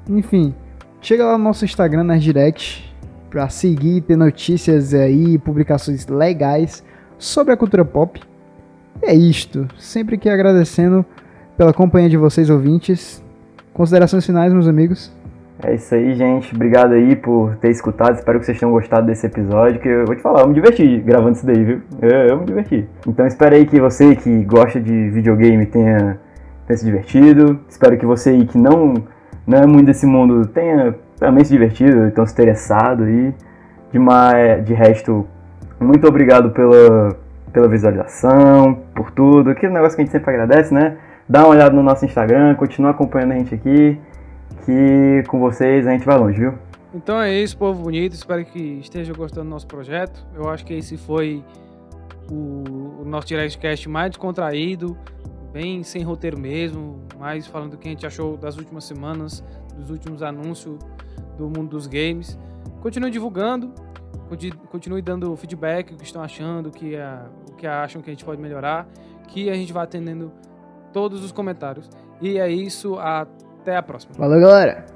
Enfim, 0.09 0.55
chega 0.99 1.23
lá 1.23 1.37
no 1.37 1.43
nosso 1.43 1.65
Instagram, 1.65 2.03
nas 2.03 2.23
Direct, 2.23 2.91
pra 3.29 3.47
seguir, 3.47 4.01
ter 4.01 4.15
notícias 4.15 4.91
aí, 4.95 5.37
publicações 5.37 6.07
legais 6.07 6.83
sobre 7.19 7.53
a 7.53 7.57
cultura 7.57 7.85
pop. 7.85 8.19
É 9.03 9.13
isto. 9.13 9.67
Sempre 9.77 10.17
que 10.17 10.27
agradecendo 10.27 11.05
pela 11.55 11.73
companhia 11.73 12.09
de 12.09 12.17
vocês, 12.17 12.49
ouvintes. 12.49 13.23
Considerações 13.71 14.25
finais, 14.25 14.51
meus 14.51 14.67
amigos. 14.67 15.13
É 15.65 15.75
isso 15.75 15.95
aí, 15.95 16.13
gente. 16.13 16.53
Obrigado 16.53 16.91
aí 16.91 17.15
por 17.15 17.55
ter 17.55 17.69
escutado. 17.69 18.15
Espero 18.15 18.37
que 18.37 18.45
vocês 18.45 18.59
tenham 18.59 18.71
gostado 18.73 19.07
desse 19.07 19.25
episódio. 19.25 19.79
Que 19.79 19.87
eu 19.87 20.05
vou 20.05 20.13
te 20.13 20.21
falar, 20.21 20.41
eu 20.41 20.47
me 20.47 20.53
diverti 20.53 20.97
gravando 20.99 21.37
isso 21.37 21.45
daí, 21.45 21.63
viu? 21.63 21.81
Eu, 22.01 22.09
eu 22.09 22.37
me 22.37 22.45
diverti. 22.45 22.85
Então 23.07 23.25
espero 23.25 23.55
aí 23.55 23.65
que 23.65 23.79
você 23.79 24.13
que 24.13 24.43
gosta 24.43 24.81
de 24.81 25.09
videogame 25.09 25.65
tenha, 25.65 26.19
tenha 26.67 26.77
se 26.77 26.83
divertido. 26.83 27.61
Espero 27.69 27.97
que 27.97 28.05
você 28.05 28.31
aí 28.31 28.45
que 28.45 28.57
não, 28.57 28.93
não 29.47 29.59
é 29.59 29.65
muito 29.65 29.85
desse 29.85 30.05
mundo 30.05 30.45
tenha 30.47 30.95
também 31.17 31.45
se 31.45 31.53
divertido, 31.53 32.07
então 32.07 32.25
se 32.25 32.33
interessado 32.33 33.09
e 33.09 33.33
de, 33.89 33.97
mais, 33.97 34.65
de 34.65 34.73
resto, 34.73 35.25
muito 35.79 36.05
obrigado 36.05 36.49
pela, 36.49 37.15
pela 37.53 37.69
visualização, 37.69 38.79
por 38.93 39.11
tudo. 39.11 39.51
Aquele 39.51 39.71
negócio 39.71 39.95
que 39.95 40.01
a 40.01 40.05
gente 40.05 40.11
sempre 40.11 40.29
agradece, 40.29 40.73
né? 40.73 40.97
Dá 41.29 41.39
uma 41.43 41.49
olhada 41.49 41.73
no 41.73 41.81
nosso 41.81 42.03
Instagram, 42.03 42.53
continua 42.55 42.91
acompanhando 42.91 43.31
a 43.31 43.35
gente 43.35 43.55
aqui 43.55 43.97
que 44.65 45.23
com 45.27 45.39
vocês 45.39 45.85
a 45.87 45.91
gente 45.91 46.05
vai 46.05 46.17
longe, 46.17 46.39
viu? 46.39 46.53
Então 46.93 47.19
é 47.19 47.33
isso, 47.33 47.57
povo 47.57 47.83
bonito. 47.83 48.13
Espero 48.13 48.45
que 48.45 48.59
esteja 48.79 49.13
gostando 49.13 49.45
do 49.45 49.49
nosso 49.49 49.67
projeto. 49.67 50.25
Eu 50.33 50.49
acho 50.49 50.65
que 50.65 50.73
esse 50.73 50.95
foi 50.97 51.43
o, 52.31 53.01
o 53.01 53.03
nosso 53.05 53.27
Directcast 53.27 53.89
mais 53.89 54.11
descontraído, 54.11 54.97
bem 55.51 55.83
sem 55.83 56.03
roteiro 56.03 56.39
mesmo, 56.39 57.01
mais 57.19 57.47
falando 57.47 57.71
do 57.71 57.77
que 57.77 57.87
a 57.87 57.91
gente 57.91 58.05
achou 58.05 58.37
das 58.37 58.57
últimas 58.57 58.83
semanas, 58.83 59.43
dos 59.75 59.89
últimos 59.89 60.21
anúncios 60.21 60.77
do 61.37 61.45
mundo 61.45 61.69
dos 61.69 61.87
games. 61.87 62.37
Continue 62.81 63.09
divulgando, 63.09 63.73
continue 64.69 65.01
dando 65.01 65.35
feedback, 65.35 65.93
o 65.93 65.97
que 65.97 66.03
estão 66.03 66.21
achando, 66.21 66.69
o 66.69 66.71
que, 66.71 66.95
a, 66.95 67.25
o 67.49 67.55
que 67.55 67.65
acham 67.65 68.01
que 68.01 68.09
a 68.09 68.13
gente 68.13 68.25
pode 68.25 68.41
melhorar, 68.41 68.87
que 69.27 69.49
a 69.49 69.55
gente 69.55 69.73
vai 69.73 69.83
atendendo 69.83 70.31
todos 70.91 71.23
os 71.23 71.31
comentários. 71.31 71.89
E 72.21 72.37
é 72.37 72.49
isso, 72.49 72.99
a 72.99 73.27
até 73.63 73.77
a 73.77 73.81
próxima. 73.81 74.13
Valeu, 74.17 74.41
galera! 74.41 74.92